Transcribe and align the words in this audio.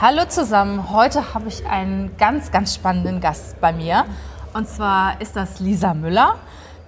Hallo 0.00 0.24
zusammen, 0.28 0.90
heute 0.90 1.34
habe 1.34 1.46
ich 1.46 1.66
einen 1.66 2.16
ganz, 2.16 2.50
ganz 2.50 2.74
spannenden 2.74 3.20
Gast 3.20 3.60
bei 3.60 3.72
mir. 3.72 4.04
Und 4.52 4.68
zwar 4.68 5.20
ist 5.20 5.36
das 5.36 5.60
Lisa 5.60 5.94
Müller, 5.94 6.34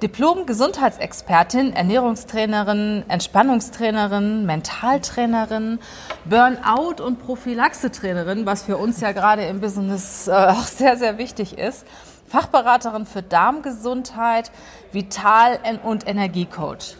Diplom-Gesundheitsexpertin, 0.02 1.72
Ernährungstrainerin, 1.72 3.04
Entspannungstrainerin, 3.06 4.44
Mentaltrainerin, 4.44 5.78
Burnout- 6.24 7.00
und 7.00 7.24
Prophylaxe-Trainerin, 7.24 8.44
was 8.44 8.64
für 8.64 8.76
uns 8.76 9.00
ja 9.00 9.12
gerade 9.12 9.44
im 9.44 9.60
Business 9.60 10.26
äh, 10.26 10.32
auch 10.48 10.66
sehr, 10.66 10.96
sehr 10.96 11.16
wichtig 11.16 11.56
ist. 11.56 11.86
Fachberaterin 12.26 13.06
für 13.06 13.22
Darmgesundheit, 13.22 14.50
Vital- 14.90 15.60
und 15.84 16.08
Energiecoach. 16.08 16.96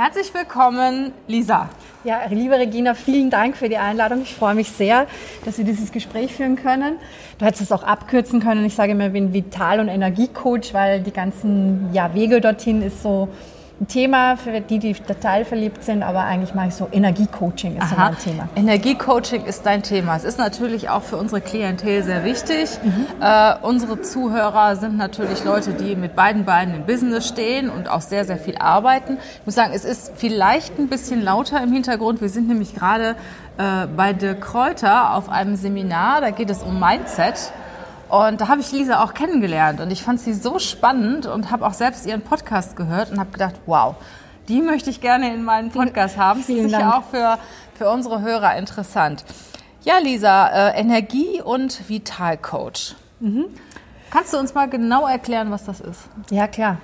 Herzlich 0.00 0.32
willkommen, 0.32 1.10
Lisa. 1.26 1.70
Ja, 2.04 2.20
liebe 2.30 2.56
Regina, 2.56 2.94
vielen 2.94 3.30
Dank 3.30 3.56
für 3.56 3.68
die 3.68 3.78
Einladung. 3.78 4.22
Ich 4.22 4.32
freue 4.32 4.54
mich 4.54 4.70
sehr, 4.70 5.08
dass 5.44 5.58
wir 5.58 5.64
dieses 5.64 5.90
Gespräch 5.90 6.36
führen 6.36 6.54
können. 6.54 6.98
Du 7.38 7.44
hättest 7.44 7.62
es 7.62 7.72
auch 7.72 7.82
abkürzen 7.82 8.38
können. 8.38 8.64
Ich 8.64 8.76
sage 8.76 8.92
immer, 8.92 9.06
ich 9.06 9.12
bin 9.12 9.32
Vital- 9.32 9.80
und 9.80 9.88
Energiecoach, 9.88 10.72
weil 10.72 11.00
die 11.00 11.10
ganzen 11.10 11.92
ja, 11.92 12.14
Wege 12.14 12.40
dorthin 12.40 12.80
ist 12.80 13.02
so 13.02 13.28
ein 13.80 13.86
Thema 13.86 14.36
für 14.36 14.60
die, 14.60 14.80
die 14.80 14.94
total 14.94 15.44
verliebt 15.44 15.84
sind, 15.84 16.02
aber 16.02 16.24
eigentlich 16.24 16.52
mache 16.52 16.68
ich 16.68 16.74
so 16.74 16.88
Energiecoaching 16.90 17.76
ist 17.76 17.82
Aha. 17.82 17.88
so 17.88 17.96
mein 17.96 18.18
Thema. 18.18 18.48
Energiecoaching 18.56 19.44
ist 19.44 19.64
dein 19.64 19.84
Thema. 19.84 20.16
Es 20.16 20.24
ist 20.24 20.38
natürlich 20.38 20.88
auch 20.88 21.02
für 21.02 21.16
unsere 21.16 21.40
Klientel 21.40 22.02
sehr 22.02 22.24
wichtig. 22.24 22.70
Mhm. 22.82 23.06
Äh, 23.20 23.54
unsere 23.62 24.02
Zuhörer 24.02 24.74
sind 24.74 24.96
natürlich 24.96 25.44
Leute, 25.44 25.74
die 25.74 25.94
mit 25.94 26.16
beiden 26.16 26.44
Beinen 26.44 26.74
im 26.74 26.86
Business 26.86 27.28
stehen 27.28 27.70
und 27.70 27.88
auch 27.88 28.00
sehr, 28.00 28.24
sehr 28.24 28.38
viel 28.38 28.58
arbeiten. 28.58 29.18
Ich 29.40 29.46
muss 29.46 29.54
sagen, 29.54 29.72
es 29.72 29.84
ist 29.84 30.12
vielleicht 30.16 30.76
ein 30.78 30.88
bisschen 30.88 31.22
lauter 31.22 31.62
im 31.62 31.72
Hintergrund. 31.72 32.20
Wir 32.20 32.30
sind 32.30 32.48
nämlich 32.48 32.74
gerade 32.74 33.14
äh, 33.58 33.86
bei 33.86 34.12
De 34.12 34.34
Kräuter 34.34 35.14
auf 35.14 35.28
einem 35.28 35.54
Seminar. 35.54 36.20
Da 36.20 36.30
geht 36.30 36.50
es 36.50 36.64
um 36.64 36.80
Mindset. 36.80 37.52
Und 38.08 38.40
da 38.40 38.48
habe 38.48 38.60
ich 38.60 38.72
Lisa 38.72 39.02
auch 39.02 39.12
kennengelernt 39.12 39.80
und 39.80 39.90
ich 39.90 40.02
fand 40.02 40.18
sie 40.20 40.32
so 40.32 40.58
spannend 40.58 41.26
und 41.26 41.50
habe 41.50 41.66
auch 41.66 41.74
selbst 41.74 42.06
ihren 42.06 42.22
Podcast 42.22 42.74
gehört 42.74 43.10
und 43.10 43.20
habe 43.20 43.30
gedacht, 43.30 43.56
wow, 43.66 43.96
die 44.48 44.62
möchte 44.62 44.88
ich 44.88 45.00
gerne 45.00 45.32
in 45.32 45.44
meinen 45.44 45.70
Podcast 45.70 46.16
haben. 46.16 46.40
Das 46.40 46.48
ist 46.48 46.62
sicher 46.62 46.96
auch 46.96 47.04
für, 47.10 47.38
für 47.74 47.90
unsere 47.90 48.22
Hörer 48.22 48.56
interessant. 48.56 49.24
Ja, 49.82 49.98
Lisa, 49.98 50.48
äh, 50.48 50.80
Energie- 50.80 51.42
und 51.42 51.88
Vitalcoach. 51.88 52.94
Mhm. 53.20 53.46
Kannst 54.10 54.32
du 54.32 54.38
uns 54.38 54.54
mal 54.54 54.68
genau 54.68 55.06
erklären, 55.06 55.50
was 55.50 55.64
das 55.64 55.80
ist? 55.80 56.08
Ja, 56.30 56.48
klar. 56.48 56.78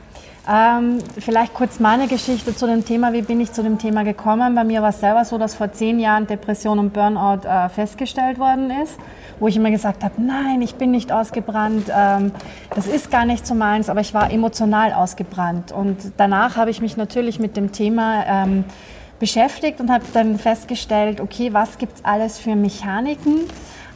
Ähm, 0.46 0.98
vielleicht 1.18 1.54
kurz 1.54 1.80
meine 1.80 2.06
Geschichte 2.06 2.54
zu 2.54 2.66
dem 2.66 2.84
Thema. 2.84 3.14
Wie 3.14 3.22
bin 3.22 3.40
ich 3.40 3.50
zu 3.52 3.62
dem 3.62 3.78
Thema 3.78 4.04
gekommen? 4.04 4.54
Bei 4.54 4.62
mir 4.62 4.82
war 4.82 4.90
es 4.90 5.00
selber 5.00 5.24
so, 5.24 5.38
dass 5.38 5.54
vor 5.54 5.72
zehn 5.72 5.98
Jahren 5.98 6.26
Depression 6.26 6.78
und 6.78 6.92
Burnout 6.92 7.48
äh, 7.48 7.70
festgestellt 7.70 8.38
worden 8.38 8.70
ist 8.70 8.98
wo 9.40 9.48
ich 9.48 9.56
immer 9.56 9.70
gesagt 9.70 10.04
habe, 10.04 10.14
nein, 10.20 10.62
ich 10.62 10.74
bin 10.76 10.90
nicht 10.90 11.12
ausgebrannt, 11.12 11.90
ähm, 11.94 12.32
das 12.74 12.86
ist 12.86 13.10
gar 13.10 13.24
nicht 13.24 13.46
so 13.46 13.54
meins, 13.54 13.88
aber 13.88 14.00
ich 14.00 14.14
war 14.14 14.30
emotional 14.30 14.92
ausgebrannt. 14.92 15.72
Und 15.72 15.96
danach 16.16 16.56
habe 16.56 16.70
ich 16.70 16.80
mich 16.80 16.96
natürlich 16.96 17.38
mit 17.38 17.56
dem 17.56 17.72
Thema 17.72 18.24
ähm, 18.26 18.64
beschäftigt 19.18 19.80
und 19.80 19.90
habe 19.90 20.04
dann 20.12 20.38
festgestellt, 20.38 21.20
okay, 21.20 21.52
was 21.52 21.78
gibt 21.78 21.98
es 21.98 22.04
alles 22.04 22.38
für 22.38 22.56
Mechaniken? 22.56 23.40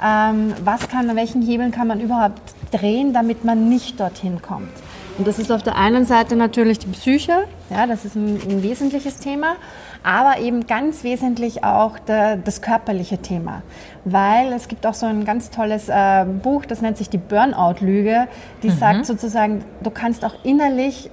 Ähm, 0.04 0.54
was 0.64 0.88
kann, 0.88 1.14
welchen 1.16 1.42
Hebeln 1.42 1.72
kann 1.72 1.88
man 1.88 2.00
überhaupt 2.00 2.40
drehen, 2.70 3.12
damit 3.12 3.44
man 3.44 3.68
nicht 3.68 3.98
dorthin 3.98 4.40
kommt? 4.40 4.70
Und 5.18 5.26
das 5.26 5.40
ist 5.40 5.50
auf 5.50 5.64
der 5.64 5.76
einen 5.76 6.06
Seite 6.06 6.36
natürlich 6.36 6.78
die 6.78 6.86
Psyche, 6.86 7.44
ja, 7.70 7.88
das 7.88 8.04
ist 8.04 8.14
ein, 8.14 8.40
ein 8.48 8.62
wesentliches 8.62 9.18
Thema 9.18 9.56
aber 10.02 10.38
eben 10.40 10.66
ganz 10.66 11.04
wesentlich 11.04 11.64
auch 11.64 11.98
der, 11.98 12.36
das 12.36 12.62
körperliche 12.62 13.18
Thema. 13.18 13.62
Weil 14.04 14.52
es 14.52 14.68
gibt 14.68 14.86
auch 14.86 14.94
so 14.94 15.06
ein 15.06 15.24
ganz 15.24 15.50
tolles 15.50 15.88
äh, 15.88 16.24
Buch, 16.24 16.64
das 16.64 16.80
nennt 16.80 16.96
sich 16.96 17.10
die 17.10 17.18
Burnout-Lüge, 17.18 18.28
die 18.62 18.68
mhm. 18.68 18.76
sagt 18.76 19.06
sozusagen, 19.06 19.64
du 19.82 19.90
kannst 19.90 20.24
auch 20.24 20.44
innerlich 20.44 21.10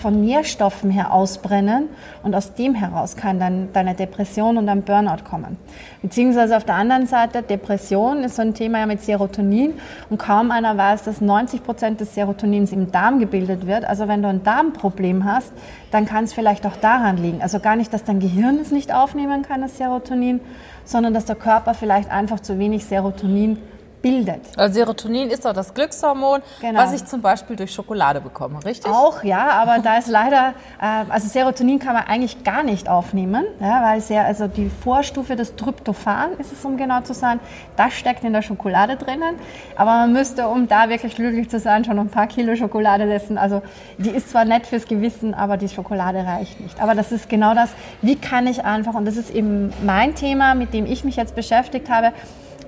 von 0.00 0.20
Nährstoffen 0.20 0.90
her 0.90 1.12
ausbrennen 1.12 1.88
und 2.22 2.34
aus 2.34 2.54
dem 2.54 2.74
heraus 2.74 3.16
kann 3.16 3.38
dann 3.38 3.72
deine 3.72 3.94
Depression 3.94 4.56
und 4.56 4.66
dein 4.66 4.82
Burnout 4.82 5.24
kommen. 5.28 5.58
Beziehungsweise 6.02 6.56
auf 6.56 6.64
der 6.64 6.76
anderen 6.76 7.06
Seite, 7.06 7.42
Depression 7.42 8.24
ist 8.24 8.36
so 8.36 8.42
ein 8.42 8.54
Thema 8.54 8.86
mit 8.86 9.02
Serotonin 9.02 9.74
und 10.08 10.18
kaum 10.18 10.50
einer 10.50 10.76
weiß, 10.76 11.04
dass 11.04 11.20
90 11.20 11.62
Prozent 11.62 12.00
des 12.00 12.14
Serotonins 12.14 12.72
im 12.72 12.90
Darm 12.90 13.18
gebildet 13.18 13.66
wird. 13.66 13.84
Also 13.84 14.08
wenn 14.08 14.22
du 14.22 14.28
ein 14.28 14.42
Darmproblem 14.42 15.24
hast, 15.24 15.52
dann 15.90 16.06
kann 16.06 16.24
es 16.24 16.32
vielleicht 16.32 16.66
auch 16.66 16.76
daran 16.76 17.16
liegen. 17.16 17.42
Also 17.42 17.60
gar 17.60 17.76
nicht, 17.76 17.92
dass 17.92 18.04
dein 18.04 18.20
Gehirn 18.20 18.58
es 18.58 18.70
nicht 18.70 18.94
aufnehmen 18.94 19.42
kann, 19.42 19.60
das 19.60 19.76
Serotonin, 19.76 20.40
sondern 20.84 21.12
dass 21.14 21.24
der 21.26 21.36
Körper 21.36 21.74
vielleicht 21.74 22.10
einfach 22.10 22.40
zu 22.40 22.58
wenig 22.58 22.84
Serotonin 22.84 23.58
bildet. 24.06 24.42
Also 24.56 24.74
Serotonin 24.74 25.30
ist 25.30 25.44
doch 25.44 25.52
das 25.52 25.74
Glückshormon, 25.74 26.40
genau. 26.60 26.80
was 26.80 26.92
ich 26.92 27.04
zum 27.04 27.20
Beispiel 27.20 27.56
durch 27.56 27.72
Schokolade 27.74 28.20
bekomme, 28.20 28.64
richtig? 28.64 28.92
Auch, 28.92 29.24
ja, 29.24 29.48
aber 29.50 29.80
da 29.80 29.98
ist 29.98 30.06
leider, 30.06 30.54
äh, 30.80 31.10
also 31.10 31.26
Serotonin 31.26 31.80
kann 31.80 31.94
man 31.94 32.04
eigentlich 32.04 32.44
gar 32.44 32.62
nicht 32.62 32.88
aufnehmen, 32.88 33.44
ja, 33.60 33.82
weil 33.82 34.00
sehr, 34.00 34.24
also 34.24 34.46
die 34.46 34.70
Vorstufe 34.70 35.34
des 35.34 35.56
Tryptophan 35.56 36.34
ist 36.38 36.52
es, 36.52 36.64
um 36.64 36.76
genau 36.76 37.00
zu 37.00 37.14
sein, 37.14 37.40
das 37.76 37.94
steckt 37.94 38.22
in 38.22 38.32
der 38.32 38.42
Schokolade 38.42 38.94
drinnen, 38.96 39.34
aber 39.74 39.90
man 39.90 40.12
müsste, 40.12 40.46
um 40.46 40.68
da 40.68 40.88
wirklich 40.88 41.16
glücklich 41.16 41.50
zu 41.50 41.58
sein, 41.58 41.84
schon 41.84 41.98
ein 41.98 42.08
paar 42.08 42.28
Kilo 42.28 42.54
Schokolade 42.54 43.12
essen. 43.12 43.38
Also 43.38 43.62
die 43.98 44.10
ist 44.10 44.30
zwar 44.30 44.44
nett 44.44 44.66
fürs 44.66 44.86
Gewissen, 44.86 45.34
aber 45.34 45.56
die 45.56 45.68
Schokolade 45.68 46.24
reicht 46.24 46.60
nicht. 46.60 46.80
Aber 46.80 46.94
das 46.94 47.10
ist 47.10 47.28
genau 47.28 47.54
das, 47.54 47.70
wie 48.02 48.14
kann 48.14 48.46
ich 48.46 48.64
einfach, 48.64 48.94
und 48.94 49.04
das 49.04 49.16
ist 49.16 49.30
eben 49.30 49.72
mein 49.84 50.14
Thema, 50.14 50.54
mit 50.54 50.72
dem 50.72 50.86
ich 50.86 51.02
mich 51.02 51.16
jetzt 51.16 51.34
beschäftigt 51.34 51.90
habe, 51.90 52.12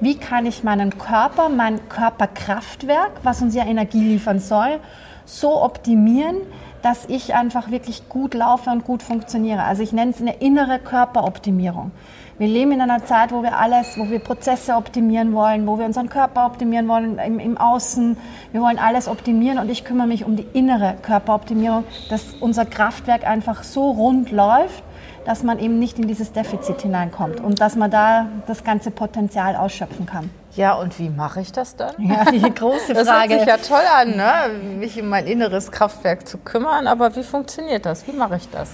wie 0.01 0.17
kann 0.17 0.47
ich 0.47 0.65
meinen 0.65 0.99
Körper, 0.99 1.49
mein 1.49 1.89
Körperkraftwerk, 1.89 3.13
was 3.23 3.43
uns 3.43 3.55
ja 3.55 3.65
Energie 3.65 4.03
liefern 4.03 4.39
soll, 4.39 4.81
so 5.25 5.63
optimieren, 5.63 6.37
dass 6.83 7.07
ich 7.07 7.35
einfach 7.35 7.71
wirklich 7.71 8.09
gut 8.09 8.35
laufe 8.35 8.71
und 8.71 8.85
gut 8.85 9.03
funktioniere. 9.03 9.65
Also 9.65 9.83
ich 9.83 9.93
nenne 9.93 10.13
es 10.13 10.21
eine 10.21 10.37
innere 10.37 10.79
Körperoptimierung. 10.79 11.91
Wir 12.39 12.47
leben 12.47 12.71
in 12.71 12.81
einer 12.81 13.05
Zeit, 13.05 13.33
wo 13.33 13.43
wir 13.43 13.59
alles, 13.59 13.99
wo 13.99 14.09
wir 14.09 14.21
Prozesse 14.21 14.77
optimieren 14.77 15.33
wollen, 15.33 15.67
wo 15.67 15.77
wir 15.77 15.85
unseren 15.85 16.09
Körper 16.09 16.47
optimieren 16.47 16.87
wollen 16.87 17.19
im, 17.19 17.41
im 17.41 17.59
Außen. 17.59 18.17
Wir 18.53 18.61
wollen 18.61 18.79
alles 18.79 19.09
optimieren 19.09 19.59
und 19.59 19.69
ich 19.69 19.85
kümmere 19.85 20.07
mich 20.07 20.25
um 20.25 20.37
die 20.37 20.47
innere 20.53 20.95
Körperoptimierung, 21.03 21.83
dass 22.11 22.35
unser 22.39 22.65
Kraftwerk 22.65 23.27
einfach 23.27 23.65
so 23.65 23.91
rund 23.91 24.31
läuft, 24.31 24.85
dass 25.28 25.43
man 25.43 25.59
eben 25.59 25.78
nicht 25.78 25.99
in 25.99 26.09
dieses 26.09 26.33
Defizit 26.33 26.81
hineinkommt 26.81 27.39
und 27.41 27.61
dass 27.61 27.77
man 27.77 27.91
da 27.91 28.28
das 28.47 28.65
ganze 28.65 28.91
Potenzial 28.91 29.56
ausschöpfen 29.56 30.06
kann. 30.06 30.31
Ja, 30.56 30.72
und 30.72 30.99
wie 30.99 31.11
mache 31.11 31.43
ich 31.43 31.53
das 31.53 31.77
dann? 31.77 31.93
Ja, 31.99 32.25
die 32.25 32.41
große 32.55 32.94
Frage. 32.94 32.94
Das 32.94 33.11
hört 33.11 33.31
sich 33.31 33.47
ja 33.47 33.56
toll 33.59 33.84
an, 33.94 34.17
ne? 34.17 34.78
mich 34.78 34.99
um 34.99 35.11
mein 35.11 35.26
inneres 35.26 35.70
Kraftwerk 35.70 36.26
zu 36.26 36.38
kümmern, 36.38 36.87
aber 36.87 37.14
wie 37.14 37.23
funktioniert 37.23 37.85
das? 37.85 38.06
Wie 38.06 38.12
mache 38.12 38.37
ich 38.37 38.49
das? 38.49 38.70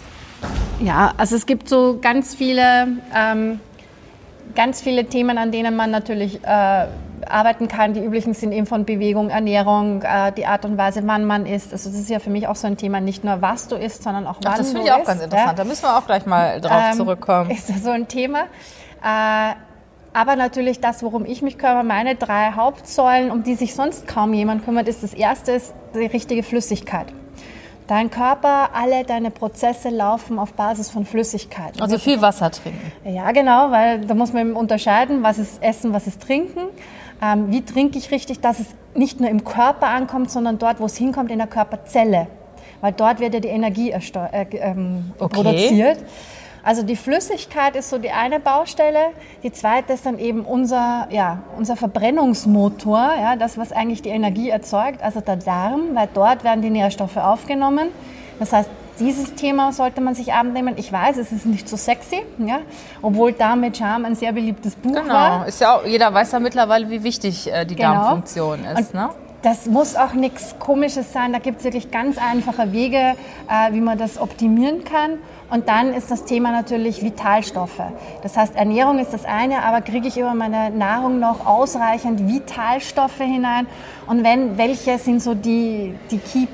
Ja, 0.78 1.12
also 1.16 1.34
es 1.34 1.44
gibt 1.44 1.68
so 1.68 1.98
ganz 2.00 2.36
viele, 2.36 2.86
ähm, 3.12 3.58
ganz 4.54 4.80
viele 4.80 5.06
Themen, 5.06 5.38
an 5.38 5.50
denen 5.50 5.74
man 5.74 5.90
natürlich 5.90 6.38
äh, 6.44 6.86
arbeiten 7.28 7.68
kann. 7.68 7.94
Die 7.94 8.00
üblichen 8.00 8.34
sind 8.34 8.52
eben 8.52 8.66
von 8.66 8.84
Bewegung, 8.84 9.30
Ernährung, 9.30 10.02
äh, 10.02 10.32
die 10.32 10.46
Art 10.46 10.64
und 10.64 10.78
Weise, 10.78 11.02
wann 11.06 11.24
man 11.24 11.46
isst. 11.46 11.72
Also 11.72 11.90
das 11.90 11.98
ist 11.98 12.10
ja 12.10 12.18
für 12.18 12.30
mich 12.30 12.48
auch 12.48 12.56
so 12.56 12.66
ein 12.66 12.76
Thema, 12.76 13.00
nicht 13.00 13.24
nur 13.24 13.42
was 13.42 13.68
du 13.68 13.76
isst, 13.76 14.02
sondern 14.02 14.26
auch 14.26 14.36
wann 14.42 14.52
Ach, 14.52 14.58
das 14.58 14.70
finde 14.70 14.86
ich 14.86 14.92
auch 14.92 14.98
isst, 14.98 15.06
ganz 15.06 15.22
interessant. 15.22 15.58
Ja? 15.58 15.64
Da 15.64 15.64
müssen 15.64 15.82
wir 15.82 15.96
auch 15.96 16.06
gleich 16.06 16.26
mal 16.26 16.60
drauf 16.60 16.82
ähm, 16.90 16.96
zurückkommen. 16.96 17.50
Ist 17.50 17.82
so 17.82 17.90
ein 17.90 18.08
Thema. 18.08 18.44
Äh, 19.02 19.54
aber 20.14 20.36
natürlich 20.36 20.80
das, 20.80 21.02
worum 21.02 21.24
ich 21.26 21.42
mich 21.42 21.58
kümmere, 21.58 21.82
meine 21.82 22.14
drei 22.14 22.52
Hauptsäulen, 22.52 23.32
um 23.32 23.42
die 23.42 23.56
sich 23.56 23.74
sonst 23.74 24.06
kaum 24.06 24.32
jemand 24.32 24.64
kümmert, 24.64 24.86
ist 24.86 25.02
das 25.02 25.12
erste 25.12 25.52
ist 25.52 25.74
die 25.92 26.06
richtige 26.06 26.44
Flüssigkeit. 26.44 27.06
Dein 27.86 28.10
Körper, 28.10 28.70
alle 28.72 29.04
deine 29.04 29.30
Prozesse 29.30 29.90
laufen 29.90 30.38
auf 30.38 30.54
Basis 30.54 30.88
von 30.88 31.04
Flüssigkeit. 31.04 31.82
Also 31.82 31.98
viel 31.98 32.22
Wasser 32.22 32.50
trinken. 32.50 32.92
Ja, 33.04 33.30
genau, 33.32 33.70
weil 33.72 34.06
da 34.06 34.14
muss 34.14 34.32
man 34.32 34.54
unterscheiden, 34.54 35.22
was 35.22 35.38
ist 35.38 35.62
Essen, 35.62 35.92
was 35.92 36.06
ist 36.06 36.22
Trinken. 36.22 36.60
Ähm, 37.22 37.50
wie 37.50 37.62
trinke 37.62 37.98
ich 37.98 38.10
richtig, 38.10 38.40
dass 38.40 38.60
es 38.60 38.66
nicht 38.94 39.20
nur 39.20 39.30
im 39.30 39.44
Körper 39.44 39.88
ankommt, 39.88 40.30
sondern 40.30 40.58
dort, 40.58 40.80
wo 40.80 40.86
es 40.86 40.96
hinkommt, 40.96 41.30
in 41.30 41.38
der 41.38 41.46
Körperzelle. 41.46 42.26
Weil 42.80 42.92
dort 42.92 43.20
wird 43.20 43.34
ja 43.34 43.40
die 43.40 43.48
Energie 43.48 43.90
äh, 43.90 44.46
ähm, 44.52 45.12
okay. 45.18 45.34
produziert. 45.34 45.98
Also 46.62 46.82
die 46.82 46.96
Flüssigkeit 46.96 47.76
ist 47.76 47.90
so 47.90 47.98
die 47.98 48.10
eine 48.10 48.40
Baustelle. 48.40 49.10
Die 49.42 49.52
zweite 49.52 49.92
ist 49.92 50.06
dann 50.06 50.18
eben 50.18 50.46
unser, 50.46 51.08
ja, 51.10 51.42
unser 51.58 51.76
Verbrennungsmotor, 51.76 53.12
ja, 53.20 53.36
das, 53.36 53.58
was 53.58 53.70
eigentlich 53.70 54.00
die 54.00 54.08
Energie 54.08 54.48
erzeugt, 54.48 55.02
also 55.02 55.20
der 55.20 55.36
Darm, 55.36 55.94
weil 55.94 56.08
dort 56.14 56.42
werden 56.42 56.62
die 56.62 56.70
Nährstoffe 56.70 57.18
aufgenommen. 57.18 57.88
Das 58.38 58.52
heißt, 58.54 58.70
dieses 58.98 59.34
Thema 59.34 59.72
sollte 59.72 60.00
man 60.00 60.14
sich 60.14 60.32
abend 60.32 60.54
nehmen. 60.54 60.74
Ich 60.76 60.92
weiß, 60.92 61.16
es 61.16 61.32
ist 61.32 61.46
nicht 61.46 61.68
so 61.68 61.76
sexy, 61.76 62.22
ja, 62.38 62.60
obwohl 63.02 63.34
mit 63.56 63.76
Charme 63.76 64.06
ein 64.06 64.14
sehr 64.14 64.32
beliebtes 64.32 64.74
Buch 64.76 64.94
genau. 64.94 65.12
war. 65.14 65.30
Genau, 65.38 65.48
ist 65.48 65.60
ja 65.60 65.76
auch, 65.76 65.84
jeder 65.84 66.12
weiß 66.12 66.32
ja 66.32 66.40
mittlerweile, 66.40 66.90
wie 66.90 67.02
wichtig 67.02 67.52
äh, 67.52 67.64
die 67.64 67.76
genau. 67.76 67.92
Darmfunktion 67.92 68.64
ist. 68.64 68.94
ne? 68.94 69.10
Das 69.44 69.66
muss 69.66 69.94
auch 69.94 70.14
nichts 70.14 70.54
Komisches 70.58 71.12
sein. 71.12 71.34
Da 71.34 71.38
gibt 71.38 71.58
es 71.58 71.64
wirklich 71.64 71.90
ganz 71.90 72.16
einfache 72.16 72.72
Wege, 72.72 72.96
äh, 72.96 73.72
wie 73.72 73.82
man 73.82 73.98
das 73.98 74.18
optimieren 74.18 74.84
kann. 74.84 75.18
Und 75.50 75.68
dann 75.68 75.92
ist 75.92 76.10
das 76.10 76.24
Thema 76.24 76.50
natürlich 76.50 77.02
Vitalstoffe. 77.02 77.82
Das 78.22 78.38
heißt, 78.38 78.56
Ernährung 78.56 78.98
ist 78.98 79.12
das 79.12 79.26
eine, 79.26 79.62
aber 79.62 79.82
kriege 79.82 80.08
ich 80.08 80.16
über 80.16 80.32
meine 80.32 80.70
Nahrung 80.70 81.20
noch 81.20 81.44
ausreichend 81.44 82.26
Vitalstoffe 82.26 83.18
hinein? 83.18 83.66
Und 84.06 84.24
wenn, 84.24 84.56
welche 84.56 84.98
sind 84.98 85.22
so 85.22 85.34
die, 85.34 85.94
die 86.10 86.18
Key, 86.18 86.46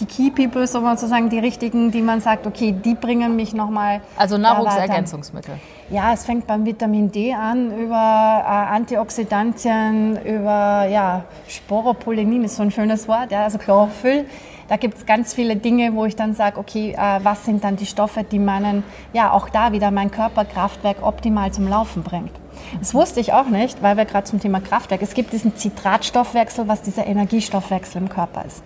die 0.00 0.06
Key 0.06 0.30
People, 0.30 0.66
sozusagen 0.66 1.28
die 1.28 1.38
richtigen, 1.38 1.90
die 1.90 2.02
man 2.02 2.20
sagt, 2.20 2.46
okay, 2.46 2.72
die 2.72 2.94
bringen 2.94 3.36
mich 3.36 3.52
nochmal. 3.52 4.00
Also 4.16 4.38
Nahrungsergänzungsmittel. 4.38 5.54
Ja, 5.90 6.12
es 6.12 6.24
fängt 6.24 6.46
beim 6.46 6.64
Vitamin 6.64 7.10
D 7.10 7.34
an, 7.34 7.76
über 7.76 7.94
äh, 7.94 8.74
Antioxidantien, 8.74 10.18
über 10.24 10.86
ja, 10.88 11.24
Sporopollenin 11.48 12.44
ist 12.44 12.56
so 12.56 12.62
ein 12.62 12.70
schönes 12.70 13.08
Wort, 13.08 13.30
ja, 13.30 13.44
also 13.44 13.58
Chlorophyll. 13.58 14.24
Da 14.68 14.76
gibt 14.76 14.98
es 14.98 15.04
ganz 15.04 15.34
viele 15.34 15.56
Dinge, 15.56 15.96
wo 15.96 16.04
ich 16.04 16.14
dann 16.14 16.32
sage, 16.32 16.58
okay, 16.58 16.92
äh, 16.96 17.18
was 17.24 17.44
sind 17.44 17.64
dann 17.64 17.74
die 17.74 17.86
Stoffe, 17.86 18.22
die 18.22 18.38
meinen, 18.38 18.84
ja, 19.12 19.32
auch 19.32 19.48
da 19.48 19.72
wieder 19.72 19.90
mein 19.90 20.12
Körperkraftwerk 20.12 20.98
optimal 21.02 21.50
zum 21.50 21.68
Laufen 21.68 22.04
bringt. 22.04 22.30
Das 22.78 22.94
wusste 22.94 23.18
ich 23.18 23.32
auch 23.32 23.46
nicht, 23.46 23.82
weil 23.82 23.96
wir 23.96 24.04
gerade 24.04 24.24
zum 24.24 24.38
Thema 24.38 24.60
Kraftwerk, 24.60 25.02
es 25.02 25.14
gibt 25.14 25.32
diesen 25.32 25.56
Zitratstoffwechsel, 25.56 26.68
was 26.68 26.82
dieser 26.82 27.06
Energiestoffwechsel 27.06 28.00
im 28.00 28.08
Körper 28.08 28.44
ist. 28.44 28.62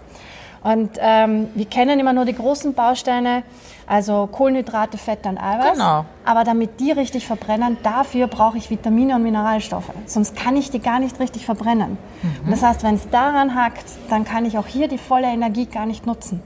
Und 0.64 0.92
ähm, 0.98 1.48
wir 1.54 1.66
kennen 1.66 2.00
immer 2.00 2.14
nur 2.14 2.24
die 2.24 2.34
großen 2.34 2.72
Bausteine, 2.72 3.42
also 3.86 4.26
Kohlenhydrate, 4.32 4.96
Fette 4.96 5.28
und 5.28 5.36
Eiweiß. 5.36 5.74
Genau. 5.74 6.06
Aber 6.24 6.42
damit 6.42 6.80
die 6.80 6.90
richtig 6.90 7.26
verbrennen, 7.26 7.76
dafür 7.82 8.28
brauche 8.28 8.56
ich 8.56 8.70
Vitamine 8.70 9.14
und 9.14 9.22
Mineralstoffe. 9.22 9.90
Sonst 10.06 10.34
kann 10.34 10.56
ich 10.56 10.70
die 10.70 10.80
gar 10.80 11.00
nicht 11.00 11.20
richtig 11.20 11.44
verbrennen. 11.44 11.98
Mhm. 12.22 12.46
Und 12.46 12.50
das 12.50 12.62
heißt, 12.62 12.82
wenn 12.82 12.94
es 12.94 13.10
daran 13.10 13.54
hackt, 13.54 13.84
dann 14.08 14.24
kann 14.24 14.46
ich 14.46 14.56
auch 14.56 14.66
hier 14.66 14.88
die 14.88 14.96
volle 14.96 15.26
Energie 15.26 15.66
gar 15.66 15.84
nicht 15.84 16.06
nutzen. 16.06 16.42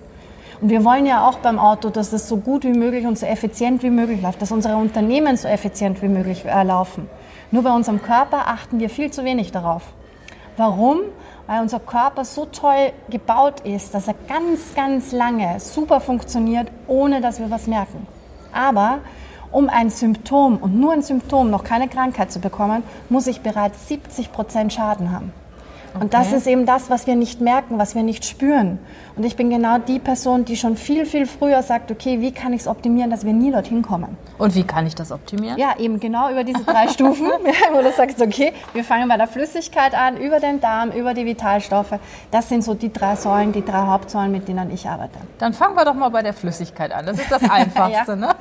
Und 0.60 0.70
wir 0.70 0.84
wollen 0.84 1.06
ja 1.06 1.28
auch 1.28 1.38
beim 1.38 1.60
Auto, 1.60 1.88
dass 1.88 2.12
es 2.12 2.28
so 2.28 2.38
gut 2.38 2.64
wie 2.64 2.72
möglich 2.72 3.06
und 3.06 3.16
so 3.16 3.24
effizient 3.24 3.84
wie 3.84 3.90
möglich 3.90 4.20
läuft, 4.20 4.42
dass 4.42 4.50
unsere 4.50 4.76
Unternehmen 4.76 5.36
so 5.36 5.46
effizient 5.46 6.02
wie 6.02 6.08
möglich 6.08 6.44
äh, 6.44 6.64
laufen. 6.64 7.08
Nur 7.52 7.62
bei 7.62 7.72
unserem 7.72 8.02
Körper 8.02 8.48
achten 8.48 8.80
wir 8.80 8.90
viel 8.90 9.12
zu 9.12 9.24
wenig 9.24 9.52
darauf. 9.52 9.82
Warum? 10.56 10.98
Weil 11.48 11.62
unser 11.62 11.80
Körper 11.80 12.24
so 12.24 12.44
toll 12.44 12.92
gebaut 13.08 13.60
ist, 13.60 13.94
dass 13.94 14.06
er 14.06 14.14
ganz, 14.28 14.74
ganz 14.76 15.10
lange 15.10 15.58
super 15.58 16.00
funktioniert, 16.00 16.68
ohne 16.86 17.20
dass 17.20 17.40
wir 17.40 17.50
was 17.50 17.66
merken. 17.66 18.06
Aber 18.52 18.98
um 19.50 19.70
ein 19.70 19.88
Symptom 19.88 20.58
und 20.58 20.78
nur 20.78 20.92
ein 20.92 21.02
Symptom, 21.02 21.50
noch 21.50 21.64
keine 21.64 21.88
Krankheit 21.88 22.30
zu 22.30 22.38
bekommen, 22.38 22.82
muss 23.08 23.26
ich 23.26 23.40
bereits 23.40 23.88
70 23.88 24.30
Prozent 24.30 24.74
Schaden 24.74 25.10
haben. 25.10 25.32
Okay. 25.94 26.02
Und 26.02 26.14
das 26.14 26.32
ist 26.32 26.46
eben 26.46 26.66
das, 26.66 26.90
was 26.90 27.06
wir 27.06 27.16
nicht 27.16 27.40
merken, 27.40 27.78
was 27.78 27.94
wir 27.94 28.02
nicht 28.02 28.24
spüren. 28.24 28.78
Und 29.16 29.24
ich 29.24 29.34
bin 29.34 29.50
genau 29.50 29.78
die 29.78 29.98
Person, 29.98 30.44
die 30.44 30.56
schon 30.56 30.76
viel, 30.76 31.04
viel 31.04 31.26
früher 31.26 31.62
sagt, 31.62 31.90
okay, 31.90 32.20
wie 32.20 32.30
kann 32.30 32.52
ich 32.52 32.60
es 32.60 32.68
optimieren, 32.68 33.10
dass 33.10 33.24
wir 33.24 33.32
nie 33.32 33.50
dorthin 33.50 33.82
kommen. 33.82 34.16
Und 34.38 34.54
wie 34.54 34.62
kann 34.62 34.86
ich 34.86 34.94
das 34.94 35.10
optimieren? 35.10 35.58
Ja, 35.58 35.74
eben 35.78 35.98
genau 35.98 36.30
über 36.30 36.44
diese 36.44 36.62
drei 36.62 36.86
Stufen, 36.88 37.26
wo 37.72 37.82
du 37.82 37.90
sagst, 37.90 38.22
okay, 38.22 38.52
wir 38.74 38.84
fangen 38.84 39.08
bei 39.08 39.16
der 39.16 39.26
Flüssigkeit 39.26 39.94
an, 39.94 40.16
über 40.18 40.38
den 40.38 40.60
Darm, 40.60 40.92
über 40.92 41.14
die 41.14 41.26
Vitalstoffe. 41.26 41.98
Das 42.30 42.48
sind 42.48 42.62
so 42.62 42.74
die 42.74 42.92
drei 42.92 43.16
Säulen, 43.16 43.52
die 43.52 43.64
drei 43.64 43.86
Hauptsäulen, 43.86 44.30
mit 44.30 44.46
denen 44.46 44.70
ich 44.70 44.88
arbeite. 44.88 45.18
Dann 45.38 45.52
fangen 45.52 45.74
wir 45.74 45.84
doch 45.84 45.94
mal 45.94 46.10
bei 46.10 46.22
der 46.22 46.32
Flüssigkeit 46.32 46.92
an. 46.92 47.04
Das 47.06 47.18
ist 47.18 47.30
das 47.30 47.42
Einfachste, 47.50 48.12
ja. 48.12 48.16
ne? 48.16 48.36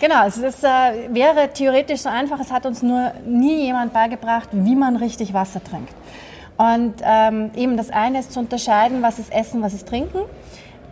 Genau, 0.00 0.26
es 0.26 0.38
ist, 0.38 0.64
äh, 0.64 0.68
wäre 1.10 1.50
theoretisch 1.52 2.00
so 2.00 2.08
einfach, 2.08 2.40
es 2.40 2.50
hat 2.50 2.64
uns 2.64 2.82
nur 2.82 3.12
nie 3.26 3.64
jemand 3.64 3.92
beigebracht, 3.92 4.48
wie 4.52 4.76
man 4.76 4.96
richtig 4.96 5.34
Wasser 5.34 5.62
trinkt. 5.62 5.92
Und 6.56 6.94
ähm, 7.02 7.50
eben 7.54 7.76
das 7.76 7.90
eine 7.90 8.20
ist 8.20 8.32
zu 8.32 8.40
unterscheiden, 8.40 9.02
was 9.02 9.18
ist 9.18 9.32
Essen, 9.32 9.62
was 9.62 9.74
ist 9.74 9.88
Trinken. 9.88 10.20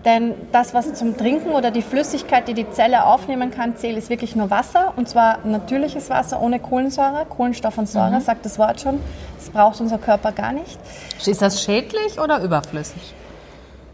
Denn 0.04 0.34
das, 0.52 0.74
was 0.74 0.92
zum 0.92 1.16
Trinken 1.16 1.52
oder 1.52 1.70
die 1.70 1.80
Flüssigkeit, 1.80 2.46
die 2.46 2.52
die 2.52 2.68
Zelle 2.70 3.06
aufnehmen 3.06 3.50
kann, 3.50 3.76
zählt, 3.76 3.96
ist 3.96 4.10
wirklich 4.10 4.36
nur 4.36 4.50
Wasser. 4.50 4.92
Und 4.96 5.08
zwar 5.08 5.38
natürliches 5.44 6.10
Wasser 6.10 6.42
ohne 6.42 6.60
Kohlensäure. 6.60 7.24
Kohlenstoff 7.26 7.78
und 7.78 7.88
Säure, 7.88 8.16
mhm. 8.16 8.20
sagt 8.20 8.44
das 8.44 8.58
Wort 8.58 8.82
schon. 8.82 9.00
Das 9.38 9.48
braucht 9.48 9.80
unser 9.80 9.96
Körper 9.96 10.32
gar 10.32 10.52
nicht. 10.52 10.78
Ist 11.24 11.40
das 11.40 11.62
schädlich 11.62 12.20
oder 12.20 12.42
überflüssig? 12.42 13.14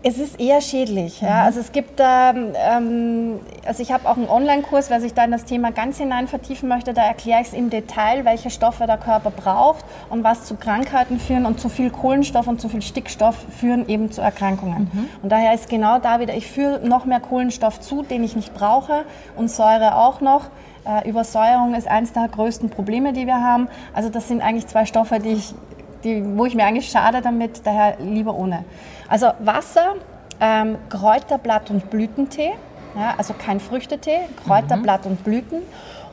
Es 0.02 0.18
ist 0.18 0.40
eher 0.40 0.60
schädlich. 0.62 1.20
Ja. 1.20 1.28
Mhm. 1.28 1.46
Also 1.46 1.60
es 1.60 1.72
gibt, 1.72 2.00
ähm, 2.00 2.52
ähm, 2.54 3.40
also 3.66 3.82
ich 3.82 3.92
habe 3.92 4.08
auch 4.08 4.16
einen 4.16 4.28
Online-Kurs, 4.28 4.88
wer 4.88 5.00
sich 5.00 5.12
da 5.12 5.24
in 5.24 5.30
das 5.30 5.44
Thema 5.44 5.72
ganz 5.72 5.98
hinein 5.98 6.26
vertiefen 6.26 6.68
möchte, 6.68 6.94
da 6.94 7.02
erkläre 7.02 7.42
ich 7.42 7.48
es 7.48 7.52
im 7.52 7.68
Detail, 7.68 8.24
welche 8.24 8.50
Stoffe 8.50 8.86
der 8.86 8.96
Körper 8.96 9.30
braucht 9.30 9.84
und 10.08 10.24
was 10.24 10.44
zu 10.44 10.56
Krankheiten 10.56 11.20
führen 11.20 11.44
und 11.44 11.60
zu 11.60 11.68
viel 11.68 11.90
Kohlenstoff 11.90 12.46
und 12.46 12.60
zu 12.60 12.68
viel 12.68 12.82
Stickstoff 12.82 13.36
führen 13.58 13.88
eben 13.88 14.10
zu 14.10 14.22
Erkrankungen. 14.22 14.90
Mhm. 14.92 15.08
Und 15.22 15.30
daher 15.30 15.52
ist 15.54 15.68
genau 15.68 15.98
da 15.98 16.20
wieder, 16.20 16.34
ich 16.34 16.46
führe 16.46 16.80
noch 16.86 17.04
mehr 17.04 17.20
Kohlenstoff 17.20 17.80
zu, 17.80 18.02
den 18.02 18.24
ich 18.24 18.36
nicht 18.36 18.54
brauche 18.54 19.04
und 19.36 19.50
Säure 19.50 19.96
auch 19.96 20.22
noch. 20.22 20.46
Äh, 20.86 21.08
Übersäuerung 21.08 21.74
ist 21.74 21.88
eines 21.88 22.14
der 22.14 22.26
größten 22.28 22.70
Probleme, 22.70 23.12
die 23.12 23.26
wir 23.26 23.42
haben. 23.42 23.68
Also 23.92 24.08
das 24.08 24.28
sind 24.28 24.40
eigentlich 24.40 24.66
zwei 24.66 24.86
Stoffe, 24.86 25.18
die 25.18 25.32
ich 25.32 25.54
die, 26.04 26.24
wo 26.36 26.46
ich 26.46 26.54
mir 26.54 26.64
eigentlich 26.64 26.88
schade 26.88 27.20
damit, 27.20 27.60
daher 27.64 27.96
lieber 28.00 28.34
ohne. 28.34 28.64
Also 29.10 29.32
Wasser, 29.40 29.96
ähm, 30.40 30.78
Kräuterblatt 30.88 31.70
und 31.70 31.90
Blütentee, 31.90 32.52
ja, 32.94 33.14
also 33.18 33.34
kein 33.34 33.60
Früchtetee, 33.60 34.20
Kräuterblatt 34.46 35.04
mhm. 35.04 35.10
und 35.10 35.24
Blüten. 35.24 35.62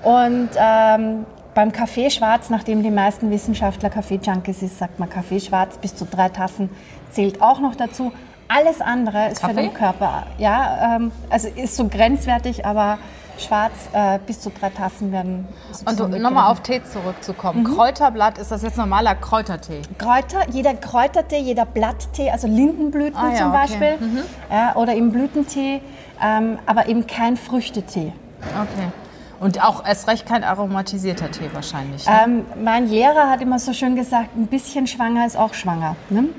Und 0.03 0.49
ähm, 0.57 1.25
beim 1.53 1.71
Kaffee 1.71 2.09
schwarz, 2.09 2.49
nachdem 2.49 2.81
die 2.81 2.91
meisten 2.91 3.31
Wissenschaftler 3.31 3.89
Kaffee-Junkies 3.89 4.63
ist, 4.63 4.79
sagt 4.79 4.99
man 4.99 5.09
Kaffee 5.09 5.39
schwarz 5.39 5.77
bis 5.77 5.95
zu 5.95 6.05
drei 6.05 6.29
Tassen 6.29 6.69
zählt 7.11 7.41
auch 7.41 7.59
noch 7.59 7.75
dazu. 7.75 8.11
Alles 8.47 8.81
andere 8.81 9.29
ist 9.29 9.41
Kaffee? 9.41 9.53
für 9.53 9.61
den 9.61 9.73
Körper, 9.73 10.25
ja, 10.39 10.95
ähm, 10.95 11.11
also 11.29 11.49
ist 11.49 11.75
so 11.75 11.87
grenzwertig, 11.87 12.65
aber 12.65 12.97
schwarz 13.39 13.73
äh, 13.93 14.19
bis 14.25 14.41
zu 14.41 14.49
drei 14.49 14.69
Tassen 14.69 15.11
werden. 15.11 15.47
Und 15.85 16.21
nochmal 16.21 16.51
auf 16.51 16.61
Tee 16.61 16.81
zurückzukommen. 16.83 17.63
Mhm. 17.63 17.75
Kräuterblatt, 17.75 18.37
ist 18.37 18.51
das 18.51 18.61
jetzt 18.61 18.77
normaler 18.77 19.15
Kräutertee? 19.15 19.81
Kräuter, 19.97 20.49
jeder 20.49 20.73
Kräutertee, 20.73 21.39
jeder 21.39 21.65
Blatttee, 21.65 22.31
also 22.31 22.47
Lindenblüten 22.47 23.17
ah, 23.17 23.31
ja, 23.31 23.37
zum 23.37 23.51
Beispiel 23.51 23.93
okay. 23.95 24.05
mhm. 24.05 24.23
ja, 24.51 24.75
oder 24.75 24.95
eben 24.95 25.11
Blütentee, 25.11 25.81
ähm, 26.21 26.59
aber 26.65 26.87
eben 26.87 27.07
kein 27.07 27.37
Früchtetee. 27.37 28.13
Okay. 28.41 28.91
Und 29.39 29.63
auch 29.63 29.85
erst 29.85 30.07
recht 30.07 30.25
kein 30.25 30.43
aromatisierter 30.43 31.29
Tee 31.29 31.49
wahrscheinlich. 31.53 32.07
Ne? 32.07 32.19
Ähm, 32.23 32.45
mein 32.63 32.87
Lehrer 32.87 33.29
hat 33.29 33.41
immer 33.41 33.59
so 33.59 33.73
schön 33.73 33.95
gesagt, 33.95 34.35
ein 34.35 34.47
bisschen 34.47 34.87
schwanger 34.87 35.25
ist 35.27 35.37
auch 35.37 35.53
schwanger. 35.53 35.95
Ne? 36.09 36.29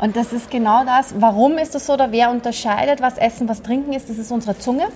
Und 0.00 0.16
das 0.16 0.32
ist 0.32 0.50
genau 0.50 0.84
das. 0.84 1.14
Warum 1.18 1.58
ist 1.58 1.74
das 1.74 1.86
so 1.86 1.94
oder 1.94 2.12
wer 2.12 2.30
unterscheidet, 2.30 3.00
was 3.00 3.18
Essen, 3.18 3.48
was 3.48 3.62
Trinken 3.62 3.92
ist? 3.92 4.08
Das 4.08 4.18
ist 4.18 4.30
unsere 4.30 4.58
Zunge 4.58 4.86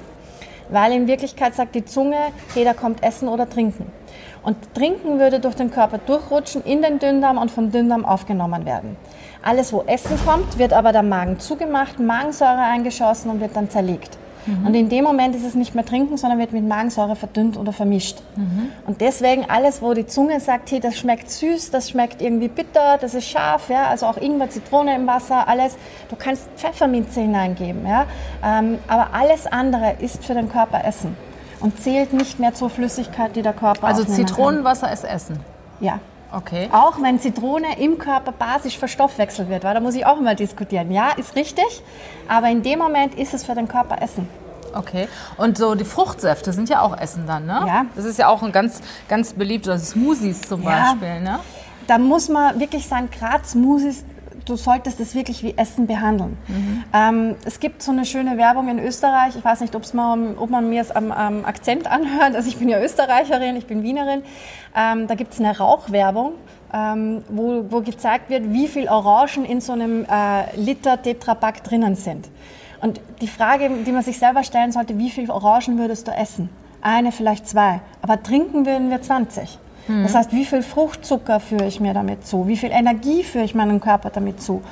weil 0.71 0.93
in 0.93 1.07
Wirklichkeit 1.07 1.55
sagt 1.55 1.75
die 1.75 1.85
Zunge, 1.85 2.17
jeder 2.55 2.75
kommt 2.75 3.03
essen 3.03 3.29
oder 3.29 3.49
trinken. 3.49 3.91
Und 4.43 4.57
trinken 4.75 5.19
würde 5.19 5.41
durch 5.41 5.55
den 5.55 5.71
Körper 5.71 5.99
durchrutschen 5.99 6.63
in 6.65 6.83
den 6.83 6.99
Dünndarm 6.99 7.39
und 7.39 7.51
vom 7.51 7.71
Dünndarm 7.71 8.05
aufgenommen 8.05 8.65
werden. 8.65 8.97
Alles, 9.43 9.73
wo 9.73 9.83
Essen 9.83 10.19
kommt, 10.25 10.59
wird 10.59 10.73
aber 10.73 10.93
der 10.93 11.03
Magen 11.03 11.39
zugemacht, 11.39 11.99
Magensäure 11.99 12.61
eingeschossen 12.61 13.31
und 13.31 13.41
wird 13.41 13.57
dann 13.57 13.71
zerlegt. 13.71 14.19
Mhm. 14.47 14.67
Und 14.67 14.75
in 14.75 14.89
dem 14.89 15.05
Moment 15.05 15.35
ist 15.35 15.45
es 15.45 15.55
nicht 15.55 15.75
mehr 15.75 15.85
trinken, 15.85 16.17
sondern 16.17 16.39
wird 16.39 16.53
mit 16.53 16.67
Magensäure 16.67 17.17
verdünnt 17.17 17.57
oder 17.57 17.73
vermischt. 17.73 18.19
Mhm. 18.37 18.69
Und 18.87 19.01
deswegen 19.01 19.49
alles, 19.49 19.83
wo 19.83 19.95
die 19.95 20.07
Zunge 20.07 20.41
sagt, 20.41 20.71
hey, 20.71 20.81
das 20.81 20.97
schmeckt 20.99 21.31
süß, 21.31 21.71
das 21.71 21.91
schmeckt 21.91 22.23
irgendwie 22.23 22.49
bitter, 22.49 22.99
das 23.01 23.15
ist 23.15 23.29
scharf, 23.29 23.69
ja, 23.69 23.87
also 23.87 24.07
auch 24.07 24.17
Ingwer, 24.17 24.51
Zitrone 24.51 24.95
im 24.95 25.07
Wasser, 25.07 25.49
alles. 25.49 25.77
Du 26.09 26.17
kannst 26.17 26.49
Pfefferminze 26.57 27.21
hineingeben, 27.21 27.87
ja, 27.87 28.07
ähm, 28.45 28.79
aber 28.89 29.09
alles 29.13 29.47
andere 29.47 29.95
ist 30.01 30.25
für 30.25 30.35
den 30.35 30.49
Körper 30.51 30.85
Essen 30.85 31.17
und 31.61 31.81
zählt 31.81 32.13
nicht 32.13 32.39
mehr 32.39 32.55
zur 32.55 32.71
Flüssigkeit, 32.71 33.35
die 33.37 33.43
der 33.43 33.53
Körper 33.53 33.87
Also 33.87 34.05
Zitronenwasser 34.05 34.87
kann. 34.87 34.95
ist 34.95 35.05
Essen? 35.05 35.41
Ja. 35.81 36.01
Okay. 36.31 36.69
Auch 36.73 37.01
wenn 37.01 37.19
Zitrone 37.19 37.79
im 37.79 37.99
Körper 37.99 38.33
basisch 38.33 38.79
verstoffwechselt 38.79 39.49
wird, 39.49 39.65
weil 39.65 39.75
da 39.75 39.81
muss 39.81 39.95
ich 39.95 40.05
auch 40.05 40.21
mal 40.21 40.37
diskutieren. 40.37 40.91
Ja, 40.91 41.11
ist 41.17 41.37
richtig, 41.37 41.83
aber 42.29 42.49
in 42.51 42.63
dem 42.63 42.79
Moment 42.79 43.15
ist 43.15 43.33
es 43.33 43.45
für 43.45 43.55
den 43.55 43.67
Körper 43.67 44.03
Essen. 44.03 44.29
Okay. 44.75 45.09
Und 45.39 45.57
so 45.57 45.75
die 45.75 45.85
Fruchtsäfte 45.85 46.53
sind 46.53 46.69
ja 46.69 46.83
auch 46.83 46.97
Essen 46.97 47.27
dann, 47.27 47.47
ne? 47.47 47.65
Ja. 47.67 47.87
Das 47.97 48.05
ist 48.05 48.19
ja 48.19 48.29
auch 48.29 48.43
ein 48.43 48.53
ganz, 48.53 48.83
ganz 49.09 49.33
beliebt, 49.33 49.67
also 49.69 49.85
Smoothies 49.85 50.43
zum 50.43 50.63
ja. 50.63 50.93
Beispiel, 50.93 51.21
ne? 51.21 51.41
Da 51.87 51.97
muss 51.97 52.29
man 52.29 52.61
wirklich 52.61 52.87
sagen, 52.87 53.09
gerade 53.11 53.45
Smoothies 53.47 54.05
du 54.49 54.57
solltest 54.57 55.01
es 55.01 55.15
wirklich 55.15 55.43
wie 55.43 55.57
Essen 55.57 55.87
behandeln. 55.87 56.37
Mhm. 56.49 56.85
Ähm, 56.93 57.37
es 57.45 57.61
gibt 57.61 57.83
so 57.83 57.93
eine 57.93 58.05
schöne 58.05 58.37
Werbung 58.39 58.69
in 58.69 58.79
Österreich, 58.79 59.37
ich 59.37 59.45
weiß 59.45 59.61
nicht, 59.61 59.75
man, 59.95 60.37
ob 60.39 60.51
man 60.51 60.69
mir 60.69 60.81
es 60.81 60.91
am, 60.91 61.13
am, 61.13 61.45
Akzent 61.45 61.91
anhört, 61.91 62.35
also 62.35 62.49
ich 62.49 62.57
bin 62.57 62.69
ja 62.69 62.81
Österreicherin, 62.81 63.57
ich 63.57 63.67
bin 63.67 63.83
Wienerin, 63.83 64.23
ähm, 64.77 65.07
da 65.07 65.15
gibt 65.15 65.33
es 65.33 65.41
eine 65.41 65.57
Rauchwerbung, 65.57 66.33
ähm, 66.73 67.23
wo, 67.29 67.65
wo, 67.71 67.81
gezeigt 67.81 68.31
wird, 68.31 68.53
wie 68.53 68.69
viel 68.69 68.89
Orangen 68.89 69.45
in 69.45 69.61
so 69.61 69.73
einem 69.73 70.05
äh, 70.05 70.57
Liter 70.57 71.01
Tetrapack 71.01 71.65
drinnen 71.65 71.95
sind. 71.95 72.29
Und 72.81 73.01
die 73.21 73.29
Frage, 73.29 73.71
die 73.85 73.93
man 73.93 74.03
sich 74.03 74.19
selber 74.19 74.45
stellen 74.45 74.73
sollte, 74.73 74.99
wie 74.99 75.11
viel 75.11 75.31
Orangen 75.31 75.79
würdest 75.79 76.07
du 76.07 76.13
essen? 76.13 76.49
Eine, 76.81 77.11
vielleicht 77.11 77.49
zwei. 77.49 77.81
Aber 78.03 78.23
trinken 78.23 78.67
würden 78.67 78.91
wir 78.91 79.03
20. 79.03 79.59
Mhm. 79.89 80.03
Das 80.05 80.15
heißt, 80.15 80.33
wie 80.33 80.45
viel 80.45 80.63
Fruchtzucker 80.63 81.41
führe 81.41 81.67
ich 81.67 81.81
mir 81.81 81.95
damit 81.95 82.27
zu? 82.27 82.47
Wie 82.47 82.57
viel 82.57 82.71
Energie 82.71 83.25
führe 83.25 83.45
ich 83.45 83.55
meinem 83.55 83.81
Körper 83.81 84.11
damit 84.11 84.41
zu? 84.41 84.63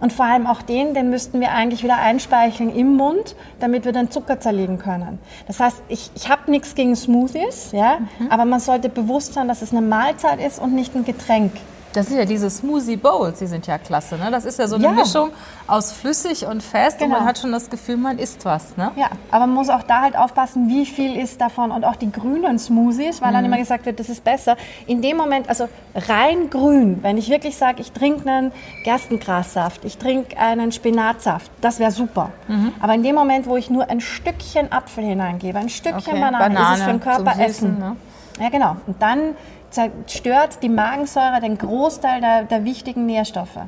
Und 0.00 0.12
vor 0.12 0.26
allem 0.26 0.46
auch 0.46 0.62
den, 0.62 0.94
den 0.94 1.10
müssten 1.10 1.40
wir 1.40 1.50
eigentlich 1.50 1.82
wieder 1.82 1.98
einspeicheln 1.98 2.74
im 2.74 2.94
Mund, 2.94 3.34
damit 3.58 3.84
wir 3.84 3.92
den 3.92 4.10
Zucker 4.10 4.38
zerlegen 4.38 4.78
können. 4.78 5.18
Das 5.48 5.58
heißt, 5.58 5.82
ich, 5.88 6.10
ich 6.14 6.30
habe 6.30 6.50
nichts 6.50 6.76
gegen 6.76 6.94
Smoothies, 6.94 7.72
ja, 7.72 7.98
mhm. 8.18 8.30
aber 8.30 8.44
man 8.44 8.60
sollte 8.60 8.88
bewusst 8.88 9.34
sein, 9.34 9.48
dass 9.48 9.60
es 9.60 9.72
eine 9.72 9.80
Mahlzeit 9.80 10.40
ist 10.40 10.60
und 10.60 10.74
nicht 10.74 10.94
ein 10.94 11.04
Getränk. 11.04 11.52
Das 11.92 12.06
sind 12.06 12.18
ja 12.18 12.24
diese 12.24 12.50
Smoothie 12.50 12.96
Bowls, 12.96 13.38
die 13.38 13.46
sind 13.46 13.66
ja 13.66 13.78
klasse. 13.78 14.16
Ne? 14.16 14.30
Das 14.30 14.44
ist 14.44 14.58
ja 14.58 14.68
so 14.68 14.76
eine 14.76 14.84
ja. 14.84 14.92
Mischung 14.92 15.30
aus 15.66 15.92
flüssig 15.92 16.46
und 16.46 16.62
fest 16.62 16.98
genau. 16.98 17.14
und 17.14 17.20
man 17.20 17.28
hat 17.28 17.38
schon 17.38 17.52
das 17.52 17.70
Gefühl, 17.70 17.96
man 17.96 18.18
isst 18.18 18.44
was. 18.44 18.76
Ne? 18.76 18.90
Ja, 18.96 19.08
aber 19.30 19.46
man 19.46 19.54
muss 19.54 19.68
auch 19.70 19.82
da 19.82 20.02
halt 20.02 20.16
aufpassen, 20.16 20.68
wie 20.68 20.86
viel 20.86 21.16
ist 21.16 21.40
davon 21.40 21.70
und 21.70 21.84
auch 21.84 21.96
die 21.96 22.10
grünen 22.12 22.58
Smoothies, 22.58 23.22
weil 23.22 23.30
mhm. 23.30 23.34
dann 23.34 23.44
immer 23.46 23.58
gesagt 23.58 23.86
wird, 23.86 23.98
das 24.00 24.08
ist 24.08 24.24
besser. 24.24 24.56
In 24.86 25.02
dem 25.02 25.16
Moment, 25.16 25.48
also 25.48 25.68
rein 25.94 26.50
grün, 26.50 26.98
wenn 27.02 27.16
ich 27.16 27.30
wirklich 27.30 27.56
sage, 27.56 27.80
ich 27.80 27.92
trinke 27.92 28.28
einen 28.28 28.52
Gerstengrassaft, 28.84 29.84
ich 29.84 29.98
trinke 29.98 30.38
einen 30.38 30.72
Spinatsaft, 30.72 31.50
das 31.60 31.78
wäre 31.78 31.90
super. 31.90 32.30
Mhm. 32.48 32.72
Aber 32.80 32.94
in 32.94 33.02
dem 33.02 33.14
Moment, 33.14 33.46
wo 33.46 33.56
ich 33.56 33.70
nur 33.70 33.88
ein 33.88 34.00
Stückchen 34.00 34.70
Apfel 34.72 35.04
hineingebe, 35.04 35.58
ein 35.58 35.68
Stückchen 35.68 36.14
okay. 36.14 36.20
Banane, 36.20 36.54
Banane, 36.54 36.74
ist 36.74 36.80
es 36.80 36.84
für 36.84 36.90
den 36.90 37.00
Körper 37.00 37.40
Essen. 37.40 37.78
Ne? 37.78 37.96
Ja, 38.40 38.48
genau. 38.50 38.76
Und 38.86 39.02
dann 39.02 39.34
zerstört 39.70 40.62
die 40.62 40.68
Magensäure 40.68 41.40
den 41.40 41.58
Großteil 41.58 42.20
der, 42.20 42.44
der 42.44 42.64
wichtigen 42.64 43.06
Nährstoffe. 43.06 43.60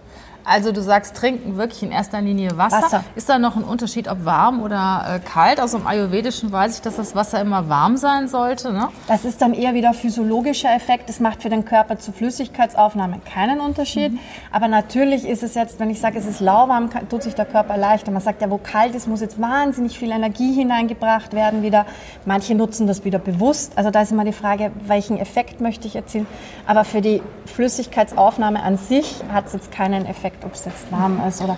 Also 0.45 0.73
du 0.73 0.83
sagst, 0.83 1.17
trinken 1.17 1.57
wirklich 1.57 1.83
in 1.83 1.93
erster 1.93 2.21
Linie 2.21 2.57
Wasser. 2.57 2.83
Wasser. 2.83 3.05
Ist 3.15 3.29
da 3.29 3.39
noch 3.39 3.57
ein 3.57 3.65
Unterschied, 3.65 4.09
ob 4.09 4.25
warm 4.25 4.63
oder 4.63 5.17
äh, 5.17 5.19
kalt? 5.21 5.61
Also 5.61 5.79
im 5.79 5.87
Ayurvedischen 5.87 6.51
weiß 6.51 6.77
ich, 6.77 6.83
dass 6.83 6.97
das 6.97 7.15
Wasser 7.15 7.41
immer 7.41 7.69
warm 7.69 7.97
sein 7.97 8.29
sollte. 8.29 8.73
Ne? 8.73 8.89
Das 9.07 9.25
ist 9.25 9.43
dann 9.43 9.55
eher 9.55 9.75
wieder 9.75 9.93
physiologischer 9.93 10.75
Effekt. 10.75 11.09
Das 11.09 11.21
macht 11.21 11.43
für 11.43 11.51
den 11.51 11.65
Körper 11.65 11.99
zur 11.99 12.15
Flüssigkeitsaufnahme 12.15 13.21
keinen 13.33 13.61
Unterschied. 13.61 14.13
Mhm. 14.13 14.19
Aber 14.51 14.69
natürlich 14.69 15.27
ist 15.27 15.43
es 15.43 15.55
jetzt, 15.55 15.79
wenn 15.81 15.91
ich 15.91 16.01
sage, 16.01 16.19
es 16.19 16.27
ist 16.27 16.41
lauwarm, 16.41 16.91
tut 17.09 17.23
sich 17.23 17.35
der 17.35 17.47
Körper 17.47 17.77
leichter. 17.77 18.11
Man 18.11 18.23
sagt 18.23 18.43
ja, 18.43 18.51
wo 18.51 18.59
kalt 18.59 18.95
ist, 18.95 19.09
muss 19.09 19.21
jetzt 19.21 19.41
wahnsinnig 19.41 19.99
viel 19.99 20.11
Energie 20.11 20.53
hineingebracht 20.53 21.33
werden 21.33 21.63
wieder. 21.63 21.87
Manche 22.25 22.55
nutzen 22.55 22.87
das 22.87 23.05
wieder 23.05 23.19
bewusst. 23.19 23.73
Also 23.77 23.91
da 23.91 24.03
ist 24.03 24.13
immer 24.13 24.25
die 24.25 24.33
Frage, 24.33 24.73
welchen 24.87 25.19
Effekt 25.19 25.61
möchte 25.61 25.87
ich 25.87 25.97
erzielen. 25.97 26.27
Aber 26.67 26.85
für 26.85 27.01
die 27.01 27.23
Flüssigkeitsaufnahme 27.47 28.63
an 28.63 28.77
sich 28.77 29.17
hat 29.33 29.47
es 29.47 29.53
jetzt 29.53 29.73
keinen 29.73 30.07
Effekt 30.07 30.30
ob 30.45 30.55
es 30.55 30.65
jetzt 30.65 30.91
warm 30.91 31.21
ist 31.27 31.43
oder. 31.43 31.57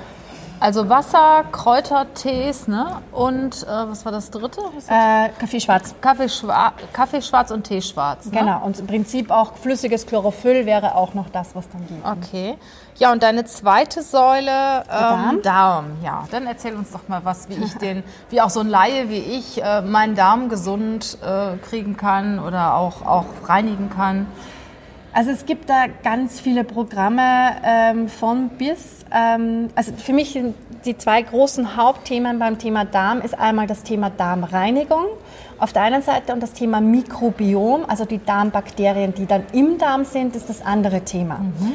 Also 0.62 0.88
Wasser, 0.88 1.44
Kräutertees, 1.50 2.68
ne? 2.68 2.98
Und 3.10 3.64
äh, 3.64 3.66
was 3.66 4.04
war 4.04 4.12
das 4.12 4.30
dritte? 4.30 4.60
Äh, 4.86 5.30
Kaffee 5.40 5.58
schwarz. 5.58 5.92
Kaffee, 6.00 6.28
schwa 6.28 6.72
Kaffee 6.92 7.20
schwarz 7.20 7.50
und 7.50 7.64
Tee 7.64 7.82
schwarz. 7.82 8.26
Ne? 8.26 8.38
Genau. 8.38 8.64
Und 8.64 8.78
im 8.78 8.86
Prinzip 8.86 9.32
auch 9.32 9.54
flüssiges 9.56 10.06
Chlorophyll 10.06 10.64
wäre 10.64 10.94
auch 10.94 11.14
noch 11.14 11.30
das, 11.30 11.56
was 11.56 11.68
dann 11.68 11.84
geht. 11.88 12.28
Okay. 12.28 12.56
Ja, 12.98 13.10
und 13.10 13.24
deine 13.24 13.44
zweite 13.44 14.02
Säule, 14.02 14.84
ähm, 14.84 14.86
Darm. 14.88 15.42
Darm. 15.42 15.86
Ja, 16.04 16.28
dann 16.30 16.46
erzähl 16.46 16.76
uns 16.76 16.92
doch 16.92 17.08
mal 17.08 17.24
was, 17.24 17.48
wie 17.48 17.54
ich 17.54 17.74
den, 17.78 18.04
wie 18.30 18.40
auch 18.40 18.50
so 18.50 18.60
ein 18.60 18.68
Laie 18.68 19.08
wie 19.08 19.18
ich 19.18 19.60
äh, 19.60 19.80
meinen 19.80 20.14
Darm 20.14 20.48
gesund 20.48 21.18
äh, 21.22 21.56
kriegen 21.56 21.96
kann 21.96 22.38
oder 22.38 22.74
auch, 22.74 23.04
auch 23.04 23.26
reinigen 23.48 23.90
kann. 23.90 24.28
Also 25.14 25.31
es 25.31 25.45
gibt 25.45 25.69
da 25.69 25.87
ganz 26.02 26.40
viele 26.40 26.64
Programme 26.64 27.57
ähm, 27.64 28.09
von 28.09 28.49
bis. 28.49 29.04
Ähm, 29.14 29.69
also 29.75 29.92
für 29.92 30.12
mich 30.12 30.33
sind 30.33 30.54
die 30.85 30.97
zwei 30.97 31.23
großen 31.23 31.76
Hauptthemen 31.76 32.38
beim 32.38 32.59
Thema 32.59 32.85
Darm 32.85 33.21
ist 33.21 33.38
einmal 33.38 33.66
das 33.66 33.83
Thema 33.83 34.11
Darmreinigung 34.11 35.04
auf 35.59 35.73
der 35.73 35.83
einen 35.83 36.02
Seite 36.02 36.33
und 36.33 36.42
das 36.42 36.54
Thema 36.54 36.81
Mikrobiom, 36.81 37.85
also 37.87 38.04
die 38.04 38.25
Darmbakterien, 38.25 39.14
die 39.14 39.26
dann 39.26 39.45
im 39.52 39.78
Darm 39.78 40.04
sind, 40.04 40.35
ist 40.35 40.49
das 40.49 40.61
andere 40.61 41.02
Thema. 41.02 41.38
Mhm. 41.38 41.73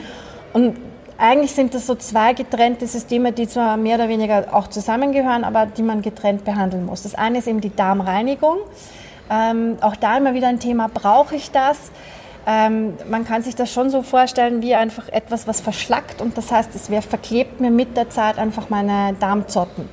Und 0.51 0.77
eigentlich 1.17 1.53
sind 1.53 1.73
das 1.73 1.87
so 1.87 1.95
zwei 1.95 2.33
getrennte 2.33 2.85
Systeme, 2.85 3.31
die 3.31 3.47
zwar 3.47 3.77
mehr 3.77 3.95
oder 3.95 4.09
weniger 4.09 4.47
auch 4.51 4.67
zusammengehören, 4.67 5.45
aber 5.45 5.65
die 5.65 5.83
man 5.83 6.01
getrennt 6.01 6.43
behandeln 6.43 6.85
muss. 6.85 7.03
Das 7.03 7.15
eine 7.15 7.37
ist 7.37 7.47
eben 7.47 7.61
die 7.61 7.73
Darmreinigung. 7.73 8.57
Ähm, 9.29 9.77
auch 9.81 9.95
da 9.95 10.17
immer 10.17 10.33
wieder 10.33 10.47
ein 10.47 10.59
Thema, 10.59 10.89
brauche 10.93 11.35
ich 11.35 11.51
das? 11.51 11.91
Ähm, 12.49 12.93
man 13.09 13.25
kann 13.25 13.43
sich 13.43 13.55
das 13.55 13.71
schon 13.73 13.89
so 13.89 14.01
vorstellen 14.03 14.61
wie 14.61 14.73
einfach 14.73 15.09
etwas, 15.09 15.47
was 15.47 15.59
verschlackt 15.59 16.21
und 16.21 16.37
das 16.37 16.49
heißt, 16.49 16.69
es 16.75 16.87
verklebt 17.05 17.59
mir 17.59 17.71
mit 17.71 17.97
der 17.97 18.09
Zeit 18.09 18.39
einfach 18.39 18.69
meine 18.69 19.13
Darmzotten. 19.19 19.89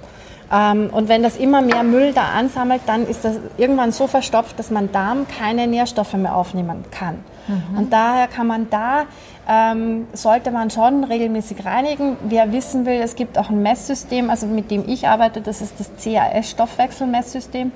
Ähm, 0.53 0.91
und 0.93 1.09
wenn 1.09 1.25
das 1.25 1.37
immer 1.37 1.63
mehr 1.63 1.83
Müll 1.83 2.13
da 2.13 2.27
ansammelt, 2.29 2.83
dann 2.87 3.09
ist 3.09 3.25
das 3.25 3.39
irgendwann 3.57 3.91
so 3.91 4.07
verstopft, 4.07 4.57
dass 4.59 4.71
mein 4.71 4.93
Darm 4.93 5.27
keine 5.27 5.67
Nährstoffe 5.67 6.15
mehr 6.15 6.37
aufnehmen 6.37 6.85
kann. 6.93 7.25
Mhm. 7.49 7.79
Und 7.79 7.93
daher 7.93 8.29
kann 8.29 8.47
man 8.47 8.71
da, 8.71 9.07
ähm, 9.49 10.07
sollte 10.13 10.53
man 10.53 10.71
schon 10.71 11.03
regelmäßig 11.03 11.65
reinigen. 11.65 12.17
Wer 12.23 12.53
wissen 12.53 12.87
will, 12.87 13.01
es 13.03 13.17
gibt 13.17 13.37
auch 13.37 13.51
ein 13.51 13.63
Messsystem, 13.63 14.31
also 14.31 14.47
mit 14.47 14.71
dem 14.71 14.89
ich 14.89 15.09
arbeite, 15.09 15.41
das 15.41 15.61
ist 15.61 15.81
das 15.81 15.91
CAS-Stoffwechselmesssystem. 16.03 17.73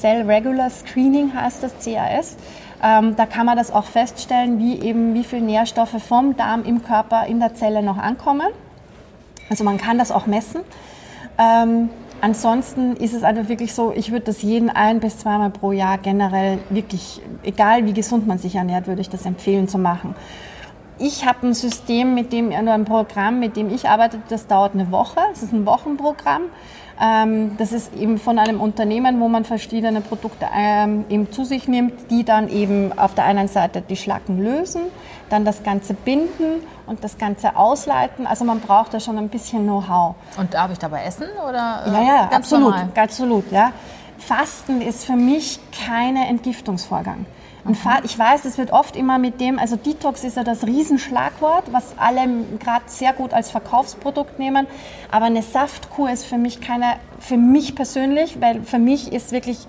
Cell 0.00 0.22
Regular 0.22 0.70
Screening 0.70 1.34
heißt 1.34 1.62
das 1.62 1.72
CAS. 1.84 2.36
Ähm, 2.82 3.14
da 3.14 3.26
kann 3.26 3.46
man 3.46 3.56
das 3.56 3.70
auch 3.70 3.84
feststellen, 3.84 4.58
wie 4.58 4.80
eben 4.80 5.14
wie 5.14 5.22
viele 5.22 5.42
Nährstoffe 5.42 6.02
vom 6.02 6.36
Darm 6.36 6.64
im 6.64 6.82
Körper 6.82 7.26
in 7.26 7.38
der 7.38 7.54
Zelle 7.54 7.82
noch 7.82 7.98
ankommen. 7.98 8.48
Also 9.48 9.62
man 9.64 9.78
kann 9.78 9.98
das 9.98 10.10
auch 10.10 10.26
messen. 10.26 10.62
Ähm, 11.38 11.90
ansonsten 12.20 12.96
ist 12.96 13.14
es 13.14 13.22
einfach 13.22 13.48
wirklich 13.48 13.74
so, 13.74 13.92
ich 13.94 14.10
würde 14.10 14.26
das 14.26 14.42
jeden 14.42 14.68
ein 14.68 14.98
bis 14.98 15.18
zweimal 15.18 15.50
pro 15.50 15.72
Jahr 15.72 15.98
generell 15.98 16.58
wirklich, 16.70 17.20
egal 17.44 17.86
wie 17.86 17.92
gesund 17.92 18.26
man 18.26 18.38
sich 18.38 18.56
ernährt, 18.56 18.86
würde 18.88 19.00
ich 19.00 19.10
das 19.10 19.26
empfehlen 19.26 19.68
zu 19.68 19.78
machen. 19.78 20.14
Ich 20.98 21.26
habe 21.26 21.48
ein 21.48 21.54
System, 21.54 22.14
mit 22.14 22.32
dem, 22.32 22.52
ein 22.52 22.84
Programm, 22.84 23.40
mit 23.40 23.56
dem 23.56 23.72
ich 23.74 23.88
arbeite, 23.88 24.18
das 24.28 24.46
dauert 24.46 24.74
eine 24.74 24.90
Woche. 24.90 25.20
Es 25.32 25.42
ist 25.42 25.52
ein 25.52 25.66
Wochenprogramm. 25.66 26.42
Ähm, 27.00 27.56
das 27.56 27.72
ist 27.72 27.94
eben 27.94 28.18
von 28.18 28.38
einem 28.38 28.60
Unternehmen, 28.60 29.20
wo 29.20 29.28
man 29.28 29.44
verschiedene 29.44 30.00
Produkte 30.00 30.46
ähm, 30.54 31.04
eben 31.08 31.32
zu 31.32 31.44
sich 31.44 31.68
nimmt, 31.68 32.10
die 32.10 32.24
dann 32.24 32.48
eben 32.48 32.96
auf 32.98 33.14
der 33.14 33.24
einen 33.24 33.48
Seite 33.48 33.82
die 33.82 33.96
Schlacken 33.96 34.42
lösen, 34.42 34.82
dann 35.30 35.44
das 35.44 35.62
Ganze 35.62 35.94
binden 35.94 36.62
und 36.86 37.02
das 37.02 37.18
Ganze 37.18 37.56
ausleiten. 37.56 38.26
Also 38.26 38.44
man 38.44 38.60
braucht 38.60 38.94
da 38.94 39.00
schon 39.00 39.18
ein 39.18 39.28
bisschen 39.28 39.64
Know-how. 39.64 40.14
Und 40.36 40.54
darf 40.54 40.70
ich 40.70 40.78
dabei 40.78 41.04
essen 41.04 41.26
oder? 41.48 41.84
Äh, 41.86 41.92
ja, 41.92 42.02
ja, 42.02 42.30
absolut, 42.32 42.70
normal? 42.70 42.88
absolut, 42.96 43.50
ja. 43.50 43.72
Fasten 44.18 44.80
ist 44.80 45.04
für 45.04 45.16
mich 45.16 45.58
kein 45.86 46.16
Entgiftungsvorgang. 46.16 47.26
Und 47.64 47.78
ich 48.02 48.18
weiß, 48.18 48.44
es 48.44 48.58
wird 48.58 48.72
oft 48.72 48.96
immer 48.96 49.18
mit 49.18 49.40
dem, 49.40 49.58
also 49.58 49.76
Detox 49.76 50.24
ist 50.24 50.36
ja 50.36 50.42
das 50.42 50.66
Riesenschlagwort, 50.66 51.72
was 51.72 51.96
alle 51.96 52.22
gerade 52.58 52.84
sehr 52.86 53.12
gut 53.12 53.32
als 53.32 53.50
Verkaufsprodukt 53.50 54.40
nehmen. 54.40 54.66
Aber 55.12 55.26
eine 55.26 55.42
Saftkur 55.42 56.10
ist 56.10 56.24
für 56.24 56.38
mich 56.38 56.60
keine, 56.60 56.96
für 57.20 57.36
mich 57.36 57.76
persönlich, 57.76 58.40
weil 58.40 58.62
für 58.62 58.80
mich 58.80 59.12
ist 59.12 59.30
wirklich 59.30 59.68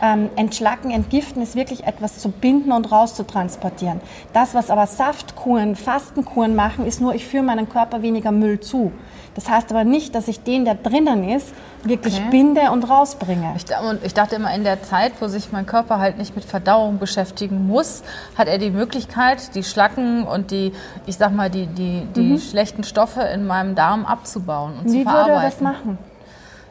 ähm, 0.00 0.30
Entschlacken, 0.36 0.90
Entgiften 0.90 1.42
ist 1.42 1.56
wirklich 1.56 1.84
etwas 1.84 2.18
zu 2.18 2.30
binden 2.30 2.72
und 2.72 2.90
rauszutransportieren. 2.90 4.00
Das, 4.32 4.54
was 4.54 4.70
aber 4.70 4.86
Saftkuren, 4.86 5.76
Fastenkuren 5.76 6.54
machen, 6.54 6.86
ist 6.86 7.00
nur, 7.00 7.14
ich 7.14 7.26
führe 7.26 7.44
meinem 7.44 7.68
Körper 7.68 8.00
weniger 8.02 8.32
Müll 8.32 8.60
zu. 8.60 8.92
Das 9.36 9.50
heißt 9.50 9.70
aber 9.70 9.84
nicht, 9.84 10.14
dass 10.14 10.28
ich 10.28 10.42
den, 10.42 10.64
der 10.64 10.74
drinnen 10.74 11.28
ist, 11.28 11.52
wirklich 11.84 12.16
okay. 12.16 12.30
binde 12.30 12.70
und 12.72 12.88
rausbringe. 12.88 13.54
Ich, 13.56 13.64
und 13.88 14.02
ich 14.02 14.14
dachte 14.14 14.36
immer, 14.36 14.52
in 14.54 14.64
der 14.64 14.82
Zeit, 14.82 15.12
wo 15.20 15.28
sich 15.28 15.52
mein 15.52 15.66
Körper 15.66 15.98
halt 15.98 16.16
nicht 16.16 16.34
mit 16.34 16.44
Verdauung 16.44 16.98
beschäftigen 16.98 17.66
muss, 17.66 18.02
hat 18.36 18.48
er 18.48 18.56
die 18.56 18.70
Möglichkeit, 18.70 19.54
die 19.54 19.62
Schlacken 19.62 20.24
und 20.24 20.50
die, 20.50 20.72
ich 21.04 21.18
sag 21.18 21.32
mal, 21.32 21.50
die, 21.50 21.66
die, 21.66 22.06
die 22.16 22.22
mhm. 22.22 22.38
schlechten 22.38 22.82
Stoffe 22.82 23.20
in 23.20 23.46
meinem 23.46 23.74
Darm 23.74 24.06
abzubauen 24.06 24.72
und 24.78 24.86
Wie 24.86 24.98
zu 24.98 25.02
verarbeiten. 25.02 25.26
Wie 25.26 25.32
würde 25.32 25.44
er 25.44 25.50
das 25.50 25.60
machen? 25.60 25.98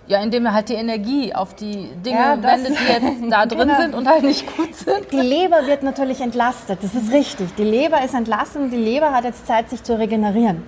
Ja, 0.08 0.22
indem 0.22 0.46
er 0.48 0.54
halt 0.54 0.70
die 0.70 0.76
Energie 0.76 1.34
auf 1.34 1.56
die 1.56 1.90
Dinge 2.04 2.18
ja, 2.18 2.44
wendet, 2.44 2.74
die 2.80 2.92
jetzt 2.92 3.32
da 3.32 3.46
drin 3.46 3.60
genau. 3.60 3.80
sind 3.80 3.94
und 3.94 4.08
halt 4.08 4.24
nicht 4.24 4.46
gut 4.58 4.76
sind. 4.76 5.12
Die 5.12 5.18
Leber 5.20 5.68
wird 5.68 5.84
natürlich 5.84 6.22
entlastet, 6.22 6.80
das 6.82 6.96
ist 6.96 7.12
richtig. 7.12 7.56
Die 7.56 7.64
Leber 7.64 8.04
ist 8.04 8.16
entlastet 8.16 8.62
und 8.64 8.70
die 8.72 8.78
Leber 8.78 9.14
hat 9.14 9.24
jetzt 9.24 9.46
Zeit, 9.46 9.70
sich 9.70 9.84
zu 9.84 9.98
regenerieren. 9.98 10.64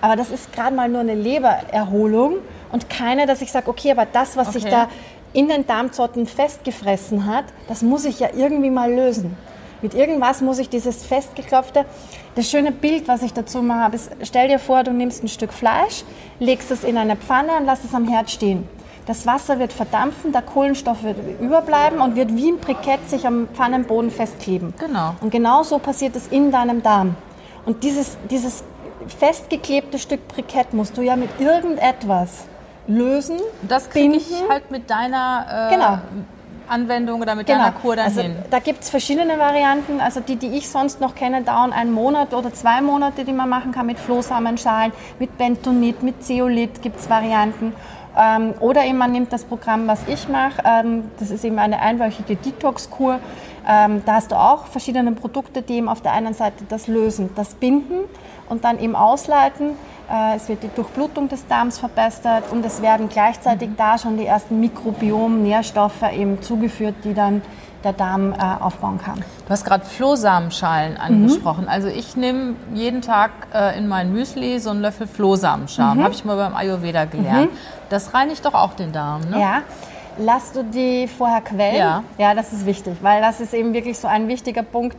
Aber 0.00 0.16
das 0.16 0.30
ist 0.30 0.52
gerade 0.52 0.74
mal 0.74 0.88
nur 0.88 1.00
eine 1.00 1.14
Lebererholung 1.14 2.36
und 2.72 2.90
keine, 2.90 3.26
dass 3.26 3.42
ich 3.42 3.52
sage, 3.52 3.68
okay, 3.68 3.90
aber 3.90 4.06
das, 4.06 4.36
was 4.36 4.48
okay. 4.48 4.60
sich 4.60 4.70
da 4.70 4.88
in 5.32 5.48
den 5.48 5.66
Darmzotten 5.66 6.26
festgefressen 6.26 7.26
hat, 7.26 7.44
das 7.68 7.82
muss 7.82 8.04
ich 8.04 8.20
ja 8.20 8.28
irgendwie 8.34 8.70
mal 8.70 8.92
lösen. 8.92 9.36
Mit 9.82 9.94
irgendwas 9.94 10.40
muss 10.40 10.58
ich 10.58 10.68
dieses 10.70 11.04
festgeklopfte, 11.04 11.84
das 12.34 12.50
schöne 12.50 12.72
Bild, 12.72 13.08
was 13.08 13.22
ich 13.22 13.32
dazu 13.32 13.62
mal 13.62 13.82
habe, 13.82 13.96
ist, 13.96 14.10
stell 14.22 14.48
dir 14.48 14.58
vor, 14.58 14.82
du 14.82 14.92
nimmst 14.92 15.22
ein 15.22 15.28
Stück 15.28 15.52
Fleisch, 15.52 16.04
legst 16.38 16.70
es 16.70 16.84
in 16.84 16.96
eine 16.96 17.16
Pfanne 17.16 17.52
und 17.58 17.66
lass 17.66 17.84
es 17.84 17.94
am 17.94 18.08
Herd 18.08 18.30
stehen. 18.30 18.68
Das 19.06 19.26
Wasser 19.26 19.58
wird 19.58 19.72
verdampfen, 19.72 20.32
der 20.32 20.42
Kohlenstoff 20.42 21.04
wird 21.04 21.16
überbleiben 21.40 22.00
und 22.00 22.16
wird 22.16 22.34
wie 22.34 22.50
ein 22.50 22.58
Brikett 22.58 23.08
sich 23.08 23.26
am 23.26 23.48
Pfannenboden 23.54 24.10
festkleben. 24.10 24.74
Genau. 24.78 25.14
Und 25.20 25.30
genau 25.30 25.62
so 25.62 25.78
passiert 25.78 26.16
es 26.16 26.26
in 26.26 26.50
deinem 26.50 26.82
Darm. 26.82 27.14
Und 27.66 27.84
dieses, 27.84 28.16
dieses 28.30 28.64
festgeklebte 29.08 29.98
Stück 29.98 30.26
Brikett 30.28 30.72
musst 30.72 30.96
du 30.96 31.02
ja 31.02 31.16
mit 31.16 31.30
irgendetwas 31.40 32.44
lösen. 32.86 33.38
Das 33.62 33.90
kriege 33.90 34.16
ich 34.16 34.30
halt 34.48 34.70
mit 34.70 34.90
deiner 34.90 35.68
äh, 35.70 35.74
Genau. 35.74 35.98
Anwendung 36.68 37.20
oder 37.22 37.34
mit 37.34 37.46
Genau. 37.46 37.60
deiner 37.60 37.72
Kur 37.72 37.96
dann 37.96 38.06
also, 38.06 38.22
hin. 38.22 38.36
Da 38.50 38.58
gibt 38.58 38.82
es 38.82 38.90
verschiedene 38.90 39.38
Varianten. 39.38 40.00
Also 40.00 40.20
die, 40.20 40.36
die 40.36 40.48
ich 40.56 40.68
sonst 40.68 41.00
noch 41.00 41.14
kenne, 41.14 41.42
dauern 41.42 41.72
einen 41.72 41.92
Monat 41.92 42.34
oder 42.34 42.52
zwei 42.52 42.80
Monate, 42.80 43.24
die 43.24 43.32
man 43.32 43.48
machen 43.48 43.72
kann 43.72 43.86
mit 43.86 43.98
Flohsamenschalen, 43.98 44.92
mit 45.18 45.38
Bentonit, 45.38 46.02
mit 46.02 46.24
Zeolit 46.24 46.82
gibt 46.82 46.98
es 47.00 47.08
Varianten. 47.08 47.72
Ähm, 48.18 48.54
oder 48.60 48.84
eben 48.84 48.98
man 48.98 49.12
nimmt 49.12 49.32
das 49.32 49.44
Programm, 49.44 49.86
was 49.86 50.00
ich 50.08 50.28
mache. 50.28 50.62
Ähm, 50.64 51.04
das 51.20 51.30
ist 51.30 51.44
eben 51.44 51.58
eine 51.58 51.80
einwöchige 51.80 52.36
Detox-Kur. 52.36 53.20
Ähm, 53.68 54.02
da 54.06 54.14
hast 54.14 54.30
du 54.30 54.36
auch 54.36 54.66
verschiedene 54.66 55.12
Produkte, 55.12 55.62
die 55.62 55.74
eben 55.74 55.88
auf 55.88 56.00
der 56.00 56.12
einen 56.12 56.34
Seite 56.34 56.64
das 56.68 56.86
lösen, 56.86 57.30
das 57.34 57.54
binden 57.54 58.04
und 58.48 58.64
dann 58.64 58.78
eben 58.78 58.94
ausleiten. 58.94 59.70
Äh, 60.10 60.36
es 60.36 60.48
wird 60.48 60.62
die 60.62 60.70
Durchblutung 60.74 61.28
des 61.28 61.46
Darms 61.48 61.78
verbessert 61.78 62.44
und 62.52 62.64
es 62.64 62.80
werden 62.80 63.08
gleichzeitig 63.08 63.70
da 63.76 63.98
schon 63.98 64.16
die 64.18 64.26
ersten 64.26 64.60
Mikrobiom-Nährstoffe 64.60 66.12
eben 66.12 66.40
zugeführt, 66.42 66.94
die 67.02 67.14
dann 67.14 67.42
der 67.82 67.92
Darm 67.92 68.32
äh, 68.32 68.36
aufbauen 68.36 68.98
kann. 68.98 69.22
Du 69.46 69.50
hast 69.50 69.64
gerade 69.64 69.84
Flohsamenschalen 69.84 70.96
angesprochen. 70.96 71.68
Also 71.68 71.88
ich 71.88 72.16
nehme 72.16 72.54
jeden 72.74 73.00
Tag 73.02 73.30
äh, 73.54 73.78
in 73.78 73.86
mein 73.86 74.12
Müsli 74.12 74.58
so 74.58 74.70
einen 74.70 74.80
Löffel 74.80 75.06
Flohsamenschalen. 75.06 76.02
Habe 76.02 76.14
ich 76.14 76.24
mal 76.24 76.36
beim 76.36 76.56
Ayurveda 76.56 77.04
gelernt. 77.04 77.50
Das 77.88 78.12
reinigt 78.14 78.44
doch 78.44 78.54
auch 78.54 78.74
den 78.74 78.92
Darm, 78.92 79.22
ne? 79.30 79.40
Ja. 79.40 79.62
Lass 80.18 80.52
du 80.52 80.64
die 80.64 81.06
vorher 81.06 81.40
quellen? 81.40 81.76
Ja. 81.76 82.04
Ja, 82.18 82.34
das 82.34 82.52
ist 82.52 82.64
wichtig, 82.64 82.94
weil 83.02 83.20
das 83.20 83.40
ist 83.40 83.52
eben 83.54 83.74
wirklich 83.74 83.98
so 83.98 84.08
ein 84.08 84.28
wichtiger 84.28 84.62
Punkt. 84.62 84.96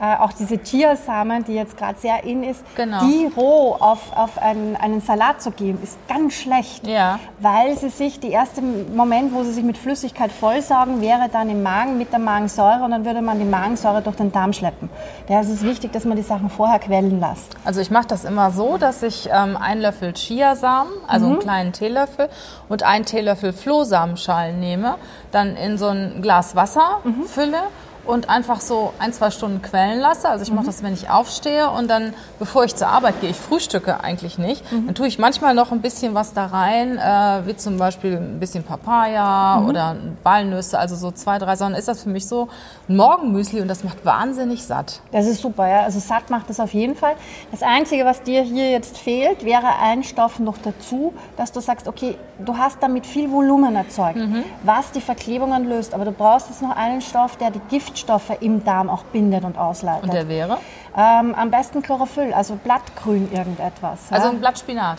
Äh, 0.00 0.16
auch 0.22 0.32
diese 0.32 0.58
Chiasamen, 0.62 1.44
die 1.44 1.54
jetzt 1.54 1.76
gerade 1.76 1.98
sehr 1.98 2.22
in 2.22 2.44
ist, 2.44 2.62
Genau. 2.76 3.00
die 3.00 3.28
roh 3.36 3.76
auf, 3.80 4.16
auf 4.16 4.38
einen, 4.40 4.76
einen 4.76 5.00
Salat 5.00 5.42
zu 5.42 5.50
geben, 5.50 5.80
ist 5.82 5.98
ganz 6.08 6.34
schlecht. 6.34 6.86
Ja. 6.86 7.18
Weil 7.40 7.76
sie 7.76 7.88
sich, 7.88 8.20
der 8.20 8.30
erste 8.30 8.62
Moment, 8.62 9.34
wo 9.34 9.42
sie 9.42 9.52
sich 9.52 9.64
mit 9.64 9.76
Flüssigkeit 9.76 10.30
vollsaugen, 10.30 11.00
wäre 11.00 11.28
dann 11.32 11.50
im 11.50 11.64
Magen 11.64 11.98
mit 11.98 12.12
der 12.12 12.20
Magensäure 12.20 12.84
und 12.84 12.92
dann 12.92 13.04
würde 13.04 13.22
man 13.22 13.40
die 13.40 13.44
Magensäure 13.44 14.00
durch 14.00 14.14
den 14.14 14.30
Darm 14.30 14.52
schleppen. 14.52 14.88
Daher 15.26 15.42
ist 15.42 15.48
es 15.50 15.62
wichtig, 15.64 15.92
dass 15.92 16.04
man 16.04 16.16
die 16.16 16.22
Sachen 16.22 16.48
vorher 16.48 16.78
quellen 16.78 17.18
lässt. 17.20 17.56
Also 17.64 17.80
ich 17.80 17.90
mache 17.90 18.06
das 18.06 18.24
immer 18.24 18.52
so, 18.52 18.78
dass 18.78 19.02
ich 19.02 19.28
ähm, 19.32 19.56
einen 19.56 19.80
Löffel 19.80 20.12
Chiasamen, 20.12 20.92
also 21.08 21.26
einen 21.26 21.38
kleinen 21.40 21.72
Teelöffel 21.72 22.28
und 22.68 22.84
einen 22.84 23.04
Teelöffel 23.04 23.52
Flohsamenschalen 23.52 24.60
nehme, 24.60 24.94
dann 25.32 25.56
in 25.56 25.76
so 25.76 25.88
ein 25.88 26.22
Glas 26.22 26.54
Wasser 26.54 27.00
fülle 27.26 27.58
und 28.08 28.30
einfach 28.30 28.62
so 28.62 28.94
ein, 28.98 29.12
zwei 29.12 29.30
Stunden 29.30 29.60
quellen 29.60 30.00
lasse. 30.00 30.30
Also 30.30 30.42
ich 30.42 30.50
mache 30.50 30.64
das, 30.64 30.82
wenn 30.82 30.94
ich 30.94 31.10
aufstehe 31.10 31.68
und 31.70 31.88
dann, 31.88 32.14
bevor 32.38 32.64
ich 32.64 32.74
zur 32.74 32.88
Arbeit 32.88 33.20
gehe, 33.20 33.28
ich 33.28 33.36
frühstücke 33.36 34.02
eigentlich 34.02 34.38
nicht, 34.38 34.64
dann 34.70 34.94
tue 34.94 35.06
ich 35.06 35.18
manchmal 35.18 35.54
noch 35.54 35.72
ein 35.72 35.82
bisschen 35.82 36.14
was 36.14 36.32
da 36.32 36.46
rein, 36.46 36.96
äh, 36.96 37.46
wie 37.46 37.54
zum 37.54 37.76
Beispiel 37.76 38.16
ein 38.16 38.40
bisschen 38.40 38.64
Papaya 38.64 39.62
oder 39.68 39.96
Walnüsse, 40.22 40.78
also 40.78 40.96
so 40.96 41.10
zwei, 41.10 41.38
drei 41.38 41.54
Sachen. 41.56 41.74
Ist 41.74 41.86
das 41.86 42.02
für 42.02 42.08
mich 42.08 42.26
so 42.26 42.48
Morgenmüsli 42.88 43.60
und 43.60 43.68
das 43.68 43.84
macht 43.84 44.04
wahnsinnig 44.04 44.64
satt. 44.64 45.00
Das 45.12 45.26
ist 45.26 45.40
super, 45.40 45.68
ja. 45.68 45.82
Also 45.82 45.98
satt 46.00 46.30
macht 46.30 46.48
das 46.48 46.58
auf 46.60 46.72
jeden 46.74 46.96
Fall. 46.96 47.14
Das 47.50 47.62
Einzige, 47.62 48.04
was 48.04 48.22
dir 48.22 48.42
hier 48.42 48.70
jetzt 48.70 48.98
fehlt, 48.98 49.44
wäre 49.44 49.78
ein 49.82 50.02
Stoff 50.02 50.38
noch 50.38 50.58
dazu, 50.58 51.12
dass 51.36 51.52
du 51.52 51.60
sagst, 51.60 51.86
okay, 51.88 52.16
du 52.38 52.56
hast 52.56 52.82
damit 52.82 53.06
viel 53.06 53.30
Volumen 53.30 53.76
erzeugt, 53.76 54.18
was 54.62 54.90
die 54.92 55.00
Verklebungen 55.00 55.68
löst. 55.68 55.94
Aber 55.94 56.04
du 56.04 56.12
brauchst 56.12 56.48
jetzt 56.48 56.62
noch 56.62 56.74
einen 56.76 57.00
Stoff, 57.00 57.36
der 57.36 57.50
die 57.50 57.60
Giftstoffe 57.68 58.32
im 58.40 58.64
Darm 58.64 58.88
auch 58.88 59.04
bindet 59.04 59.44
und 59.44 59.58
ausleitet. 59.58 60.04
Und 60.04 60.12
der 60.12 60.28
wäre? 60.28 60.58
ähm, 60.98 61.34
am 61.34 61.50
besten 61.50 61.82
Chlorophyll, 61.82 62.32
also 62.32 62.56
Blattgrün 62.56 63.30
irgendetwas. 63.32 64.00
Also 64.10 64.26
ja. 64.26 64.32
ein 64.32 64.40
Blatt 64.40 64.58
Spinat. 64.58 64.98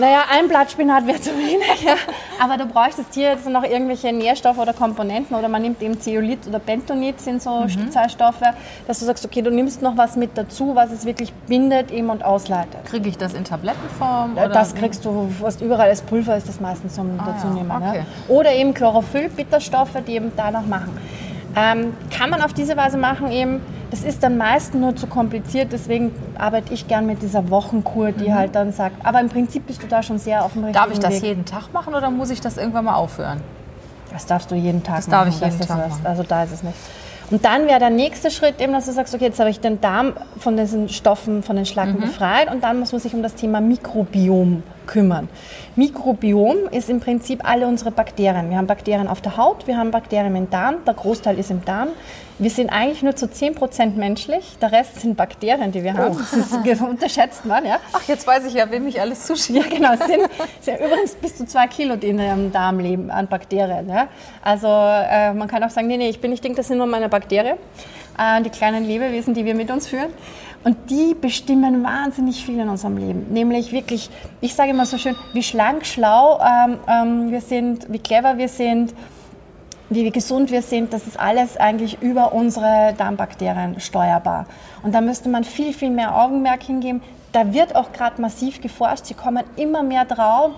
Naja, 0.00 0.24
ein 0.30 0.48
Blatt 0.48 0.70
Spinat 0.70 1.06
wäre 1.06 1.20
zu 1.20 1.30
wenig, 1.30 1.82
ja. 1.84 1.94
aber 2.42 2.56
du 2.56 2.66
bräuchtest 2.66 3.14
hier 3.14 3.30
jetzt 3.30 3.48
noch 3.48 3.62
irgendwelche 3.64 4.12
Nährstoffe 4.12 4.58
oder 4.58 4.72
Komponenten 4.72 5.36
oder 5.36 5.48
man 5.48 5.62
nimmt 5.62 5.80
eben 5.82 6.00
Zeolit 6.00 6.46
oder 6.46 6.58
Bentonit, 6.58 7.20
sind 7.20 7.42
so 7.42 7.50
Mhm. 7.60 7.90
zwei 7.90 8.08
Stoffe, 8.08 8.44
dass 8.86 8.98
du 9.00 9.04
sagst, 9.06 9.24
okay, 9.24 9.42
du 9.42 9.50
nimmst 9.50 9.82
noch 9.82 9.96
was 9.96 10.16
mit 10.16 10.36
dazu, 10.36 10.74
was 10.74 10.90
es 10.92 11.04
wirklich 11.04 11.32
bindet 11.46 11.90
eben 11.90 12.10
und 12.10 12.24
ausleitet. 12.24 12.84
Kriege 12.84 13.08
ich 13.08 13.16
das 13.18 13.34
in 13.34 13.44
Tablettenform? 13.44 14.32
Oder 14.36 14.48
Das 14.48 14.74
kriegst 14.74 15.04
du 15.04 15.30
fast 15.40 15.60
überall 15.60 15.88
als 15.88 16.02
Pulver 16.02 16.36
ist 16.36 16.48
das 16.48 16.60
meistens 16.60 16.94
zum 16.94 17.18
Ah, 17.18 17.24
dazu 17.32 17.46
ja, 17.48 17.52
nehmen. 17.54 17.70
okay. 17.70 17.98
Ja. 18.28 18.34
Oder 18.34 18.52
eben 18.54 18.74
Chlorophyll, 18.74 19.28
Bitterstoffe, 19.28 19.90
die 20.06 20.12
eben 20.14 20.32
danach 20.36 20.66
machen. 20.66 20.96
Ähm, 21.56 21.94
kann 22.16 22.28
man 22.30 22.42
auf 22.42 22.52
diese 22.52 22.76
Weise 22.76 22.98
machen 22.98 23.30
eben, 23.32 23.60
das 23.90 24.02
ist 24.02 24.22
dann 24.22 24.36
meistens 24.36 24.78
nur 24.80 24.94
zu 24.94 25.06
kompliziert, 25.06 25.72
deswegen 25.72 26.12
arbeite 26.38 26.74
ich 26.74 26.86
gern 26.86 27.06
mit 27.06 27.22
dieser 27.22 27.48
Wochenkur, 27.48 28.12
die 28.12 28.34
halt 28.34 28.54
dann 28.54 28.72
sagt, 28.72 28.96
aber 29.06 29.20
im 29.20 29.28
Prinzip 29.30 29.66
bist 29.66 29.82
du 29.82 29.86
da 29.86 30.02
schon 30.02 30.18
sehr 30.18 30.44
auf 30.44 30.52
dem 30.52 30.64
richtigen 30.64 30.84
Darf 30.84 30.92
ich 30.92 30.98
das 30.98 31.14
Weg. 31.14 31.22
jeden 31.22 31.44
Tag 31.46 31.72
machen 31.72 31.94
oder 31.94 32.10
muss 32.10 32.28
ich 32.30 32.40
das 32.42 32.58
irgendwann 32.58 32.84
mal 32.84 32.94
aufhören? 32.96 33.40
Das 34.12 34.26
darfst 34.26 34.50
du 34.50 34.54
jeden 34.54 34.82
Tag 34.82 34.96
Das 34.96 35.08
machen. 35.08 35.24
darf 35.26 35.28
ich 35.34 35.40
jeden 35.40 35.58
dass 35.58 35.66
Tag 35.66 35.78
das- 35.78 35.88
machen. 35.90 36.06
Also 36.06 36.22
da 36.24 36.42
ist 36.44 36.52
es 36.52 36.62
nicht. 36.62 36.76
Und 37.30 37.44
dann 37.44 37.66
wäre 37.66 37.80
der 37.80 37.90
nächste 37.90 38.30
Schritt 38.30 38.60
eben, 38.60 38.72
dass 38.72 38.86
du 38.86 38.92
sagst, 38.92 39.14
okay, 39.14 39.24
jetzt 39.24 39.40
habe 39.40 39.50
ich 39.50 39.58
den 39.58 39.80
Darm 39.80 40.12
von 40.38 40.56
diesen 40.56 40.88
Stoffen, 40.88 41.42
von 41.42 41.56
den 41.56 41.62
Mhm. 41.62 41.66
Schlacken 41.66 42.00
befreit 42.00 42.50
und 42.52 42.62
dann 42.62 42.78
muss 42.78 42.92
man 42.92 43.00
sich 43.00 43.14
um 43.14 43.22
das 43.22 43.34
Thema 43.34 43.60
Mikrobiom 43.60 44.62
kümmern. 44.86 45.28
Mikrobiom 45.74 46.68
ist 46.70 46.88
im 46.88 47.00
Prinzip 47.00 47.48
alle 47.48 47.66
unsere 47.66 47.90
Bakterien. 47.90 48.50
Wir 48.50 48.58
haben 48.58 48.68
Bakterien 48.68 49.08
auf 49.08 49.20
der 49.20 49.36
Haut, 49.36 49.66
wir 49.66 49.76
haben 49.76 49.90
Bakterien 49.90 50.36
im 50.36 50.48
Darm, 50.50 50.76
der 50.86 50.94
Großteil 50.94 51.38
ist 51.38 51.50
im 51.50 51.64
Darm. 51.64 51.88
Wir 52.38 52.50
sind 52.50 52.68
eigentlich 52.68 53.02
nur 53.02 53.16
zu 53.16 53.26
10% 53.26 53.94
menschlich, 53.94 54.58
der 54.60 54.70
Rest 54.70 55.00
sind 55.00 55.16
Bakterien, 55.16 55.72
die 55.72 55.82
wir 55.82 55.94
haben. 55.94 56.16
Oh. 56.16 56.18
Das 56.18 56.32
ist, 56.34 56.80
unterschätzt 56.82 57.46
man, 57.46 57.64
ja. 57.64 57.78
Ach, 57.92 58.02
jetzt 58.06 58.26
weiß 58.26 58.44
ich 58.44 58.54
ja, 58.54 58.70
wem 58.70 58.86
ich 58.86 59.00
alles 59.00 59.24
zuschicke. 59.24 59.60
Ja, 59.60 59.64
genau. 59.68 59.92
Es 59.94 60.06
sind, 60.06 60.28
sind 60.60 60.80
übrigens 60.80 61.14
bis 61.14 61.36
zu 61.36 61.46
zwei 61.46 61.66
Kilo, 61.66 61.96
die 61.96 62.08
in 62.08 62.18
ihrem 62.18 62.52
Darm 62.52 62.78
leben 62.78 63.10
an 63.10 63.26
Bakterien. 63.26 63.88
Ja? 63.88 64.08
Also 64.42 64.66
äh, 64.68 65.32
man 65.32 65.48
kann 65.48 65.64
auch 65.64 65.70
sagen, 65.70 65.86
nee, 65.86 65.96
nee, 65.96 66.10
ich 66.10 66.20
bin 66.20 66.30
nicht 66.30 66.44
denke, 66.44 66.58
das 66.58 66.68
sind 66.68 66.76
nur 66.76 66.86
meine 66.86 67.08
Bakterien, 67.08 67.56
äh, 68.18 68.42
die 68.42 68.50
kleinen 68.50 68.84
Lebewesen, 68.84 69.32
die 69.32 69.46
wir 69.46 69.54
mit 69.54 69.70
uns 69.70 69.88
führen. 69.88 70.10
Und 70.62 70.90
die 70.90 71.14
bestimmen 71.14 71.84
wahnsinnig 71.84 72.44
viel 72.44 72.58
in 72.58 72.68
unserem 72.68 72.96
Leben. 72.96 73.26
Nämlich 73.30 73.72
wirklich, 73.72 74.10
ich 74.40 74.54
sage 74.54 74.70
immer 74.70 74.84
so 74.84 74.98
schön, 74.98 75.14
wie 75.32 75.42
schlank, 75.42 75.86
schlau 75.86 76.40
ähm, 76.40 76.78
ähm, 76.88 77.30
wir 77.30 77.40
sind, 77.40 77.90
wie 77.90 78.00
clever 78.00 78.36
wir 78.36 78.48
sind, 78.48 78.92
wie, 79.90 80.10
gesund 80.10 80.50
wir 80.50 80.62
sind, 80.62 80.92
das 80.92 81.06
ist 81.06 81.18
alles 81.18 81.56
eigentlich 81.56 82.02
über 82.02 82.32
unsere 82.32 82.94
Darmbakterien 82.96 83.80
steuerbar. 83.80 84.46
Und 84.82 84.94
da 84.94 85.00
müsste 85.00 85.28
man 85.28 85.44
viel, 85.44 85.72
viel 85.72 85.90
mehr 85.90 86.16
Augenmerk 86.16 86.62
hingeben. 86.62 87.02
Da 87.32 87.52
wird 87.52 87.76
auch 87.76 87.92
gerade 87.92 88.20
massiv 88.20 88.60
geforscht. 88.60 89.06
Sie 89.06 89.14
kommen 89.14 89.44
immer 89.56 89.82
mehr 89.82 90.04
drauf, 90.04 90.52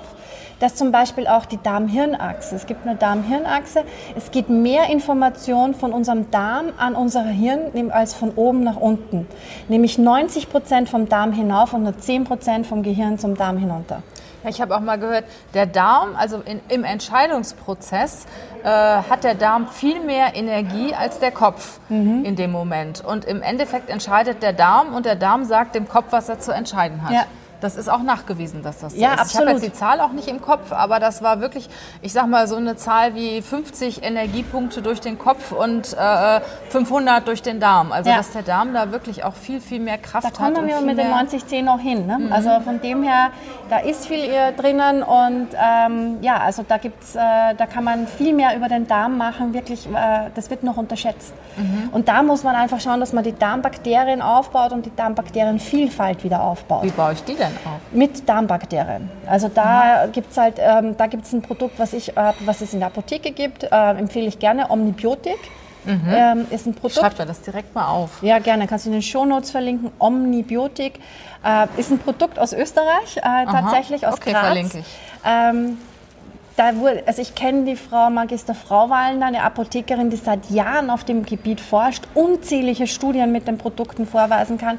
dass 0.61 0.75
zum 0.75 0.93
Beispiel 0.93 1.27
auch 1.27 1.45
die 1.45 1.61
Darm-Hirn-Achse, 1.63 2.55
es 2.57 2.67
gibt 2.67 2.87
eine 2.87 2.97
Darm-Hirn-Achse, 2.97 3.85
es 4.17 4.31
geht 4.31 4.49
mehr 4.49 4.89
Information 4.91 5.75
von 5.75 5.93
unserem 5.93 6.31
Darm 6.31 6.67
an 6.77 6.95
unser 6.95 7.25
Hirn 7.25 7.91
als 7.91 8.15
von 8.15 8.31
oben 8.31 8.65
nach 8.65 8.77
unten. 8.77 9.27
Nämlich 9.69 9.99
90 9.99 10.51
Prozent 10.51 10.89
vom 10.89 11.09
Darm 11.09 11.33
hinauf 11.33 11.73
und 11.75 11.83
nur 11.85 11.99
10 11.99 12.25
Prozent 12.25 12.67
vom 12.67 12.83
Gehirn 12.83 13.19
zum 13.19 13.37
Darm 13.37 13.59
hinunter. 13.59 14.03
Ich 14.49 14.61
habe 14.61 14.75
auch 14.75 14.81
mal 14.81 14.99
gehört, 14.99 15.25
der 15.55 15.67
Darm, 15.67 16.17
also 16.17 16.41
in, 16.45 16.61
im 16.69 16.85
Entscheidungsprozess, 16.85 18.27
äh, 18.65 18.69
hat 18.69 19.25
der 19.25 19.35
Darm 19.35 19.69
viel 19.69 20.01
mehr 20.01 20.35
Energie 20.35 20.95
als 20.95 21.19
der 21.19 21.31
Kopf 21.31 21.81
Mhm. 21.89 22.25
in 22.25 22.37
dem 22.37 22.51
Moment. 22.53 23.03
Und 23.05 23.25
im 23.25 23.43
Endeffekt 23.43 23.89
entscheidet 23.91 24.43
der 24.43 24.53
Darm 24.53 24.95
und 24.95 25.07
der 25.07 25.17
Darm 25.17 25.45
sagt 25.45 25.75
dem 25.75 25.89
Kopf, 25.89 26.07
was 26.11 26.29
er 26.29 26.39
zu 26.41 26.53
entscheiden 26.53 27.03
hat. 27.03 27.13
Ja. 27.13 27.23
Das 27.61 27.77
ist 27.77 27.89
auch 27.89 28.03
nachgewiesen, 28.03 28.63
dass 28.63 28.79
das 28.79 28.93
so 28.95 28.99
Ja, 29.01 29.15
ist. 29.15 29.33
Ich 29.33 29.37
habe 29.37 29.47
absolut. 29.49 29.49
jetzt 29.55 29.67
die 29.67 29.73
Zahl 29.73 30.01
auch 30.01 30.13
nicht 30.13 30.29
im 30.29 30.41
Kopf, 30.41 30.71
aber 30.73 31.01
das 31.01 31.23
war 31.23 31.41
wirklich, 31.41 31.69
ich 32.03 32.13
sag 32.13 32.27
mal, 32.29 32.47
so 32.47 32.55
eine 32.57 32.77
Zahl 32.77 33.15
wie 33.17 33.43
50 33.43 34.05
Energiepunkte 34.05 34.81
durch 34.81 35.01
den 35.01 35.19
Kopf 35.19 35.51
und 35.53 35.93
äh, 35.99 36.41
500 36.71 37.27
durch 37.27 37.43
den 37.43 37.59
Darm. 37.59 37.91
Also, 37.93 38.11
Ja. 38.11 38.17
dass 38.19 38.31
der 38.31 38.43
Darm 38.43 38.73
da 38.75 38.93
wirklich 38.93 39.25
auch 39.25 39.35
viel, 39.35 39.61
viel 39.61 39.81
mehr 39.81 39.99
Kraft 39.99 40.25
Da 40.25 40.29
hat. 40.29 40.37
kommen 40.37 40.57
und 40.57 40.67
wir 40.69 40.81
mit 40.83 40.99
den 40.99 41.09
mehr- 41.09 41.17
90-10 41.17 41.63
noch 41.65 41.81
hin. 41.81 42.07
Ne? 42.07 42.29
Also 42.31 42.61
von 42.61 42.81
dem 42.81 43.03
her, 43.03 43.31
da 43.71 43.79
ist 43.79 44.07
viel 44.07 44.21
äh, 44.25 44.53
drinnen 44.53 45.03
und 45.03 45.49
ähm, 45.55 46.19
ja, 46.21 46.39
also 46.39 46.65
da 46.67 46.77
gibt's, 46.79 47.15
äh, 47.17 47.19
da 47.57 47.67
kann 47.67 47.83
man 47.85 48.07
viel 48.07 48.33
mehr 48.35 48.57
über 48.57 48.69
den 48.69 48.87
Darm 48.87 49.17
machen. 49.19 49.53
Wirklich, 49.53 49.87
äh, 49.87 50.31
das 50.35 50.49
wird 50.51 50.63
noch 50.63 50.77
unterschätzt. 50.77 51.33
Und 51.91 52.07
da 52.09 52.23
muss 52.23 52.45
man 52.45 52.55
einfach 52.55 52.81
schauen, 52.81 53.01
dass 53.01 53.13
man 53.13 53.25
die 53.25 53.33
Darmbakterien 53.37 54.23
aufbaut 54.23 54.71
und 54.73 54.87
die 54.87 54.95
Darmbakterienvielfalt 54.95 56.23
wieder 56.23 56.41
aufbaut. 56.43 56.85
Wie 56.85 56.91
baue 56.91 57.15
ich 57.15 57.25
die 57.25 57.35
denn 57.35 57.48
auf? 57.65 57.81
Mit 57.93 58.29
Darmbakterien. 58.29 59.11
Also 59.27 59.49
da 59.49 60.09
gibt's 60.13 60.37
halt, 60.37 60.57
ähm, 60.59 60.97
da 60.97 61.07
gibt's 61.07 61.33
ein 61.33 61.43
Produkt, 61.43 61.79
was 61.79 61.93
ich, 61.93 62.17
äh, 62.17 62.33
was 62.45 62.61
es 62.61 62.73
in 62.73 62.81
der 62.81 62.89
Apotheke 62.89 63.33
gibt, 63.33 63.65
äh, 63.65 63.91
empfehle 63.93 64.27
ich 64.27 64.39
gerne, 64.39 64.71
Omnibiotik. 64.71 65.39
ähm, 65.87 66.47
ist 66.51 66.67
ein 66.67 66.75
Produkt. 66.75 67.01
Schreibt 67.01 67.19
mir 67.19 67.25
das 67.25 67.41
direkt 67.41 67.75
mal 67.75 67.89
auf. 67.89 68.23
Ja, 68.23 68.41
gerne. 68.41 68.67
Kannst 68.67 68.85
du 68.85 68.91
in 68.91 68.95
den 68.95 69.03
Shownotes 69.03 69.51
verlinken. 69.53 69.91
Omnibiotik 69.99 70.99
äh, 71.43 71.67
ist 71.79 71.91
ein 71.91 71.99
Produkt 71.99 72.39
aus 72.39 72.53
Österreich, 72.53 73.17
äh, 73.17 73.21
tatsächlich 73.47 74.07
aus 74.07 74.15
Okay, 74.15 74.33
Graz. 74.33 74.45
verlinke 74.45 74.79
ich. 74.81 74.87
Ähm, 75.25 75.79
da 76.57 76.75
wurde, 76.77 77.05
also 77.07 77.23
ich 77.23 77.35
kenne 77.37 77.65
die 77.65 77.77
Frau 77.77 78.11
Magister 78.11 78.53
Frau 78.55 78.91
Wallner, 78.91 79.27
eine 79.27 79.45
Apothekerin, 79.45 80.11
die 80.11 80.17
seit 80.17 80.51
Jahren 80.51 80.91
auf 80.91 81.05
dem 81.05 81.25
Gebiet 81.25 81.61
forscht, 81.61 82.03
unzählige 82.15 82.89
Studien 82.89 83.31
mit 83.31 83.47
den 83.47 83.59
Produkten 83.59 84.07
vorweisen 84.07 84.59
kann, 84.59 84.79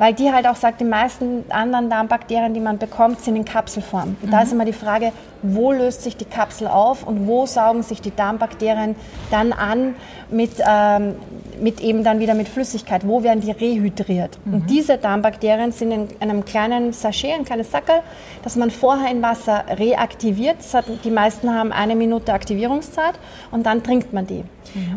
weil 0.00 0.14
die 0.14 0.32
halt 0.32 0.46
auch 0.46 0.56
sagt, 0.56 0.80
die 0.80 0.86
meisten 0.86 1.44
anderen 1.50 1.90
Darmbakterien, 1.90 2.54
die 2.54 2.60
man 2.60 2.78
bekommt, 2.78 3.20
sind 3.20 3.36
in 3.36 3.44
Kapselform. 3.44 4.16
Und 4.22 4.32
da 4.32 4.40
ist 4.40 4.50
immer 4.50 4.64
die 4.64 4.72
Frage, 4.72 5.12
wo 5.42 5.72
löst 5.72 6.02
sich 6.02 6.16
die 6.16 6.24
Kapsel 6.24 6.66
auf 6.66 7.06
und 7.06 7.26
wo 7.26 7.46
saugen 7.46 7.82
sich 7.82 8.00
die 8.00 8.14
Darmbakterien 8.14 8.96
dann 9.30 9.52
an 9.52 9.94
mit, 10.30 10.52
ähm, 10.66 11.16
mit 11.60 11.80
eben 11.80 12.04
dann 12.04 12.20
wieder 12.20 12.34
mit 12.34 12.48
Flüssigkeit, 12.48 13.06
wo 13.06 13.22
werden 13.22 13.40
die 13.40 13.50
rehydriert. 13.50 14.38
Und 14.44 14.70
diese 14.70 14.98
Darmbakterien 14.98 15.72
sind 15.72 15.92
in 15.92 16.08
einem 16.20 16.44
kleinen 16.44 16.92
Sachet, 16.92 17.32
ein 17.32 17.44
kleines 17.44 17.70
Sackerl, 17.70 18.02
das 18.42 18.56
man 18.56 18.70
vorher 18.70 19.10
in 19.10 19.22
Wasser 19.22 19.64
reaktiviert. 19.68 20.56
Hat, 20.72 20.84
die 21.04 21.10
meisten 21.10 21.52
haben 21.52 21.72
eine 21.72 21.96
Minute 21.96 22.32
Aktivierungszeit 22.32 23.14
und 23.50 23.66
dann 23.66 23.82
trinkt 23.82 24.12
man 24.12 24.26
die. 24.26 24.44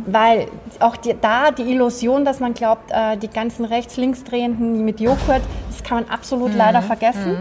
Weil 0.06 0.48
auch 0.80 0.96
die, 0.98 1.16
da 1.20 1.52
die 1.52 1.64
Illusion, 1.64 2.26
dass 2.26 2.40
man 2.40 2.54
glaubt, 2.54 2.92
äh, 2.92 3.18
die 3.18 3.28
ganzen 3.28 3.66
rechts-links-drehenden 3.66 4.86
mit 4.86 5.00
Joghurt, 5.00 5.42
das 5.70 5.84
kann 5.84 6.04
man 6.04 6.10
absolut 6.10 6.54
leider 6.54 6.82
vergessen. 6.82 7.38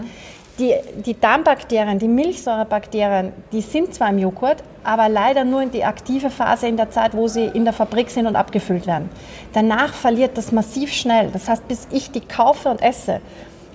Die, 0.62 0.74
die 1.04 1.18
Darmbakterien, 1.18 1.98
die 1.98 2.06
Milchsäurebakterien, 2.06 3.32
die 3.50 3.62
sind 3.62 3.92
zwar 3.92 4.10
im 4.10 4.18
Joghurt, 4.20 4.62
aber 4.84 5.08
leider 5.08 5.44
nur 5.44 5.60
in 5.60 5.72
die 5.72 5.82
aktive 5.82 6.30
Phase 6.30 6.68
in 6.68 6.76
der 6.76 6.88
Zeit, 6.88 7.16
wo 7.16 7.26
sie 7.26 7.46
in 7.46 7.64
der 7.64 7.72
Fabrik 7.72 8.10
sind 8.10 8.28
und 8.28 8.36
abgefüllt 8.36 8.86
werden. 8.86 9.10
Danach 9.54 9.92
verliert 9.92 10.38
das 10.38 10.52
massiv 10.52 10.92
schnell. 10.92 11.30
Das 11.32 11.48
heißt, 11.48 11.66
bis 11.66 11.88
ich 11.90 12.12
die 12.12 12.20
kaufe 12.20 12.68
und 12.68 12.80
esse, 12.80 13.20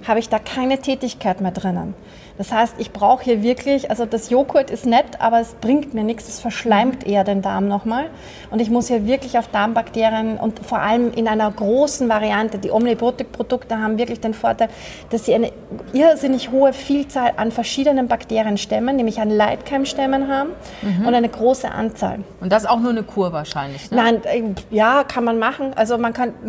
habe 0.08 0.20
ich 0.20 0.30
da 0.30 0.40
keine 0.40 0.78
Tätigkeit 0.78 1.42
mehr 1.42 1.52
drinnen. 1.52 1.94
Das 2.38 2.52
heißt, 2.52 2.76
ich 2.78 2.92
brauche 2.92 3.24
hier 3.24 3.42
wirklich, 3.42 3.90
also 3.90 4.06
das 4.06 4.30
Joghurt 4.30 4.70
ist 4.70 4.86
nett, 4.86 5.20
aber 5.20 5.40
es 5.40 5.56
bringt 5.56 5.94
mir 5.94 6.04
nichts, 6.04 6.28
es 6.28 6.40
verschleimt 6.40 7.06
eher 7.06 7.24
den 7.24 7.42
Darm 7.42 7.68
nochmal. 7.68 8.10
Und 8.52 8.62
ich 8.62 8.70
muss 8.70 8.88
hier 8.88 9.08
wirklich 9.08 9.38
auf 9.40 9.48
Darmbakterien 9.48 10.38
und 10.38 10.60
vor 10.60 10.80
allem 10.80 11.12
in 11.14 11.28
einer 11.28 11.50
großen 11.50 12.08
Variante, 12.10 12.60
die 12.60 12.72
Omnibiotik-Produkte 12.72 13.80
haben 13.80 13.98
wirklich 13.98 14.20
den 14.20 14.34
Vorteil, 14.34 14.70
dass 15.10 15.26
sie 15.26 15.34
eine 15.34 15.52
irrsinnig 15.94 16.52
hohe 16.52 16.74
Vielzahl 16.74 17.34
an 17.38 17.52
verschiedenen 17.52 18.08
Bakterienstämmen, 18.08 18.96
nämlich 18.96 19.20
an 19.20 19.30
Leitkeimstämmen 19.30 20.28
haben 20.28 20.52
und 21.06 21.14
eine 21.14 21.30
große 21.30 21.72
Anzahl. 21.72 22.20
Und 22.40 22.52
das 22.52 22.64
ist 22.64 22.70
auch 22.70 22.80
nur 22.80 22.92
eine 22.92 23.04
Kur 23.04 23.34
wahrscheinlich. 23.34 23.90
Ne? 23.90 23.98
Nein, 23.98 24.24
äh, 24.26 24.44
ja, 24.70 25.04
kann 25.04 25.24
man 25.24 25.40
machen. 25.40 25.74
Also 25.76 25.98
man 25.98 26.14
kann. 26.14 26.34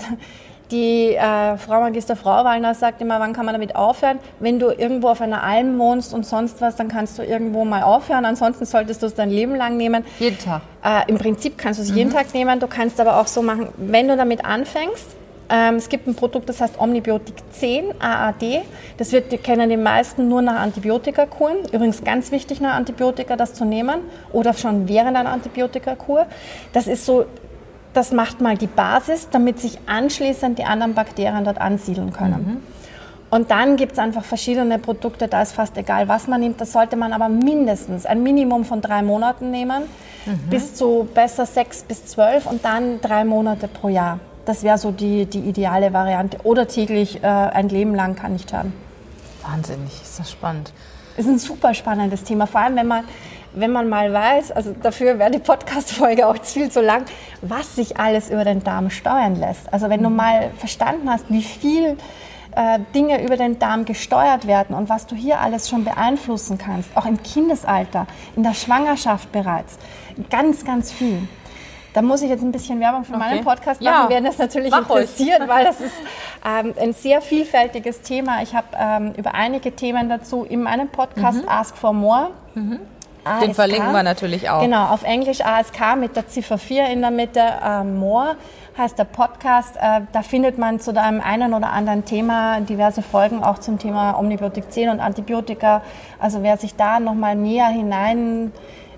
Die 0.70 1.14
äh, 1.14 1.56
Frau 1.56 1.80
Magister 1.80 2.14
Frau 2.14 2.44
Wallner 2.44 2.74
sagt 2.74 3.00
immer, 3.00 3.20
wann 3.20 3.32
kann 3.32 3.46
man 3.46 3.54
damit 3.54 3.74
aufhören? 3.74 4.18
Wenn 4.38 4.58
du 4.58 4.70
irgendwo 4.70 5.08
auf 5.08 5.20
einer 5.22 5.42
Alm 5.42 5.78
wohnst 5.78 6.12
und 6.12 6.26
sonst 6.26 6.60
was, 6.60 6.76
dann 6.76 6.88
kannst 6.88 7.18
du 7.18 7.22
irgendwo 7.22 7.64
mal 7.64 7.82
aufhören. 7.82 8.26
Ansonsten 8.26 8.66
solltest 8.66 9.02
du 9.02 9.06
es 9.06 9.14
dein 9.14 9.30
Leben 9.30 9.54
lang 9.54 9.78
nehmen. 9.78 10.04
Jeden 10.18 10.38
Tag. 10.38 10.60
Äh, 10.84 11.10
Im 11.10 11.16
Prinzip 11.16 11.56
kannst 11.56 11.80
du 11.80 11.84
es 11.84 11.94
jeden 11.94 12.12
Tag 12.12 12.34
nehmen. 12.34 12.60
Du 12.60 12.66
kannst 12.66 13.00
aber 13.00 13.18
auch 13.18 13.26
so 13.26 13.40
machen, 13.40 13.68
wenn 13.78 14.08
du 14.08 14.16
damit 14.16 14.44
anfängst. 14.44 15.16
Ähm, 15.50 15.76
es 15.76 15.88
gibt 15.88 16.06
ein 16.06 16.14
Produkt, 16.14 16.48
das 16.48 16.60
heißt 16.60 16.78
Omnibiotik 16.78 17.36
10, 17.52 17.94
AAD. 17.98 18.62
Das 18.98 19.12
wird, 19.12 19.42
kennen 19.42 19.70
die 19.70 19.78
meisten 19.78 20.28
nur 20.28 20.42
nach 20.42 20.60
Antibiotikakuren. 20.60 21.64
Übrigens 21.72 22.04
ganz 22.04 22.30
wichtig 22.30 22.60
nach 22.60 22.74
Antibiotika 22.74 23.36
das 23.36 23.54
zu 23.54 23.64
nehmen 23.64 24.00
oder 24.32 24.52
schon 24.52 24.88
während 24.88 25.16
einer 25.16 25.30
Antibiotikakur. 25.30 26.26
Das 26.74 26.86
ist 26.86 27.06
so, 27.06 27.24
das 27.94 28.12
macht 28.12 28.40
mal 28.40 28.56
die 28.56 28.66
Basis, 28.66 29.28
damit 29.30 29.60
sich 29.60 29.78
anschließend 29.86 30.58
die 30.58 30.64
anderen 30.64 30.94
Bakterien 30.94 31.44
dort 31.44 31.60
ansiedeln 31.60 32.12
können. 32.12 32.62
Und 33.30 33.50
dann 33.50 33.76
gibt 33.76 33.92
es 33.92 33.98
einfach 33.98 34.24
verschiedene 34.24 34.78
Produkte, 34.78 35.28
da 35.28 35.42
ist 35.42 35.52
fast 35.52 35.76
egal, 35.76 36.08
was 36.08 36.28
man 36.28 36.40
nimmt. 36.40 36.60
Das 36.60 36.72
sollte 36.72 36.96
man 36.96 37.12
aber 37.12 37.28
mindestens 37.28 38.06
ein 38.06 38.22
Minimum 38.22 38.64
von 38.64 38.80
drei 38.80 39.02
Monaten 39.02 39.50
nehmen, 39.50 39.82
bis 40.48 40.74
zu 40.74 41.08
besser 41.14 41.44
sechs 41.44 41.82
bis 41.82 42.06
zwölf 42.06 42.46
und 42.46 42.64
dann 42.64 43.00
drei 43.00 43.24
Monate 43.24 43.68
pro 43.68 43.88
Jahr. 43.88 44.18
Das 44.44 44.62
wäre 44.62 44.78
so 44.78 44.92
die, 44.92 45.26
die 45.26 45.40
ideale 45.40 45.92
Variante. 45.92 46.38
Oder 46.44 46.66
täglich 46.68 47.22
äh, 47.22 47.26
ein 47.26 47.68
Leben 47.68 47.94
lang 47.94 48.16
kann 48.16 48.32
nicht 48.32 48.50
schaden. 48.50 48.72
Wahnsinnig, 49.42 49.92
ist 50.02 50.18
das 50.18 50.30
spannend. 50.30 50.72
Ist 51.18 51.28
ein 51.28 51.38
super 51.38 51.74
spannendes 51.74 52.24
Thema, 52.24 52.46
vor 52.46 52.62
allem 52.62 52.76
wenn 52.76 52.86
man, 52.86 53.04
wenn 53.52 53.72
man 53.72 53.88
mal 53.88 54.12
weiß, 54.12 54.52
also 54.52 54.74
dafür 54.82 55.18
wäre 55.18 55.30
die 55.30 55.38
Podcast-Folge 55.38 56.26
auch 56.26 56.36
viel 56.42 56.70
zu 56.70 56.80
lang, 56.80 57.04
was 57.40 57.76
sich 57.76 57.98
alles 57.98 58.30
über 58.30 58.44
den 58.44 58.62
Darm 58.62 58.90
steuern 58.90 59.36
lässt. 59.36 59.72
Also 59.72 59.88
wenn 59.90 60.02
du 60.02 60.10
mal 60.10 60.50
verstanden 60.56 61.10
hast, 61.10 61.24
wie 61.30 61.42
viel 61.42 61.96
äh, 62.54 62.78
Dinge 62.94 63.22
über 63.24 63.36
den 63.36 63.58
Darm 63.58 63.84
gesteuert 63.84 64.46
werden 64.46 64.74
und 64.74 64.88
was 64.88 65.06
du 65.06 65.14
hier 65.14 65.40
alles 65.40 65.68
schon 65.68 65.84
beeinflussen 65.84 66.58
kannst, 66.58 66.90
auch 66.96 67.06
im 67.06 67.22
Kindesalter, 67.22 68.06
in 68.36 68.42
der 68.42 68.54
Schwangerschaft 68.54 69.30
bereits, 69.32 69.78
ganz, 70.30 70.64
ganz 70.64 70.90
viel. 70.92 71.26
Da 71.94 72.02
muss 72.02 72.22
ich 72.22 72.28
jetzt 72.28 72.42
ein 72.42 72.52
bisschen 72.52 72.78
Werbung 72.80 73.04
für 73.04 73.16
meinen 73.16 73.42
Podcast 73.42 73.80
machen, 73.80 73.92
Ja. 73.94 74.06
wer 74.08 74.20
das 74.20 74.38
natürlich 74.38 74.70
Mach 74.70 74.80
interessiert, 74.80 75.48
weil 75.48 75.64
das 75.64 75.80
ist 75.80 75.94
ähm, 76.46 76.74
ein 76.80 76.92
sehr 76.92 77.20
vielfältiges 77.22 78.02
Thema. 78.02 78.42
Ich 78.42 78.54
habe 78.54 78.66
ähm, 78.78 79.14
über 79.16 79.34
einige 79.34 79.74
Themen 79.74 80.08
dazu 80.08 80.44
in 80.44 80.62
meinem 80.62 80.88
Podcast 80.88 81.40
Ask 81.48 81.76
for 81.76 81.92
More. 81.94 82.30
Den 82.54 82.78
ASK. 83.24 83.54
verlinken 83.54 83.92
wir 83.92 84.02
natürlich 84.02 84.48
auch. 84.50 84.62
Genau, 84.62 84.86
auf 84.86 85.02
Englisch 85.02 85.40
ASK 85.40 85.96
mit 85.98 86.16
der 86.16 86.28
Ziffer 86.28 86.58
4 86.58 86.88
in 86.88 87.00
der 87.00 87.10
Mitte. 87.10 87.40
Äh, 87.40 87.84
More 87.84 88.36
heißt 88.76 88.98
der 88.98 89.04
Podcast. 89.04 89.76
Äh, 89.76 90.02
da 90.12 90.22
findet 90.22 90.56
man 90.56 90.80
zu 90.80 90.98
einem 90.98 91.20
einen 91.20 91.52
oder 91.52 91.70
anderen 91.70 92.04
Thema 92.04 92.60
diverse 92.60 93.02
Folgen 93.02 93.42
auch 93.42 93.58
zum 93.58 93.78
Thema 93.78 94.18
Omnibiotik 94.18 94.70
10 94.70 94.90
und 94.90 95.00
Antibiotika. 95.00 95.82
Also 96.18 96.42
wer 96.42 96.56
sich 96.56 96.76
da 96.76 97.00
nochmal 97.00 97.34
näher 97.34 97.66
hinein 97.66 98.52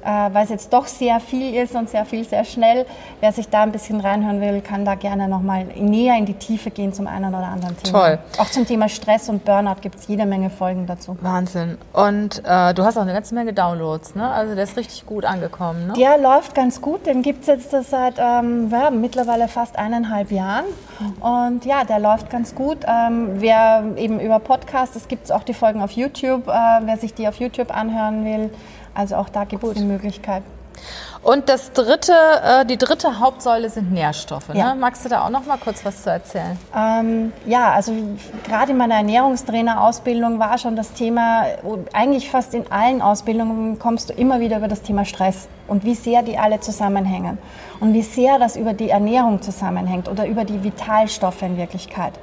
weil 0.05 0.45
es 0.45 0.51
jetzt 0.51 0.73
doch 0.73 0.87
sehr 0.87 1.21
viel 1.21 1.55
ist 1.55 1.75
und 1.75 1.89
sehr 1.91 2.05
viel 2.05 2.25
sehr 2.25 2.45
schnell. 2.45 2.87
Wer 3.21 3.33
sich 3.33 3.49
da 3.49 3.63
ein 3.63 3.73
bisschen 3.73 4.01
reinhören 4.01 4.41
will, 4.41 4.61
kann 4.61 4.85
da 4.85 4.95
gerne 4.95 5.29
nochmal 5.29 5.65
näher 5.77 6.17
in 6.17 6.27
die 6.27 6.35
Tiefe 6.35 6.71
gehen 6.71 6.93
zum 6.93 7.07
einen 7.07 7.35
oder 7.35 7.47
anderen 7.47 7.77
Thema. 7.77 7.99
Toll. 7.99 8.19
Auch 8.39 8.51
zum 8.51 8.67
Thema 8.67 8.89
Stress 8.89 9.29
und 9.29 9.45
Burnout 9.45 9.81
gibt 9.81 9.97
es 9.97 10.07
jede 10.07 10.27
Menge 10.27 10.51
Folgen 10.51 10.87
dazu. 10.87 11.17
Wahnsinn. 11.21 11.79
Und 11.93 12.43
äh, 12.45 12.75
du 12.75 12.85
hast 12.85 12.97
auch 12.97 13.03
eine 13.03 13.13
ganze 13.13 13.35
Menge 13.35 13.53
Downloads, 13.53 14.15
ne? 14.15 14.29
Also 14.31 14.55
der 14.55 14.65
ist 14.65 14.77
richtig 14.77 15.07
gut 15.07 15.25
angekommen, 15.25 15.89
ne? 15.89 15.93
Der 15.95 16.19
läuft 16.19 16.55
ganz 16.55 16.81
gut, 16.81 17.07
den 17.07 17.23
gibt 17.23 17.43
es 17.43 17.47
jetzt 17.47 17.91
seit 17.91 18.15
ähm, 18.19 18.71
ja, 18.71 18.91
mittlerweile 18.91 19.49
fast 19.49 19.79
eineinhalb 19.79 20.31
Jahren. 20.31 20.65
Und 21.21 21.65
ja, 21.65 21.85
der 21.85 21.99
läuft 21.99 22.31
ganz 22.31 22.55
gut. 22.55 22.79
Ähm, 22.87 23.41
wer 23.41 23.85
eben 23.97 24.21
über 24.21 24.39
Podcast, 24.39 24.97
es 24.97 25.09
gibt 25.09 25.31
auch 25.33 25.43
die 25.43 25.55
Folgen 25.55 25.83
auf 25.83 25.93
YouTube, 25.93 26.49
äh, 26.49 26.53
wer 26.83 26.97
sich 26.97 27.15
die 27.15 27.29
auf 27.29 27.37
YouTube 27.37 27.75
anhören 27.75 28.25
will. 28.25 28.51
Also 28.95 29.17
auch 29.17 29.29
da 29.29 29.45
gibt 29.45 29.63
es 29.65 29.75
die 29.75 29.85
Möglichkeit. 29.85 30.43
Und 31.23 31.51
das 31.51 31.73
dritte, 31.73 32.15
äh, 32.43 32.65
die 32.65 32.79
dritte 32.79 33.21
Hauptsäule 33.21 33.69
sind 33.69 33.93
Nährstoffe. 33.93 34.49
Ja. 34.55 34.75
Ne? 34.75 34.81
Magst 34.81 35.05
du 35.05 35.11
da 35.11 35.27
auch 35.27 35.31
noch 35.31 35.45
mal 35.45 35.59
kurz 35.59 35.85
was 35.85 36.03
zu 36.03 36.11
erzählen? 36.11 36.59
Ähm, 36.75 37.33
ja, 37.45 37.73
also 37.73 37.93
gerade 38.47 38.73
in 38.73 38.79
meiner 38.79 38.95
Ernährungstrainer-Ausbildung 38.97 40.39
war 40.39 40.57
schon 40.57 40.77
das 40.77 40.93
Thema, 40.95 41.45
eigentlich 41.93 42.31
fast 42.31 42.55
in 42.55 42.71
allen 42.73 43.03
Ausbildungen 43.03 43.79
kommst 43.79 44.09
du 44.09 44.15
immer 44.15 44.41
wieder 44.41 44.57
über 44.57 44.69
das 44.69 44.81
Thema 44.81 45.05
Stress 45.05 45.49
und 45.69 45.85
wie 45.85 45.95
sehr 45.95 46.23
die 46.23 46.39
alle 46.39 46.61
zusammenhängen 46.61 47.37
und 47.81 47.93
wie 47.93 48.03
sehr 48.03 48.39
das 48.39 48.57
über 48.57 48.73
die 48.73 48.89
Ernährung 48.89 49.43
zusammenhängt 49.43 50.09
oder 50.09 50.27
über 50.27 50.47
die 50.47 50.65
Vitalstoffe 50.65 51.43
in 51.43 51.59
Wirklichkeit. 51.59 52.15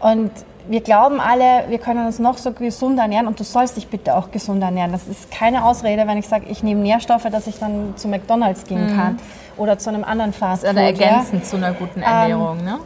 Und 0.00 0.30
wir 0.66 0.80
glauben 0.80 1.20
alle, 1.20 1.64
wir 1.68 1.78
können 1.78 2.06
uns 2.06 2.18
noch 2.18 2.38
so 2.38 2.52
gesund 2.52 2.98
ernähren 2.98 3.26
und 3.26 3.38
du 3.38 3.44
sollst 3.44 3.76
dich 3.76 3.88
bitte 3.88 4.16
auch 4.16 4.30
gesund 4.30 4.62
ernähren. 4.62 4.92
Das 4.92 5.06
ist 5.06 5.30
keine 5.30 5.64
Ausrede, 5.64 6.06
wenn 6.06 6.16
ich 6.16 6.26
sage, 6.26 6.46
ich 6.48 6.62
nehme 6.62 6.80
Nährstoffe, 6.80 7.24
dass 7.24 7.46
ich 7.46 7.58
dann 7.58 7.94
zu 7.96 8.08
McDonalds 8.08 8.64
gehen 8.64 8.94
kann 8.96 9.18
oder 9.56 9.78
zu 9.78 9.90
einem 9.90 10.04
anderen 10.04 10.32
Fast 10.32 10.64
Also 10.64 10.80
Food. 10.80 10.98
ja. 10.98 11.06
ergänzend 11.06 11.44
zu 11.46 11.56
einer 11.56 11.72
guten 11.72 12.00
Ernährung, 12.02 12.64
ne? 12.64 12.78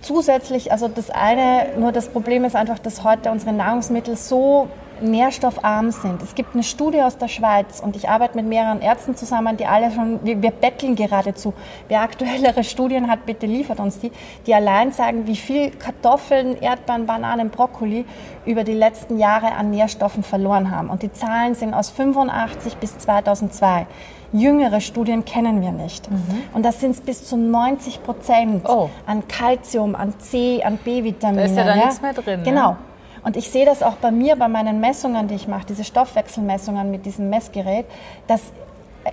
Zusätzlich, 0.00 0.72
also 0.72 0.88
das 0.88 1.10
eine, 1.10 1.66
nur 1.78 1.92
das 1.92 2.08
Problem 2.08 2.44
ist 2.44 2.56
einfach, 2.56 2.78
dass 2.78 3.04
heute 3.04 3.30
unsere 3.30 3.52
Nahrungsmittel 3.52 4.16
so 4.16 4.68
nährstoffarm 5.02 5.90
sind. 5.90 6.22
Es 6.22 6.34
gibt 6.34 6.54
eine 6.54 6.62
Studie 6.62 7.02
aus 7.02 7.18
der 7.18 7.28
Schweiz 7.28 7.80
und 7.80 7.96
ich 7.96 8.08
arbeite 8.08 8.36
mit 8.36 8.46
mehreren 8.46 8.80
Ärzten 8.80 9.16
zusammen, 9.16 9.56
die 9.56 9.66
alle 9.66 9.90
schon, 9.90 10.20
wir, 10.24 10.40
wir 10.42 10.50
betteln 10.50 10.94
geradezu. 10.96 11.54
Wer 11.88 12.02
aktuellere 12.02 12.64
Studien 12.64 13.10
hat, 13.10 13.26
bitte 13.26 13.46
liefert 13.46 13.80
uns 13.80 13.98
die, 14.00 14.10
die 14.46 14.54
allein 14.54 14.92
sagen, 14.92 15.26
wie 15.26 15.36
viel 15.36 15.70
Kartoffeln, 15.70 16.56
Erdbeeren, 16.60 17.06
Bananen, 17.06 17.50
Brokkoli 17.50 18.04
über 18.46 18.64
die 18.64 18.72
letzten 18.74 19.18
Jahre 19.18 19.52
an 19.52 19.70
Nährstoffen 19.70 20.22
verloren 20.22 20.70
haben. 20.70 20.90
Und 20.90 21.02
die 21.02 21.12
Zahlen 21.12 21.54
sind 21.54 21.74
aus 21.74 21.90
85 21.90 22.76
bis 22.76 22.98
2002. 22.98 23.86
Jüngere 24.32 24.80
Studien 24.80 25.24
kennen 25.24 25.60
wir 25.60 25.72
nicht. 25.72 26.08
Und 26.54 26.64
das 26.64 26.78
sind 26.80 27.04
bis 27.04 27.24
zu 27.26 27.36
90 27.36 28.02
Prozent 28.04 28.64
Oh. 28.68 28.88
an 29.04 29.26
Kalzium, 29.26 29.96
an 29.96 30.14
C, 30.20 30.62
an 30.62 30.78
B-Vitaminen. 30.84 31.36
Da 31.38 31.44
ist 31.50 31.56
ja 31.56 31.64
dann 31.64 31.78
nichts 31.78 32.00
mehr 32.00 32.12
drin, 32.12 32.42
ne? 32.42 32.44
Und 33.24 33.36
ich 33.36 33.50
sehe 33.50 33.66
das 33.66 33.82
auch 33.82 33.96
bei 33.96 34.10
mir, 34.10 34.36
bei 34.36 34.48
meinen 34.48 34.80
Messungen, 34.80 35.28
die 35.28 35.34
ich 35.34 35.48
mache, 35.48 35.66
diese 35.68 35.84
Stoffwechselmessungen 35.84 36.90
mit 36.90 37.06
diesem 37.06 37.30
Messgerät, 37.30 37.86
dass 38.26 38.40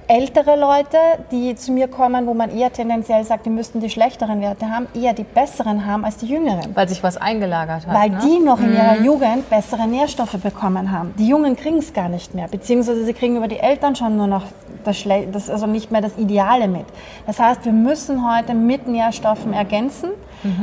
ältere 0.07 0.59
Leute, 0.59 0.97
die 1.31 1.55
zu 1.55 1.71
mir 1.71 1.87
kommen, 1.87 2.27
wo 2.27 2.33
man 2.33 2.55
eher 2.55 2.71
tendenziell 2.71 3.23
sagt, 3.23 3.45
die 3.45 3.49
müssten 3.49 3.79
die 3.79 3.89
schlechteren 3.89 4.41
Werte 4.41 4.69
haben, 4.69 4.87
eher 4.93 5.13
die 5.13 5.23
besseren 5.23 5.85
haben 5.85 6.03
als 6.03 6.17
die 6.17 6.27
jüngeren. 6.27 6.75
Weil 6.75 6.89
sich 6.89 7.03
was 7.03 7.17
eingelagert 7.17 7.87
hat. 7.87 7.95
Weil 7.95 8.09
ne? 8.09 8.19
die 8.21 8.39
noch 8.39 8.59
in 8.59 8.73
ihrer 8.73 9.01
Jugend 9.01 9.49
bessere 9.49 9.87
Nährstoffe 9.87 10.37
bekommen 10.41 10.91
haben. 10.91 11.13
Die 11.17 11.27
Jungen 11.27 11.55
kriegen 11.55 11.77
es 11.77 11.93
gar 11.93 12.09
nicht 12.09 12.35
mehr, 12.35 12.47
beziehungsweise 12.47 13.05
sie 13.05 13.13
kriegen 13.13 13.37
über 13.37 13.47
die 13.47 13.59
Eltern 13.59 13.95
schon 13.95 14.17
nur 14.17 14.27
noch 14.27 14.43
das, 14.83 14.97
Schle 14.97 15.27
das 15.31 15.49
also 15.49 15.67
nicht 15.67 15.91
mehr 15.91 16.01
das 16.01 16.17
Ideale 16.17 16.67
mit. 16.67 16.85
Das 17.25 17.39
heißt, 17.39 17.63
wir 17.65 17.73
müssen 17.73 18.29
heute 18.29 18.53
mit 18.53 18.87
Nährstoffen 18.87 19.53
ergänzen, 19.53 20.09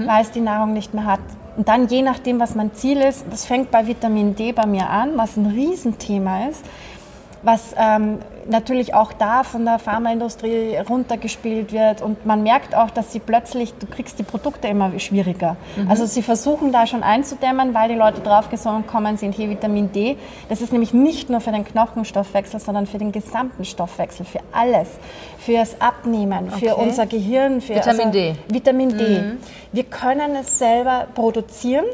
weil 0.06 0.22
es 0.22 0.30
die 0.30 0.40
Nahrung 0.40 0.72
nicht 0.72 0.94
mehr 0.94 1.04
hat. 1.04 1.20
Und 1.56 1.68
dann 1.68 1.88
je 1.88 2.02
nachdem, 2.02 2.40
was 2.40 2.54
mein 2.54 2.74
Ziel 2.74 3.00
ist, 3.00 3.24
das 3.30 3.44
fängt 3.44 3.70
bei 3.70 3.86
Vitamin 3.86 4.34
D 4.34 4.52
bei 4.52 4.66
mir 4.66 4.90
an, 4.90 5.16
was 5.16 5.36
ein 5.36 5.46
Riesenthema 5.46 6.48
ist, 6.48 6.64
was 7.44 7.74
ähm, 7.78 8.18
natürlich 8.48 8.94
auch 8.94 9.12
da 9.12 9.42
von 9.42 9.64
der 9.64 9.78
Pharmaindustrie 9.78 10.76
runtergespielt 10.88 11.72
wird. 11.72 12.02
Und 12.02 12.26
man 12.26 12.42
merkt 12.42 12.74
auch, 12.74 12.90
dass 12.90 13.12
sie 13.12 13.18
plötzlich, 13.20 13.74
du 13.74 13.86
kriegst 13.86 14.18
die 14.18 14.22
Produkte 14.22 14.68
immer 14.68 14.98
schwieriger. 14.98 15.56
Also 15.88 16.06
sie 16.06 16.22
versuchen 16.22 16.72
da 16.72 16.86
schon 16.86 17.02
einzudämmen, 17.02 17.74
weil 17.74 17.88
die 17.88 17.94
Leute 17.94 18.20
draufgekommen 18.20 19.16
sind, 19.16 19.34
hier 19.34 19.50
Vitamin 19.50 19.92
D. 19.92 20.16
Das 20.48 20.60
ist 20.60 20.72
nämlich 20.72 20.92
nicht 20.92 21.30
nur 21.30 21.40
für 21.40 21.52
den 21.52 21.64
Knochenstoffwechsel, 21.64 22.60
sondern 22.60 22.86
für 22.86 22.98
den 22.98 23.12
gesamten 23.12 23.64
Stoffwechsel, 23.64 24.24
für 24.26 24.40
alles. 24.52 24.88
Fürs 25.38 25.80
Abnehmen, 25.80 26.50
für 26.50 26.72
Okay. 26.72 26.82
unser 26.82 27.06
Gehirn. 27.06 27.60
Für 27.60 27.74
also 27.74 27.90
Vitamin 27.90 28.12
D. 28.12 28.34
Vitamin 28.48 28.88
D. 28.96 29.22
Wir 29.72 29.84
können 29.84 30.34
es 30.36 30.58
selber 30.58 31.06
produzieren. 31.14 31.84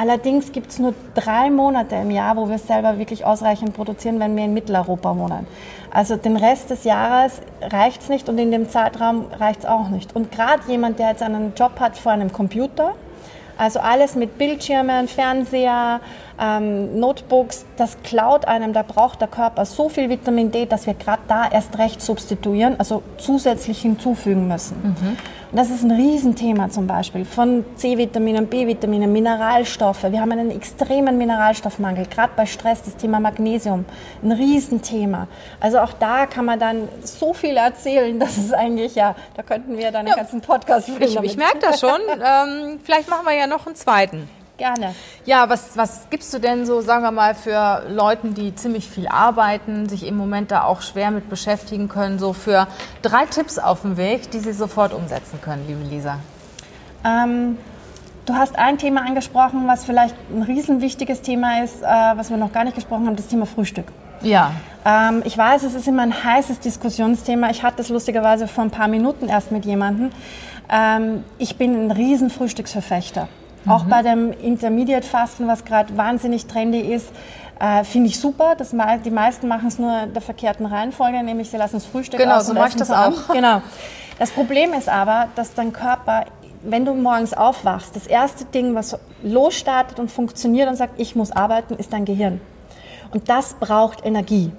Allerdings 0.00 0.52
gibt 0.52 0.70
es 0.70 0.78
nur 0.78 0.94
drei 1.16 1.50
Monate 1.50 1.96
im 1.96 2.12
Jahr, 2.12 2.36
wo 2.36 2.48
wir 2.48 2.58
selber 2.58 3.00
wirklich 3.00 3.24
ausreichend 3.24 3.74
produzieren, 3.74 4.20
wenn 4.20 4.36
wir 4.36 4.44
in 4.44 4.54
Mitteleuropa 4.54 5.16
wohnen. 5.16 5.44
Also 5.90 6.14
den 6.14 6.36
Rest 6.36 6.70
des 6.70 6.84
Jahres 6.84 7.40
reicht 7.60 8.02
es 8.02 8.08
nicht 8.08 8.28
und 8.28 8.38
in 8.38 8.52
dem 8.52 8.68
Zeitraum 8.68 9.26
reicht 9.40 9.60
es 9.60 9.66
auch 9.66 9.88
nicht. 9.88 10.14
Und 10.14 10.30
gerade 10.30 10.62
jemand, 10.68 11.00
der 11.00 11.08
jetzt 11.08 11.22
einen 11.24 11.52
Job 11.56 11.80
hat 11.80 11.98
vor 11.98 12.12
einem 12.12 12.32
Computer, 12.32 12.94
also 13.56 13.80
alles 13.80 14.14
mit 14.14 14.38
Bildschirmen, 14.38 15.08
Fernseher, 15.08 15.98
ähm, 16.40 16.98
Notebooks, 17.00 17.66
das 17.76 17.96
klaut 18.02 18.46
einem, 18.46 18.72
da 18.72 18.82
braucht 18.82 19.20
der 19.20 19.28
Körper 19.28 19.64
so 19.64 19.88
viel 19.88 20.08
Vitamin 20.08 20.50
D, 20.50 20.66
dass 20.66 20.86
wir 20.86 20.94
gerade 20.94 21.22
da 21.28 21.48
erst 21.48 21.78
recht 21.78 22.00
substituieren, 22.00 22.76
also 22.78 23.02
zusätzlich 23.18 23.82
hinzufügen 23.82 24.48
müssen. 24.48 24.96
Und 25.50 25.56
das 25.56 25.70
ist 25.70 25.82
ein 25.82 25.90
Riesenthema 25.90 26.68
zum 26.68 26.86
Beispiel 26.86 27.24
von 27.24 27.64
C-Vitaminen, 27.76 28.48
B-Vitaminen, 28.48 29.10
Mineralstoffe. 29.10 30.02
Wir 30.02 30.20
haben 30.20 30.30
einen 30.32 30.50
extremen 30.50 31.16
Mineralstoffmangel, 31.16 32.06
gerade 32.06 32.32
bei 32.36 32.44
Stress, 32.44 32.82
das 32.82 32.96
Thema 32.96 33.18
Magnesium, 33.18 33.86
ein 34.22 34.32
Riesenthema. 34.32 35.26
Also 35.58 35.78
auch 35.78 35.94
da 35.94 36.26
kann 36.26 36.44
man 36.44 36.58
dann 36.58 36.88
so 37.02 37.32
viel 37.32 37.56
erzählen, 37.56 38.20
dass 38.20 38.36
es 38.36 38.52
eigentlich, 38.52 38.94
ja, 38.94 39.16
da 39.36 39.42
könnten 39.42 39.78
wir 39.78 39.90
dann 39.90 40.06
einen 40.06 40.16
ganzen 40.16 40.42
Podcast 40.42 40.90
füllen. 40.90 41.02
Ich, 41.02 41.32
ich 41.32 41.36
merke 41.38 41.58
das 41.60 41.80
schon. 41.80 41.90
ähm, 42.10 42.80
vielleicht 42.84 43.08
machen 43.08 43.24
wir 43.24 43.34
ja 43.34 43.46
noch 43.46 43.66
einen 43.66 43.76
zweiten. 43.76 44.28
Gerne. 44.58 44.96
Ja, 45.24 45.48
was, 45.48 45.76
was 45.76 46.10
gibst 46.10 46.34
du 46.34 46.40
denn 46.40 46.66
so, 46.66 46.80
sagen 46.80 47.04
wir 47.04 47.12
mal, 47.12 47.36
für 47.36 47.84
Leuten, 47.88 48.34
die 48.34 48.56
ziemlich 48.56 48.88
viel 48.88 49.06
arbeiten, 49.06 49.88
sich 49.88 50.04
im 50.04 50.16
Moment 50.16 50.50
da 50.50 50.64
auch 50.64 50.82
schwer 50.82 51.12
mit 51.12 51.30
beschäftigen 51.30 51.88
können, 51.88 52.18
so 52.18 52.32
für 52.32 52.66
drei 53.00 53.24
Tipps 53.26 53.60
auf 53.60 53.82
dem 53.82 53.96
Weg, 53.96 54.32
die 54.32 54.40
sie 54.40 54.52
sofort 54.52 54.92
umsetzen 54.92 55.40
können, 55.40 55.64
liebe 55.68 55.84
Lisa? 55.84 56.18
Ähm, 57.04 57.56
du 58.26 58.34
hast 58.34 58.58
ein 58.58 58.78
Thema 58.78 59.02
angesprochen, 59.02 59.68
was 59.68 59.84
vielleicht 59.84 60.16
ein 60.34 60.42
riesenwichtiges 60.42 61.22
Thema 61.22 61.62
ist, 61.62 61.80
äh, 61.80 61.86
was 61.86 62.30
wir 62.30 62.36
noch 62.36 62.52
gar 62.52 62.64
nicht 62.64 62.74
gesprochen 62.74 63.06
haben, 63.06 63.14
das 63.14 63.28
Thema 63.28 63.46
Frühstück. 63.46 63.86
Ja. 64.22 64.50
Ähm, 64.84 65.22
ich 65.24 65.38
weiß, 65.38 65.62
es 65.62 65.74
ist 65.74 65.86
immer 65.86 66.02
ein 66.02 66.24
heißes 66.24 66.58
Diskussionsthema. 66.58 67.50
Ich 67.50 67.62
hatte 67.62 67.80
es 67.80 67.90
lustigerweise 67.90 68.48
vor 68.48 68.64
ein 68.64 68.72
paar 68.72 68.88
Minuten 68.88 69.28
erst 69.28 69.52
mit 69.52 69.64
jemandem. 69.64 70.10
Ähm, 70.68 71.22
ich 71.38 71.56
bin 71.56 71.86
ein 71.86 71.90
riesen 71.92 72.28
Frühstücksverfechter. 72.28 73.28
Auch 73.66 73.84
bei 73.84 74.02
dem 74.02 74.32
Intermediate-Fasten, 74.32 75.46
was 75.46 75.64
gerade 75.64 75.96
wahnsinnig 75.96 76.46
trendy 76.46 76.80
ist, 76.80 77.10
äh, 77.60 77.84
finde 77.84 78.08
ich 78.08 78.18
super. 78.18 78.54
Das, 78.56 78.74
die 79.04 79.10
meisten 79.10 79.48
machen 79.48 79.68
es 79.68 79.78
nur 79.78 80.06
der 80.06 80.22
verkehrten 80.22 80.66
Reihenfolge, 80.66 81.22
nämlich 81.22 81.50
sie 81.50 81.56
lassen 81.56 81.76
das 81.76 81.86
Frühstück 81.86 82.20
Genau, 82.20 82.36
aus 82.36 82.46
so 82.46 82.52
und 82.52 82.58
mache 82.58 82.68
ich 82.68 82.76
das 82.76 82.88
es 82.90 82.94
auch. 82.94 83.28
Genau. 83.32 83.62
Das 84.18 84.30
Problem 84.30 84.72
ist 84.72 84.88
aber, 84.88 85.28
dass 85.34 85.54
dein 85.54 85.72
Körper, 85.72 86.24
wenn 86.62 86.84
du 86.84 86.94
morgens 86.94 87.34
aufwachst, 87.34 87.94
das 87.94 88.06
erste 88.06 88.44
Ding, 88.44 88.74
was 88.74 88.98
losstartet 89.22 89.98
und 89.98 90.10
funktioniert 90.10 90.68
und 90.68 90.76
sagt, 90.76 91.00
ich 91.00 91.14
muss 91.16 91.30
arbeiten, 91.32 91.74
ist 91.74 91.92
dein 91.92 92.04
Gehirn. 92.04 92.40
Und 93.12 93.28
das 93.28 93.54
braucht 93.54 94.04
Energie. 94.04 94.52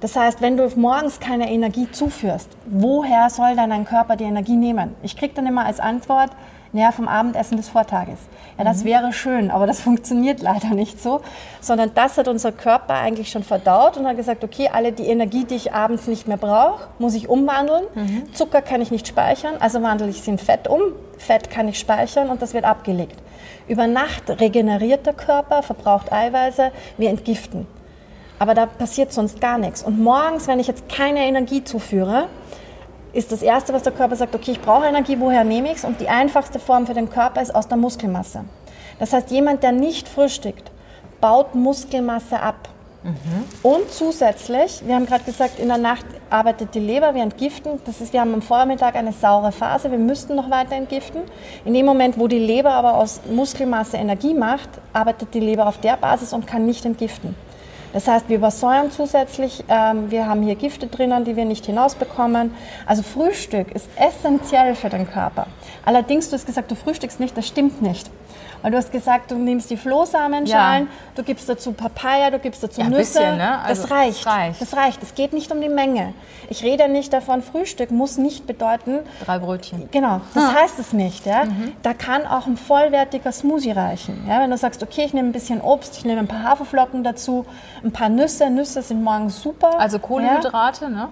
Das 0.00 0.14
heißt, 0.14 0.40
wenn 0.40 0.56
du 0.56 0.68
morgens 0.76 1.18
keine 1.18 1.50
Energie 1.50 1.90
zuführst, 1.90 2.48
woher 2.66 3.30
soll 3.30 3.56
dann 3.56 3.70
dein 3.70 3.84
Körper 3.84 4.14
die 4.14 4.24
Energie 4.24 4.56
nehmen? 4.56 4.94
Ich 5.02 5.16
kriege 5.16 5.34
dann 5.34 5.46
immer 5.46 5.66
als 5.66 5.80
Antwort, 5.80 6.30
naja, 6.72 6.92
vom 6.92 7.08
Abendessen 7.08 7.56
des 7.56 7.68
Vortages. 7.68 8.18
Ja, 8.58 8.64
das 8.64 8.84
wäre 8.84 9.12
schön, 9.12 9.50
aber 9.50 9.66
das 9.66 9.80
funktioniert 9.88 10.40
leider 10.40 10.70
nicht 10.70 11.00
so, 11.00 11.20
sondern 11.60 11.92
das 11.94 12.18
hat 12.18 12.28
unser 12.28 12.52
Körper 12.52 12.94
eigentlich 12.94 13.30
schon 13.30 13.42
verdaut 13.42 13.96
und 13.96 14.06
hat 14.06 14.16
gesagt, 14.16 14.44
okay, 14.44 14.70
alle 14.72 14.92
die 14.92 15.06
Energie, 15.06 15.44
die 15.44 15.54
ich 15.54 15.72
abends 15.72 16.06
nicht 16.06 16.28
mehr 16.28 16.36
brauche, 16.36 16.88
muss 16.98 17.14
ich 17.14 17.28
umwandeln. 17.28 17.84
Zucker 18.32 18.62
kann 18.62 18.80
ich 18.80 18.90
nicht 18.90 19.08
speichern, 19.08 19.54
also 19.60 19.82
wandle 19.82 20.08
ich 20.08 20.22
sie 20.22 20.32
in 20.32 20.38
Fett 20.38 20.68
um. 20.68 20.80
Fett 21.16 21.50
kann 21.50 21.68
ich 21.68 21.78
speichern 21.78 22.30
und 22.30 22.42
das 22.42 22.54
wird 22.54 22.64
abgelegt. 22.64 23.16
Über 23.66 23.86
Nacht 23.86 24.40
regeneriert 24.40 25.06
der 25.06 25.12
Körper, 25.12 25.62
verbraucht 25.62 26.12
Eiweiße, 26.12 26.70
wir 26.96 27.10
entgiften. 27.10 27.66
Aber 28.38 28.54
da 28.54 28.66
passiert 28.66 29.12
sonst 29.12 29.40
gar 29.40 29.58
nichts. 29.58 29.82
Und 29.82 29.98
morgens, 29.98 30.46
wenn 30.46 30.60
ich 30.60 30.68
jetzt 30.68 30.88
keine 30.88 31.20
Energie 31.26 31.64
zuführe, 31.64 32.28
ist 33.18 33.32
das 33.32 33.42
Erste, 33.42 33.72
was 33.72 33.82
der 33.82 33.92
Körper 33.92 34.16
sagt, 34.16 34.34
okay, 34.34 34.52
ich 34.52 34.60
brauche 34.60 34.86
Energie, 34.86 35.16
woher 35.18 35.44
nehme 35.44 35.70
ich 35.70 35.78
es? 35.78 35.84
Und 35.84 36.00
die 36.00 36.08
einfachste 36.08 36.58
Form 36.58 36.86
für 36.86 36.94
den 36.94 37.10
Körper 37.10 37.42
ist 37.42 37.54
aus 37.54 37.68
der 37.68 37.76
Muskelmasse. 37.76 38.44
Das 38.98 39.12
heißt, 39.12 39.30
jemand, 39.30 39.62
der 39.62 39.72
nicht 39.72 40.08
frühstückt, 40.08 40.70
baut 41.20 41.54
Muskelmasse 41.54 42.40
ab. 42.40 42.68
Und 43.62 43.90
zusätzlich, 43.90 44.82
wir 44.84 44.94
haben 44.94 45.06
gerade 45.06 45.24
gesagt, 45.24 45.58
in 45.58 45.68
der 45.68 45.78
Nacht 45.78 46.04
arbeitet 46.30 46.74
die 46.74 46.80
Leber, 46.80 47.14
wir 47.14 47.22
entgiften. 47.22 47.80
Das 47.84 48.00
ist, 48.00 48.12
wir 48.12 48.20
haben 48.20 48.34
am 48.34 48.42
Vormittag 48.42 48.96
eine 48.96 49.12
saure 49.12 49.52
Phase, 49.52 49.90
wir 49.90 49.98
müssten 49.98 50.34
noch 50.34 50.50
weiter 50.50 50.74
entgiften. 50.74 51.22
In 51.64 51.74
dem 51.74 51.86
Moment, 51.86 52.18
wo 52.18 52.26
die 52.26 52.38
Leber 52.38 52.72
aber 52.72 52.94
aus 52.94 53.20
Muskelmasse 53.30 53.96
Energie 53.96 54.34
macht, 54.34 54.68
arbeitet 54.92 55.32
die 55.32 55.40
Leber 55.40 55.66
auf 55.66 55.78
der 55.78 55.96
Basis 55.96 56.32
und 56.32 56.46
kann 56.46 56.66
nicht 56.66 56.84
entgiften. 56.84 57.34
Das 57.92 58.06
heißt, 58.06 58.28
wir 58.28 58.36
übersäuern 58.36 58.90
zusätzlich, 58.90 59.64
ähm, 59.68 60.10
wir 60.10 60.26
haben 60.26 60.42
hier 60.42 60.54
Gifte 60.56 60.86
drinnen, 60.88 61.24
die 61.24 61.36
wir 61.36 61.44
nicht 61.44 61.66
hinausbekommen. 61.66 62.54
Also 62.86 63.02
Frühstück 63.02 63.72
ist 63.74 63.88
essentiell 63.96 64.74
für 64.74 64.90
den 64.90 65.08
Körper. 65.10 65.46
Allerdings, 65.84 66.28
du 66.28 66.34
hast 66.36 66.46
gesagt, 66.46 66.70
du 66.70 66.74
frühstückst 66.74 67.18
nicht, 67.20 67.36
das 67.36 67.46
stimmt 67.46 67.80
nicht. 67.80 68.10
Weil 68.60 68.72
du 68.72 68.76
hast 68.76 68.90
gesagt, 68.90 69.30
du 69.30 69.36
nimmst 69.36 69.70
die 69.70 69.76
Flohsamenschalen, 69.76 70.86
Ja. 70.86 70.90
du 71.14 71.22
gibst 71.22 71.48
dazu 71.48 71.72
Papaya, 71.72 72.28
du 72.30 72.40
gibst 72.40 72.60
dazu 72.60 72.80
Ja, 72.80 72.88
Nüsse. 72.88 72.98
bisschen, 73.20 73.36
ne? 73.36 73.60
Also, 73.60 73.82
das 73.82 73.90
reicht. 73.92 74.26
das 74.26 74.32
reicht. 74.34 74.60
Das 74.60 74.76
reicht. 74.76 75.02
Es 75.04 75.14
geht 75.14 75.32
nicht 75.32 75.52
um 75.52 75.60
die 75.60 75.68
Menge. 75.68 76.12
Ich 76.50 76.64
rede 76.64 76.88
nicht 76.88 77.12
davon, 77.12 77.40
Frühstück 77.42 77.92
muss 77.92 78.18
nicht 78.18 78.48
bedeuten, 78.48 78.98
Drei 79.24 79.38
Brötchen. 79.38 79.88
Genau, 79.92 80.22
das 80.34 80.52
heißt 80.52 80.78
es 80.80 80.92
nicht. 80.92 81.24
Ja? 81.24 81.44
Mhm. 81.44 81.72
Da 81.82 81.94
kann 81.94 82.26
auch 82.26 82.48
ein 82.48 82.56
vollwertiger 82.56 83.30
Smoothie 83.30 83.70
reichen. 83.70 84.24
Ja? 84.28 84.40
Wenn 84.40 84.50
du 84.50 84.56
sagst, 84.56 84.82
okay, 84.82 85.04
ich 85.04 85.14
nehme 85.14 85.28
ein 85.28 85.32
bisschen 85.32 85.60
Obst, 85.60 85.96
ich 85.96 86.04
nehme 86.04 86.18
ein 86.18 86.26
paar 86.28 86.42
Haferflocken 86.42 87.04
dazu, 87.04 87.46
ein 87.88 87.92
paar 87.92 88.08
Nüsse. 88.08 88.48
Nüsse 88.50 88.82
sind 88.82 89.02
morgens 89.02 89.40
super. 89.42 89.78
Also 89.78 89.96
Ja? 89.96 90.02
Kohlenhydrate, 90.02 90.90
ne? 90.90 91.08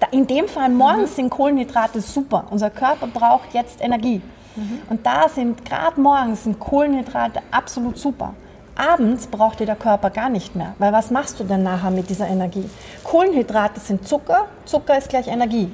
Da- 0.00 0.08
In 0.10 0.26
dem 0.26 0.48
Fall 0.48 0.68
morgens 0.70 1.16
sind 1.16 1.30
Kohlenhydrate 1.30 2.00
super. 2.00 2.44
Unser 2.50 2.70
Körper 2.70 3.06
braucht 3.06 3.52
jetzt 3.54 3.80
Energie. 3.82 4.20
Und 4.88 5.04
da 5.04 5.28
sind 5.28 5.64
gerade 5.64 6.00
morgens 6.00 6.44
sind 6.44 6.60
Kohlenhydrate 6.60 7.40
absolut 7.50 7.98
super. 7.98 8.34
Abends 8.76 9.26
braucht 9.26 9.58
dir 9.58 9.66
der 9.66 9.74
Körper 9.74 10.10
gar 10.10 10.28
nicht 10.28 10.54
mehr, 10.54 10.74
weil 10.78 10.92
was 10.92 11.10
machst 11.10 11.40
du 11.40 11.44
denn 11.44 11.64
nachher 11.64 11.90
mit 11.90 12.08
dieser 12.08 12.28
Energie? 12.28 12.68
Kohlenhydrate 13.02 13.80
sind 13.80 14.06
Zucker, 14.06 14.46
Zucker 14.64 14.96
ist 14.98 15.08
gleich 15.08 15.26
Energie. 15.26 15.72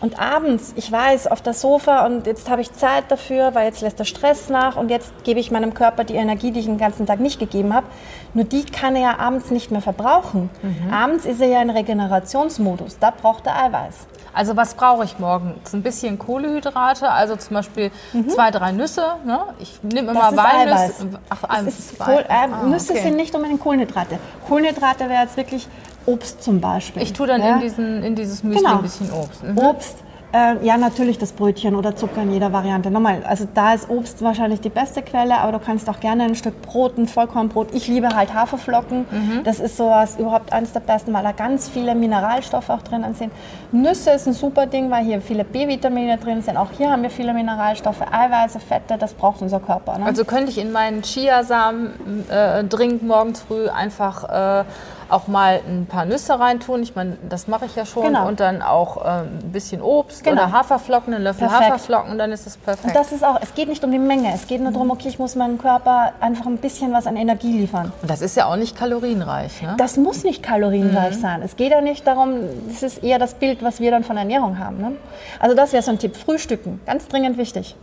Und 0.00 0.20
abends, 0.20 0.74
ich 0.76 0.92
weiß, 0.92 1.26
auf 1.26 1.40
das 1.40 1.62
Sofa 1.62 2.04
und 2.04 2.26
jetzt 2.26 2.50
habe 2.50 2.60
ich 2.60 2.70
Zeit 2.72 3.04
dafür, 3.08 3.54
weil 3.54 3.64
jetzt 3.66 3.80
lässt 3.80 3.98
der 3.98 4.04
Stress 4.04 4.50
nach 4.50 4.76
und 4.76 4.90
jetzt 4.90 5.10
gebe 5.24 5.40
ich 5.40 5.50
meinem 5.50 5.72
Körper 5.72 6.04
die 6.04 6.16
Energie, 6.16 6.50
die 6.50 6.60
ich 6.60 6.66
den 6.66 6.76
ganzen 6.76 7.06
Tag 7.06 7.18
nicht 7.18 7.38
gegeben 7.40 7.72
habe. 7.74 7.86
Nur 8.34 8.44
die 8.44 8.64
kann 8.64 8.94
er 8.94 9.02
ja 9.02 9.18
abends 9.18 9.50
nicht 9.50 9.70
mehr 9.70 9.80
verbrauchen. 9.80 10.50
Abends 10.92 11.24
ist 11.24 11.40
er 11.40 11.48
ja 11.48 11.62
in 11.62 11.70
Regenerationsmodus, 11.70 12.98
da 12.98 13.10
braucht 13.10 13.46
er 13.46 13.56
Eiweiß. 13.64 13.94
Also 14.34 14.54
was 14.54 14.74
brauche 14.74 15.04
ich 15.04 15.18
morgens? 15.18 15.72
Ein 15.72 15.82
bisschen 15.82 16.18
Kohlenhydrate, 16.18 17.08
also 17.10 17.36
zum 17.36 17.54
Beispiel 17.54 17.90
zwei, 18.28 18.50
drei 18.50 18.72
Nüsse. 18.72 19.14
Ne? 19.24 19.38
Ich 19.60 19.80
nehme 19.82 20.10
immer 20.10 20.30
Mhm. 20.30 20.36
Das 20.36 20.44
ist 20.44 20.52
Eiweiß. 20.60 21.00
Walnüsse. 21.00 21.20
Ach, 21.30 21.42
Das 21.48 21.62
ist. 21.66 21.98
Kohl, 21.98 22.24
äh, 22.28 22.32
Ah, 22.32 22.46
Nüsse 22.66 22.92
okay. 22.92 23.02
sind 23.02 23.16
nicht 23.16 23.34
unbedingt 23.34 23.62
Kohlenhydrate. 23.62 24.18
Kohlenhydrate 24.46 25.08
wäre 25.08 25.22
jetzt 25.22 25.38
wirklich 25.38 25.66
Obst 26.06 26.42
zum 26.42 26.60
Beispiel. 26.60 27.02
Ich 27.02 27.12
tue 27.12 27.26
dann 27.26 27.42
Ja? 27.42 27.54
in, 27.56 27.60
diesen, 27.60 28.02
in 28.02 28.14
dieses 28.14 28.42
Müsli 28.42 28.62
Genau. 28.62 28.76
ein 28.76 28.82
bisschen 28.82 29.10
Obst. 29.12 29.42
Mhm. 29.44 29.58
Obst, 29.58 29.96
Äh, 30.32 30.56
ja, 30.66 30.76
natürlich 30.76 31.18
das 31.18 31.30
Brötchen 31.32 31.76
oder 31.76 31.94
Zucker 31.94 32.20
in 32.22 32.32
jeder 32.32 32.52
Variante. 32.52 32.90
Nochmal, 32.90 33.22
also 33.26 33.46
da 33.54 33.72
ist 33.74 33.88
Obst 33.88 34.20
wahrscheinlich 34.22 34.60
die 34.60 34.68
beste 34.70 35.00
Quelle, 35.00 35.38
aber 35.38 35.52
du 35.52 35.58
kannst 35.60 35.88
auch 35.88 36.00
gerne 36.00 36.24
ein 36.24 36.34
Stück 36.34 36.60
Brot, 36.62 36.98
ein 36.98 37.06
Vollkornbrot. 37.06 37.68
Ich 37.72 37.86
liebe 37.86 38.08
halt 38.08 38.34
Haferflocken. 38.34 39.06
Mhm. 39.10 39.44
Das 39.44 39.60
ist 39.60 39.76
sowas 39.76 40.16
überhaupt 40.18 40.52
eines 40.52 40.72
der 40.72 40.80
besten, 40.80 41.14
weil 41.14 41.22
da 41.22 41.30
ganz 41.30 41.68
viele 41.68 41.94
Mineralstoffe 41.94 42.68
auch 42.70 42.82
drinnen 42.82 43.14
sind. 43.14 43.32
Nüsse 43.70 44.10
ist 44.10 44.26
ein 44.26 44.32
super 44.34 44.66
Ding, 44.66 44.90
weil 44.90 45.04
hier 45.04 45.22
viele 45.22 45.44
B-Vitamine 45.44 46.18
drin 46.18 46.42
sind. 46.42 46.56
Auch 46.56 46.70
hier 46.76 46.90
haben 46.90 47.02
wir 47.02 47.10
viele 47.10 47.32
Mineralstoffe, 47.32 48.02
Eiweiße, 48.02 48.58
Fette, 48.58 48.98
das 48.98 49.14
braucht 49.14 49.40
unser 49.42 49.60
Körper. 49.60 49.96
Ne? 49.96 50.06
Also 50.06 50.24
könnte 50.24 50.50
ich 50.50 50.58
in 50.58 50.72
meinen 50.72 51.02
Chiasamen-Drink 51.02 53.02
äh, 53.02 53.04
morgens 53.04 53.40
früh 53.40 53.68
einfach... 53.68 54.60
Äh, 54.60 54.64
auch 55.08 55.28
mal 55.28 55.60
ein 55.66 55.86
paar 55.86 56.04
Nüsse 56.04 56.38
reintun. 56.38 56.82
Ich 56.82 56.94
meine, 56.94 57.16
das 57.28 57.48
mache 57.48 57.66
ich 57.66 57.76
ja 57.76 57.86
schon. 57.86 58.04
Genau. 58.04 58.26
Und 58.26 58.40
dann 58.40 58.62
auch 58.62 59.04
äh, 59.04 59.08
ein 59.08 59.52
bisschen 59.52 59.80
Obst 59.82 60.24
genau. 60.24 60.44
oder 60.44 60.52
Haferflocken, 60.52 61.14
einen 61.14 61.24
Löffel 61.24 61.48
perfekt. 61.48 61.70
Haferflocken, 61.70 62.18
dann 62.18 62.32
ist 62.32 62.46
das 62.46 62.56
perfekt. 62.56 62.86
Und 62.86 62.96
das 62.96 63.12
ist 63.12 63.24
auch, 63.24 63.38
es 63.40 63.54
geht 63.54 63.68
nicht 63.68 63.82
um 63.84 63.92
die 63.92 63.98
Menge, 63.98 64.32
es 64.34 64.46
geht 64.46 64.60
nur 64.60 64.72
darum, 64.72 64.90
okay, 64.90 65.08
ich 65.08 65.18
muss 65.18 65.34
meinem 65.34 65.58
Körper 65.58 66.12
einfach 66.20 66.46
ein 66.46 66.58
bisschen 66.58 66.92
was 66.92 67.06
an 67.06 67.16
Energie 67.16 67.58
liefern. 67.58 67.92
Und 68.02 68.10
das 68.10 68.20
ist 68.20 68.36
ja 68.36 68.46
auch 68.46 68.56
nicht 68.56 68.76
kalorienreich, 68.76 69.62
ne? 69.62 69.74
Das 69.78 69.96
muss 69.96 70.24
nicht 70.24 70.42
kalorienreich 70.42 71.16
mhm. 71.16 71.20
sein. 71.20 71.42
Es 71.42 71.56
geht 71.56 71.70
ja 71.70 71.80
nicht 71.80 72.06
darum, 72.06 72.40
das 72.68 72.82
ist 72.82 73.02
eher 73.02 73.18
das 73.18 73.34
Bild, 73.34 73.62
was 73.62 73.80
wir 73.80 73.90
dann 73.90 74.04
von 74.04 74.16
Ernährung 74.16 74.58
haben. 74.58 74.78
Ne? 74.78 74.92
Also 75.38 75.54
das 75.54 75.72
wäre 75.72 75.82
so 75.82 75.90
ein 75.90 75.98
Tipp. 75.98 76.16
Frühstücken, 76.16 76.80
ganz 76.86 77.08
dringend 77.08 77.38
wichtig 77.38 77.76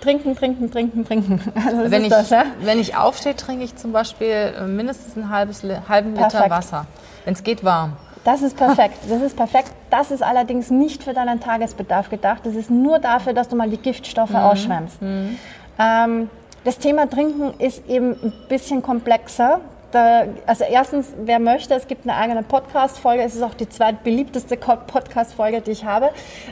trinken, 0.00 0.36
trinken, 0.36 0.70
trinken, 0.70 1.04
trinken. 1.04 1.40
Also 1.66 1.90
wenn, 1.90 2.04
ich, 2.04 2.10
das, 2.10 2.30
ja? 2.30 2.44
wenn 2.60 2.78
ich 2.78 2.96
aufstehe, 2.96 3.34
trinke 3.36 3.64
ich 3.64 3.76
zum 3.76 3.92
Beispiel 3.92 4.54
äh, 4.58 4.62
mindestens 4.62 5.16
einen 5.16 5.30
halben 5.30 6.14
Liter 6.14 6.28
perfekt. 6.28 6.50
Wasser. 6.50 6.86
Wenn 7.24 7.34
es 7.34 7.42
geht, 7.42 7.64
warm. 7.64 7.94
Das 8.24 8.42
ist 8.42 8.56
perfekt. 8.56 8.98
Das 9.08 9.22
ist 9.22 9.36
perfekt. 9.36 9.70
Das 9.88 10.10
ist 10.10 10.22
allerdings 10.22 10.70
nicht 10.70 11.04
für 11.04 11.12
deinen 11.12 11.38
Tagesbedarf 11.40 12.10
gedacht. 12.10 12.40
Das 12.44 12.56
ist 12.56 12.70
nur 12.70 12.98
dafür, 12.98 13.32
dass 13.32 13.48
du 13.48 13.54
mal 13.54 13.70
die 13.70 13.76
Giftstoffe 13.76 14.30
mhm. 14.30 14.36
ausschwemmst. 14.36 15.00
Mhm. 15.00 15.38
Ähm, 15.78 16.30
das 16.64 16.78
Thema 16.78 17.08
Trinken 17.08 17.54
ist 17.60 17.86
eben 17.88 18.10
ein 18.10 18.32
bisschen 18.48 18.82
komplexer. 18.82 19.60
Da, 19.92 20.24
also 20.46 20.64
erstens, 20.64 21.14
wer 21.24 21.38
möchte, 21.38 21.74
es 21.74 21.86
gibt 21.86 22.08
eine 22.08 22.16
eigene 22.16 22.42
Podcast-Folge. 22.42 23.22
Es 23.22 23.36
ist 23.36 23.42
auch 23.42 23.54
die 23.54 23.68
zweitbeliebteste 23.68 24.56
Podcast-Folge, 24.56 25.60
die 25.60 25.70
ich 25.70 25.84
habe. 25.84 26.10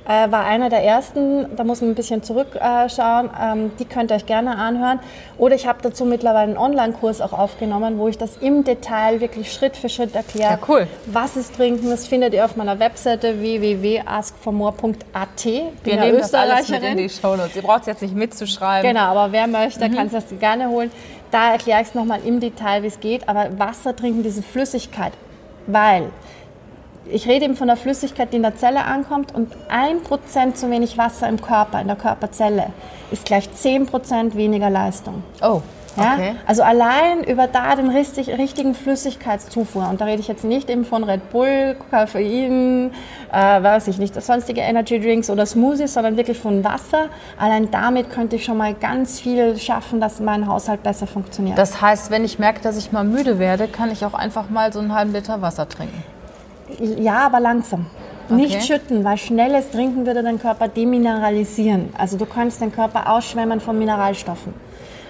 Äh, 0.09 0.31
war 0.31 0.45
einer 0.45 0.71
der 0.71 0.85
ersten. 0.85 1.57
Da 1.57 1.65
muss 1.65 1.81
man 1.81 1.91
ein 1.91 1.95
bisschen 1.95 2.23
zurückschauen. 2.23 3.31
Ähm, 3.41 3.73
die 3.79 3.87
könnt 3.87 4.13
ihr 4.13 4.17
euch 4.17 4.27
gerne 4.27 4.57
anhören. 4.57 5.01
Oder 5.37 5.57
ich 5.57 5.67
habe 5.67 5.81
dazu 5.83 6.05
mittlerweile 6.05 6.49
einen 6.49 6.57
Online-Kurs 6.57 7.21
auch 7.21 7.33
aufgenommen, 7.33 7.99
wo 7.99 8.07
ich 8.07 8.19
das 8.19 8.37
im 8.37 8.63
Detail 8.63 9.21
wirklich 9.21 9.53
Schritt 9.53 9.77
für 9.77 9.89
Schritt 9.89 10.15
erkläre. 10.15 10.53
Ja, 10.53 10.59
cool. 10.69 10.87
Was 11.07 11.37
ist 11.37 11.57
Trinken? 11.57 11.91
Das 11.91 12.07
findet 12.07 12.35
ihr 12.35 12.45
auf 12.45 12.55
meiner 12.55 12.79
Webseite 12.79 13.41
www.askformore.at. 13.41 15.45
Wir 15.45 16.01
nehmen 16.01 16.19
das 16.19 16.35
alles 16.35 16.69
mit 16.69 16.85
in 16.85 16.99
die 16.99 17.09
Show 17.09 17.35
Notes. 17.35 17.57
Ihr 17.57 17.63
braucht 17.63 17.81
es 17.81 17.87
jetzt 17.87 18.03
nicht 18.03 18.15
mitzuschreiben. 18.15 18.89
Genau, 18.89 19.07
aber 19.07 19.33
wer 19.33 19.49
möchte, 19.49 19.89
mhm. 19.89 19.97
kann 19.97 20.07
es 20.07 20.13
das 20.13 20.27
gerne 20.39 20.69
holen. 20.69 20.93
Da 21.35 21.51
erkläre 21.51 21.83
ich 21.83 21.89
es 21.89 21.95
nochmal 21.97 22.21
im 22.25 22.39
Detail, 22.39 22.85
wie 22.85 22.87
es 22.87 23.01
geht. 23.01 23.29
Aber 23.29 23.59
Wasser 23.59 23.97
trinken, 23.97 24.23
diese 24.23 24.41
Flüssigkeit, 24.41 25.13
weil 25.67 26.11
ich 27.11 27.27
rede 27.27 27.47
eben 27.47 27.57
von 27.57 27.67
der 27.67 27.77
Flüssigkeit, 27.77 28.33
die 28.33 28.37
in 28.37 28.45
der 28.45 28.55
Zelle 28.57 28.85
ankommt 28.85 29.35
und 29.35 29.53
ein 29.69 30.01
Prozent 30.01 30.57
zu 30.57 30.71
wenig 30.71 30.97
Wasser 30.97 31.29
im 31.29 31.43
Körper, 31.43 31.81
in 31.81 31.89
der 31.89 31.97
Körperzelle, 31.97 32.69
ist 33.11 33.25
gleich 33.25 33.49
10% 33.49 34.37
weniger 34.37 34.71
Leistung. 34.71 35.25
Oh. 35.43 35.61
Ja? 35.97 36.15
Okay. 36.15 36.35
Also 36.47 36.63
allein 36.63 37.25
über 37.25 37.47
da 37.47 37.77
den 37.77 37.89
richtig, 37.91 38.29
richtigen 38.29 38.75
Flüssigkeitszufuhr, 38.75 39.89
und 39.89 40.01
da 40.01 40.07
rede 40.07 40.21
ich 40.21 40.29
jetzt 40.29 40.45
nicht 40.45 40.71
eben 40.71 40.85
von 40.85 41.05
Red 41.05 41.31
Bull, 41.31 41.77
Koffein, 41.91 42.93
äh, 43.33 43.63
weiß 43.63 43.89
ich 43.89 43.99
nicht, 43.99 44.21
sonstige 44.21 44.61
Energy 44.61 45.01
Drinks 45.01 45.31
oder 45.31 45.47
Smoothies, 45.47 45.95
sondern 45.95 46.17
wirklich 46.17 46.39
von 46.39 46.65
Wasser. 46.65 47.09
Allein 47.39 47.71
damit 47.71 48.11
könnte 48.11 48.37
ich 48.37 48.45
schon 48.45 48.57
mal 48.57 48.75
ganz 48.75 49.21
viel 49.21 49.57
schaffen, 49.59 50.01
dass 50.01 50.21
mein 50.21 50.47
Haushalt 50.47 50.83
besser 50.83 51.07
funktioniert. 51.07 51.59
Das 51.59 51.81
heißt, 51.81 52.11
wenn 52.11 52.25
ich 52.25 52.39
merke, 52.39 52.61
dass 52.61 52.77
ich 52.77 52.93
mal 52.93 53.05
müde 53.05 53.39
werde, 53.39 53.69
kann 53.69 53.91
ich 53.91 54.05
auch 54.05 54.15
einfach 54.15 54.51
mal 54.51 54.73
so 54.73 54.81
einen 54.81 54.95
halben 54.95 55.13
Liter 55.13 55.43
Wasser 55.43 55.69
trinken? 55.69 56.03
Ja, 56.81 57.27
aber 57.27 57.41
langsam. 57.41 57.87
Okay. 58.27 58.37
Nicht 58.37 58.65
schütten, 58.65 59.05
weil 59.05 59.19
schnelles 59.19 59.71
Trinken 59.71 60.07
würde 60.07 60.23
den 60.23 60.39
Körper 60.39 60.67
demineralisieren. 60.69 61.91
Also 61.99 62.17
du 62.17 62.25
kannst 62.25 62.61
den 62.61 62.73
Körper 62.73 63.11
ausschwemmen 63.11 63.61
von 63.61 63.79
Mineralstoffen. 63.79 64.55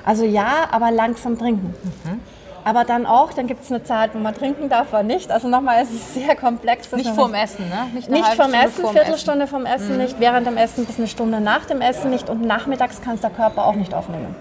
Also 0.04 0.24
ja, 0.24 0.68
aber 0.70 0.90
langsam 0.90 1.38
trinken. 1.38 1.74
Mhm. 2.04 2.20
Aber 2.66 2.84
dann 2.84 3.04
auch, 3.04 3.32
dann 3.34 3.46
gibt 3.46 3.62
es 3.62 3.70
eine 3.70 3.84
Zeit, 3.84 4.14
wo 4.14 4.18
man 4.18 4.34
trinken 4.34 4.70
darf 4.70 4.88
oder 4.90 5.02
nicht. 5.02 5.30
Also 5.30 5.48
nochmal, 5.48 5.82
es 5.82 5.90
ist 5.90 6.14
sehr 6.14 6.34
komplex. 6.34 6.90
Nicht 6.92 7.10
vorm 7.10 7.34
Essen, 7.34 7.68
ne? 7.68 7.86
Nicht, 7.92 8.08
nicht 8.08 8.24
vorm 8.24 8.50
Stunde 8.50 8.66
Essen, 8.66 8.82
vorm 8.82 8.94
Viertelstunde 8.94 9.46
vorm 9.46 9.66
Essen 9.66 9.92
mhm. 9.92 9.98
nicht, 10.02 10.18
während 10.18 10.46
dem 10.46 10.56
Essen 10.56 10.86
bis 10.86 10.96
eine 10.96 11.06
Stunde 11.06 11.40
nach 11.40 11.66
dem 11.66 11.82
Essen 11.82 12.10
nicht 12.10 12.30
und 12.30 12.40
nachmittags 12.40 13.02
kann 13.02 13.16
es 13.16 13.20
der 13.20 13.30
Körper 13.30 13.66
auch 13.66 13.74
nicht 13.74 13.92
aufnehmen. 13.92 14.34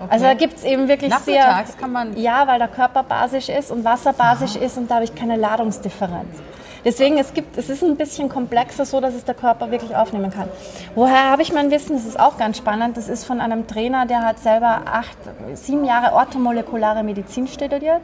Okay. 0.00 0.08
Also 0.12 0.24
da 0.24 0.34
gibt 0.34 0.56
es 0.56 0.64
eben 0.64 0.88
wirklich 0.88 1.14
sehr... 1.16 1.64
kann 1.78 1.92
man... 1.92 2.16
Ja, 2.16 2.46
weil 2.46 2.58
der 2.58 2.68
Körper 2.68 3.02
basisch 3.02 3.48
ist 3.50 3.70
und 3.70 3.84
Wasser 3.84 4.12
basisch 4.12 4.56
Aha. 4.56 4.64
ist 4.64 4.78
und 4.78 4.90
da 4.90 4.94
habe 4.94 5.04
ich 5.04 5.14
keine 5.14 5.36
Ladungsdifferenz. 5.36 6.38
Deswegen, 6.84 7.18
es, 7.18 7.34
gibt, 7.34 7.56
es 7.56 7.68
ist 7.68 7.82
ein 7.82 7.96
bisschen 7.96 8.28
komplexer 8.28 8.84
so, 8.84 9.00
dass 9.00 9.14
es 9.14 9.24
der 9.24 9.34
Körper 9.34 9.70
wirklich 9.70 9.94
aufnehmen 9.94 10.30
kann. 10.30 10.48
Woher 10.94 11.30
habe 11.30 11.42
ich 11.42 11.52
mein 11.52 11.70
Wissen? 11.70 11.96
Das 11.96 12.06
ist 12.06 12.18
auch 12.18 12.38
ganz 12.38 12.58
spannend. 12.58 12.96
Das 12.96 13.08
ist 13.08 13.24
von 13.24 13.40
einem 13.40 13.66
Trainer, 13.66 14.06
der 14.06 14.22
hat 14.22 14.38
selber 14.38 14.82
acht, 14.86 15.18
sieben 15.54 15.84
Jahre 15.84 16.14
orthomolekulare 16.14 17.02
Medizin 17.02 17.46
studiert. 17.46 18.00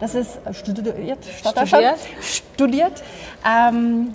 Das 0.00 0.14
ist 0.14 0.38
äh, 0.44 0.52
studiert, 0.52 1.24
studiert. 1.24 1.98
studiert. 2.20 3.02
Ähm, 3.46 4.14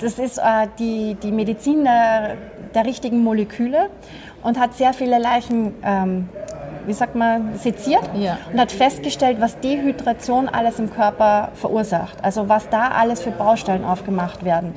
das 0.00 0.18
ist 0.18 0.38
äh, 0.38 0.66
die, 0.78 1.16
die 1.22 1.30
Medizin 1.30 1.84
der, 1.84 2.36
der 2.74 2.84
richtigen 2.84 3.22
Moleküle 3.22 3.90
und 4.42 4.58
hat 4.58 4.74
sehr 4.74 4.92
viele 4.92 5.18
Leichen 5.18 5.74
ähm, 5.84 6.28
wie 6.86 6.92
sagt 6.92 7.14
man, 7.14 7.58
seziert 7.58 8.02
ja. 8.14 8.38
und 8.52 8.60
hat 8.60 8.72
festgestellt, 8.72 9.38
was 9.40 9.58
Dehydration 9.60 10.48
alles 10.48 10.78
im 10.78 10.92
Körper 10.92 11.50
verursacht. 11.54 12.16
Also 12.22 12.48
was 12.48 12.68
da 12.68 12.88
alles 12.88 13.22
für 13.22 13.30
Baustellen 13.30 13.84
aufgemacht 13.84 14.44
werden. 14.44 14.74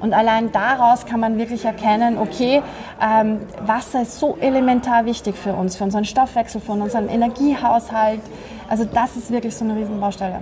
Und 0.00 0.14
allein 0.14 0.50
daraus 0.50 1.04
kann 1.04 1.20
man 1.20 1.36
wirklich 1.38 1.64
erkennen, 1.64 2.18
okay, 2.18 2.62
ähm, 3.02 3.40
Wasser 3.60 4.02
ist 4.02 4.18
so 4.18 4.38
elementar 4.40 5.04
wichtig 5.04 5.36
für 5.36 5.52
uns, 5.52 5.76
für 5.76 5.84
unseren 5.84 6.06
Stoffwechsel, 6.06 6.60
für 6.60 6.72
unseren 6.72 7.08
Energiehaushalt. 7.08 8.22
Also 8.68 8.86
das 8.86 9.16
ist 9.16 9.30
wirklich 9.30 9.54
so 9.54 9.64
eine 9.64 9.76
Riesenbaustelle. 9.76 10.40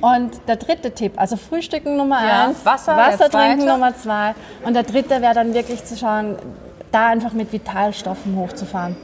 Und 0.00 0.32
der 0.46 0.56
dritte 0.56 0.92
Tipp, 0.92 1.14
also 1.16 1.36
Frühstücken 1.36 1.96
Nummer 1.96 2.24
ja, 2.24 2.46
eins, 2.48 2.64
Wasser, 2.64 2.96
Wasser 2.96 3.30
trinken 3.30 3.66
Nummer 3.66 3.96
zwei. 3.96 4.34
Und 4.64 4.74
der 4.74 4.84
dritte 4.84 5.22
wäre 5.22 5.34
dann 5.34 5.54
wirklich 5.54 5.84
zu 5.84 5.96
schauen, 5.96 6.36
da 6.92 7.08
einfach 7.08 7.32
mit 7.32 7.52
Vitalstoffen 7.52 8.36
hochzufahren. 8.36 8.96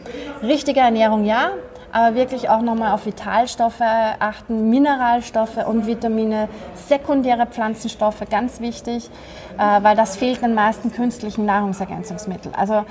Richtige 0.43 0.81
Ernährung 0.81 1.25
ja, 1.25 1.51
aber 1.93 2.17
wirklich 2.17 2.49
auch 2.49 2.61
nochmal 2.61 2.93
auf 2.93 3.07
Vitalstoffe 3.07 3.81
achten, 3.81 4.69
Mineralstoffe 4.69 5.65
und 5.67 5.87
Vitamine, 5.87 6.49
sekundäre 6.75 7.47
Pflanzenstoffe, 7.47 8.23
ganz 8.29 8.61
wichtig, 8.61 9.09
äh, 9.59 9.83
weil 9.83 9.95
das 9.95 10.17
fehlt 10.17 10.43
den 10.43 10.55
meisten 10.55 10.93
künstlichen 10.93 11.47
Nahrungsergänzungsmitteln. 11.47 12.55
Also 12.55 12.85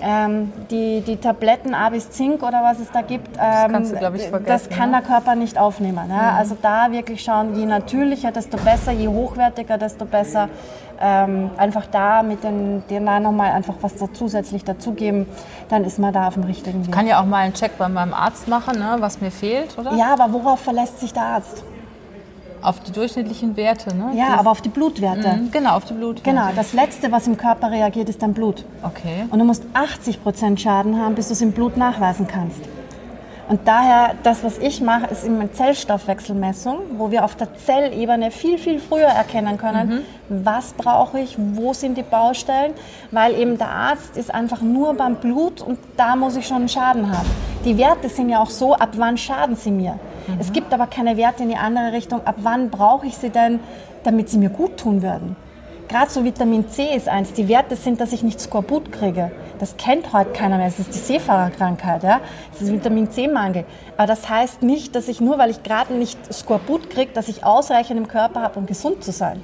ähm, 0.00 0.52
die, 0.70 1.00
die 1.00 1.16
Tabletten 1.16 1.74
A 1.74 1.88
bis 1.90 2.10
Zink 2.10 2.42
oder 2.42 2.62
was 2.62 2.78
es 2.80 2.90
da 2.90 3.02
gibt, 3.02 3.36
ähm, 3.40 3.72
das, 3.72 3.92
du, 3.92 4.14
ich, 4.14 4.30
das 4.46 4.68
kann 4.68 4.92
der 4.92 5.02
Körper 5.02 5.34
nicht 5.34 5.58
aufnehmen. 5.58 6.08
Ja? 6.08 6.32
Mhm. 6.32 6.38
Also 6.38 6.56
da 6.60 6.90
wirklich 6.90 7.22
schauen, 7.22 7.54
je 7.56 7.66
natürlicher, 7.66 8.32
desto 8.32 8.56
besser, 8.58 8.92
je 8.92 9.08
hochwertiger, 9.08 9.78
desto 9.78 10.04
besser. 10.04 10.48
Ähm, 10.98 11.50
einfach 11.58 11.84
da 11.86 12.22
mit 12.22 12.42
den 12.42 12.82
DNA 12.88 13.20
nochmal 13.20 13.52
einfach 13.52 13.74
was 13.82 13.96
da 13.96 14.06
zusätzlich 14.10 14.64
dazugeben, 14.64 15.26
dann 15.68 15.84
ist 15.84 15.98
man 15.98 16.12
da 16.14 16.28
auf 16.28 16.34
dem 16.34 16.44
richtigen 16.44 16.78
Weg. 16.80 16.86
Ich 16.86 16.92
kann 16.92 17.06
ja 17.06 17.20
auch 17.20 17.26
mal 17.26 17.38
einen 17.38 17.52
Check 17.52 17.76
bei 17.76 17.88
meinem 17.88 18.14
Arzt 18.14 18.48
machen, 18.48 18.78
ne, 18.78 18.96
was 18.98 19.20
mir 19.20 19.30
fehlt, 19.30 19.76
oder? 19.76 19.92
Ja, 19.92 20.14
aber 20.14 20.32
worauf 20.32 20.60
verlässt 20.60 21.00
sich 21.00 21.12
der 21.12 21.24
Arzt? 21.24 21.64
Auf 22.66 22.80
die 22.80 22.90
durchschnittlichen 22.90 23.56
Werte, 23.56 23.94
ne? 23.94 24.10
Ja, 24.16 24.30
das 24.30 24.40
aber 24.40 24.50
auf 24.50 24.60
die 24.60 24.70
Blutwerte. 24.70 25.36
Mhm, 25.36 25.52
genau, 25.52 25.76
auf 25.76 25.84
die 25.84 25.94
Blutwerte. 25.94 26.28
Genau, 26.28 26.48
das 26.56 26.72
Letzte, 26.72 27.12
was 27.12 27.28
im 27.28 27.36
Körper 27.36 27.70
reagiert, 27.70 28.08
ist 28.08 28.20
dein 28.22 28.34
Blut. 28.34 28.64
Okay. 28.82 29.26
Und 29.30 29.38
du 29.38 29.44
musst 29.44 29.62
80 29.72 30.20
Prozent 30.20 30.60
Schaden 30.60 31.00
haben, 31.00 31.14
bis 31.14 31.28
du 31.28 31.34
es 31.34 31.42
im 31.42 31.52
Blut 31.52 31.76
nachweisen 31.76 32.26
kannst. 32.26 32.58
Und 33.48 33.68
daher, 33.68 34.14
das, 34.24 34.42
was 34.42 34.58
ich 34.58 34.80
mache, 34.80 35.06
ist 35.06 35.24
immer 35.24 35.52
Zellstoffwechselmessung, 35.52 36.78
wo 36.96 37.12
wir 37.12 37.24
auf 37.24 37.36
der 37.36 37.54
Zellebene 37.54 38.32
viel, 38.32 38.58
viel 38.58 38.80
früher 38.80 39.06
erkennen 39.06 39.58
können, 39.58 39.88
mhm. 39.88 40.44
was 40.44 40.72
brauche 40.72 41.20
ich, 41.20 41.36
wo 41.38 41.72
sind 41.72 41.96
die 41.96 42.02
Baustellen, 42.02 42.72
weil 43.12 43.38
eben 43.38 43.58
der 43.58 43.70
Arzt 43.70 44.16
ist 44.16 44.34
einfach 44.34 44.60
nur 44.60 44.94
beim 44.94 45.14
Blut 45.14 45.62
und 45.62 45.78
da 45.96 46.16
muss 46.16 46.34
ich 46.34 46.48
schon 46.48 46.56
einen 46.56 46.68
Schaden 46.68 47.16
haben. 47.16 47.30
Die 47.64 47.78
Werte 47.78 48.08
sind 48.08 48.28
ja 48.28 48.40
auch 48.40 48.50
so, 48.50 48.74
ab 48.74 48.90
wann 48.96 49.16
schaden 49.16 49.54
sie 49.54 49.70
mir. 49.70 50.00
Mhm. 50.26 50.38
Es 50.40 50.52
gibt 50.52 50.72
aber 50.72 50.86
keine 50.86 51.16
Werte 51.16 51.42
in 51.42 51.48
die 51.48 51.56
andere 51.56 51.92
Richtung, 51.92 52.26
ab 52.26 52.36
wann 52.38 52.70
brauche 52.70 53.06
ich 53.06 53.16
sie 53.16 53.30
denn, 53.30 53.60
damit 54.04 54.28
sie 54.28 54.38
mir 54.38 54.50
gut 54.50 54.76
tun 54.76 55.02
würden. 55.02 55.36
Gerade 55.88 56.10
so 56.10 56.24
Vitamin 56.24 56.68
C 56.68 56.96
ist 56.96 57.08
eins. 57.08 57.32
Die 57.32 57.46
Werte 57.48 57.76
sind, 57.76 58.00
dass 58.00 58.12
ich 58.12 58.24
nicht 58.24 58.40
Skorbut 58.40 58.90
kriege. 58.90 59.30
Das 59.60 59.76
kennt 59.76 60.12
heute 60.12 60.32
keiner 60.32 60.56
mehr. 60.56 60.66
Das 60.66 60.80
ist 60.80 60.94
die 60.94 60.98
Seefahrerkrankheit. 60.98 62.02
Ja? 62.02 62.20
Das 62.52 62.62
ist 62.62 62.72
Vitamin 62.72 63.08
C-Mangel. 63.08 63.64
Aber 63.96 64.08
das 64.08 64.28
heißt 64.28 64.62
nicht, 64.62 64.96
dass 64.96 65.06
ich 65.06 65.20
nur, 65.20 65.38
weil 65.38 65.50
ich 65.50 65.62
gerade 65.62 65.94
nicht 65.94 66.18
Skorbut 66.32 66.90
kriege, 66.90 67.12
dass 67.12 67.28
ich 67.28 67.44
ausreichend 67.44 67.98
im 67.98 68.08
Körper 68.08 68.42
habe, 68.42 68.58
um 68.58 68.66
gesund 68.66 69.04
zu 69.04 69.12
sein. 69.12 69.40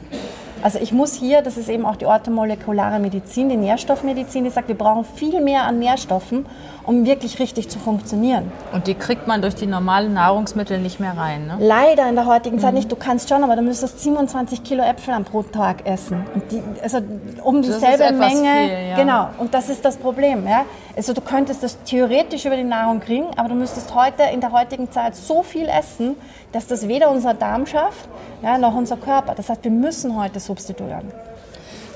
Also 0.62 0.78
ich 0.78 0.92
muss 0.92 1.14
hier, 1.14 1.42
das 1.42 1.56
ist 1.56 1.68
eben 1.68 1.84
auch 1.84 1.96
die 1.96 2.06
orthomolekulare 2.06 2.98
Medizin, 2.98 3.48
die 3.48 3.56
Nährstoffmedizin, 3.56 4.44
die 4.44 4.50
sagt, 4.50 4.68
wir 4.68 4.78
brauchen 4.78 5.04
viel 5.04 5.40
mehr 5.40 5.64
an 5.64 5.78
Nährstoffen, 5.78 6.46
um 6.84 7.04
wirklich 7.04 7.38
richtig 7.38 7.68
zu 7.68 7.78
funktionieren. 7.78 8.50
Und 8.72 8.86
die 8.86 8.94
kriegt 8.94 9.26
man 9.26 9.42
durch 9.42 9.54
die 9.54 9.66
normalen 9.66 10.14
Nahrungsmittel 10.14 10.78
nicht 10.78 11.00
mehr 11.00 11.16
rein, 11.16 11.46
ne? 11.46 11.56
Leider 11.60 12.08
in 12.08 12.14
der 12.14 12.26
heutigen 12.26 12.58
Zeit 12.58 12.74
nicht. 12.74 12.90
Du 12.90 12.96
kannst 12.96 13.28
schon, 13.28 13.44
aber 13.44 13.56
du 13.56 13.62
müsstest 13.62 14.00
27 14.00 14.62
Kilo 14.64 14.82
Äpfel 14.82 15.14
am 15.14 15.24
pro 15.24 15.42
Tag 15.42 15.86
essen. 15.86 16.24
Und 16.34 16.50
die, 16.50 16.62
also 16.82 16.98
um 17.42 17.62
Das 17.62 17.70
ist 17.70 17.82
dieselbe 17.82 18.16
Menge. 18.16 18.32
viel, 18.32 18.88
ja. 18.90 18.96
Genau. 18.96 19.28
Und 19.38 19.54
das 19.54 19.68
ist 19.68 19.84
das 19.84 19.96
Problem. 19.96 20.46
Ja? 20.46 20.64
Also 20.96 21.12
du 21.12 21.20
könntest 21.20 21.62
das 21.62 21.82
theoretisch 21.84 22.44
über 22.44 22.56
die 22.56 22.64
Nahrung 22.64 23.00
kriegen, 23.00 23.26
aber 23.36 23.48
du 23.48 23.54
müsstest 23.54 23.94
heute 23.94 24.24
in 24.32 24.40
der 24.40 24.52
heutigen 24.52 24.90
Zeit 24.90 25.16
so 25.16 25.42
viel 25.42 25.68
essen, 25.68 26.16
dass 26.53 26.66
das 26.66 26.86
weder 26.88 27.11
unser 27.11 27.34
Darm 27.34 27.66
schafft, 27.66 28.09
ja, 28.42 28.59
noch 28.59 28.74
unser 28.74 28.96
Körper. 28.96 29.34
Das 29.34 29.48
heißt, 29.48 29.64
wir 29.64 29.70
müssen 29.70 30.16
heute 30.16 30.40
substituieren. 30.40 31.12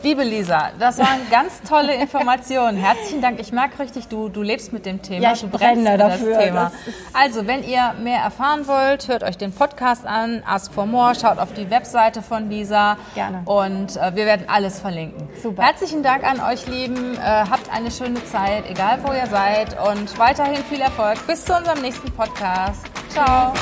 Liebe 0.03 0.23
Lisa, 0.23 0.71
das 0.79 0.99
waren 0.99 1.19
ganz 1.31 1.63
tolle 1.63 1.95
Informationen. 1.95 2.77
Herzlichen 2.77 3.21
Dank. 3.21 3.41
Ich 3.41 3.51
merke 3.51 3.81
richtig, 3.83 4.07
du, 4.07 4.29
du 4.29 4.43
lebst 4.43 4.73
mit 4.73 4.87
dem 4.87 5.03
Thema. 5.03 5.21
Ja, 5.21 5.33
ich 5.33 5.41
du 5.41 5.49
brennst 5.49 5.85
brenne 5.85 5.91
für 5.91 5.99
dafür. 5.99 6.35
Das 6.35 6.45
Thema. 6.45 6.73
Das 6.85 6.95
also, 7.13 7.47
wenn 7.49 7.65
ihr 7.65 7.95
mehr 8.01 8.21
erfahren 8.21 8.69
wollt, 8.69 9.09
hört 9.09 9.25
euch 9.25 9.37
den 9.37 9.53
Podcast 9.53 10.07
an, 10.07 10.45
Ask 10.47 10.73
for 10.73 10.87
More, 10.87 11.15
schaut 11.17 11.39
auf 11.39 11.53
die 11.55 11.69
Webseite 11.71 12.23
von 12.23 12.49
Lisa. 12.49 12.97
Gerne. 13.17 13.43
Und 13.47 13.97
äh, 13.97 14.15
wir 14.15 14.27
werden 14.27 14.47
alles 14.49 14.79
verlinken. 14.79 15.29
Super. 15.43 15.63
Herzlichen 15.65 16.05
Dank 16.05 16.23
an 16.25 16.41
euch, 16.41 16.69
Lieben. 16.69 17.17
Äh, 17.17 17.19
habt 17.21 17.73
eine 17.75 17.91
schöne 17.91 18.25
Zeit, 18.27 18.71
egal 18.71 19.01
wo 19.03 19.13
ihr 19.13 19.27
seid. 19.27 19.77
Und 19.89 20.17
weiterhin 20.19 20.63
viel 20.71 20.83
Erfolg. 20.83 21.27
Bis 21.27 21.45
zu 21.45 21.57
unserem 21.57 21.81
nächsten 21.81 22.13
Podcast. 22.13 22.87
Ciao. 23.09 23.53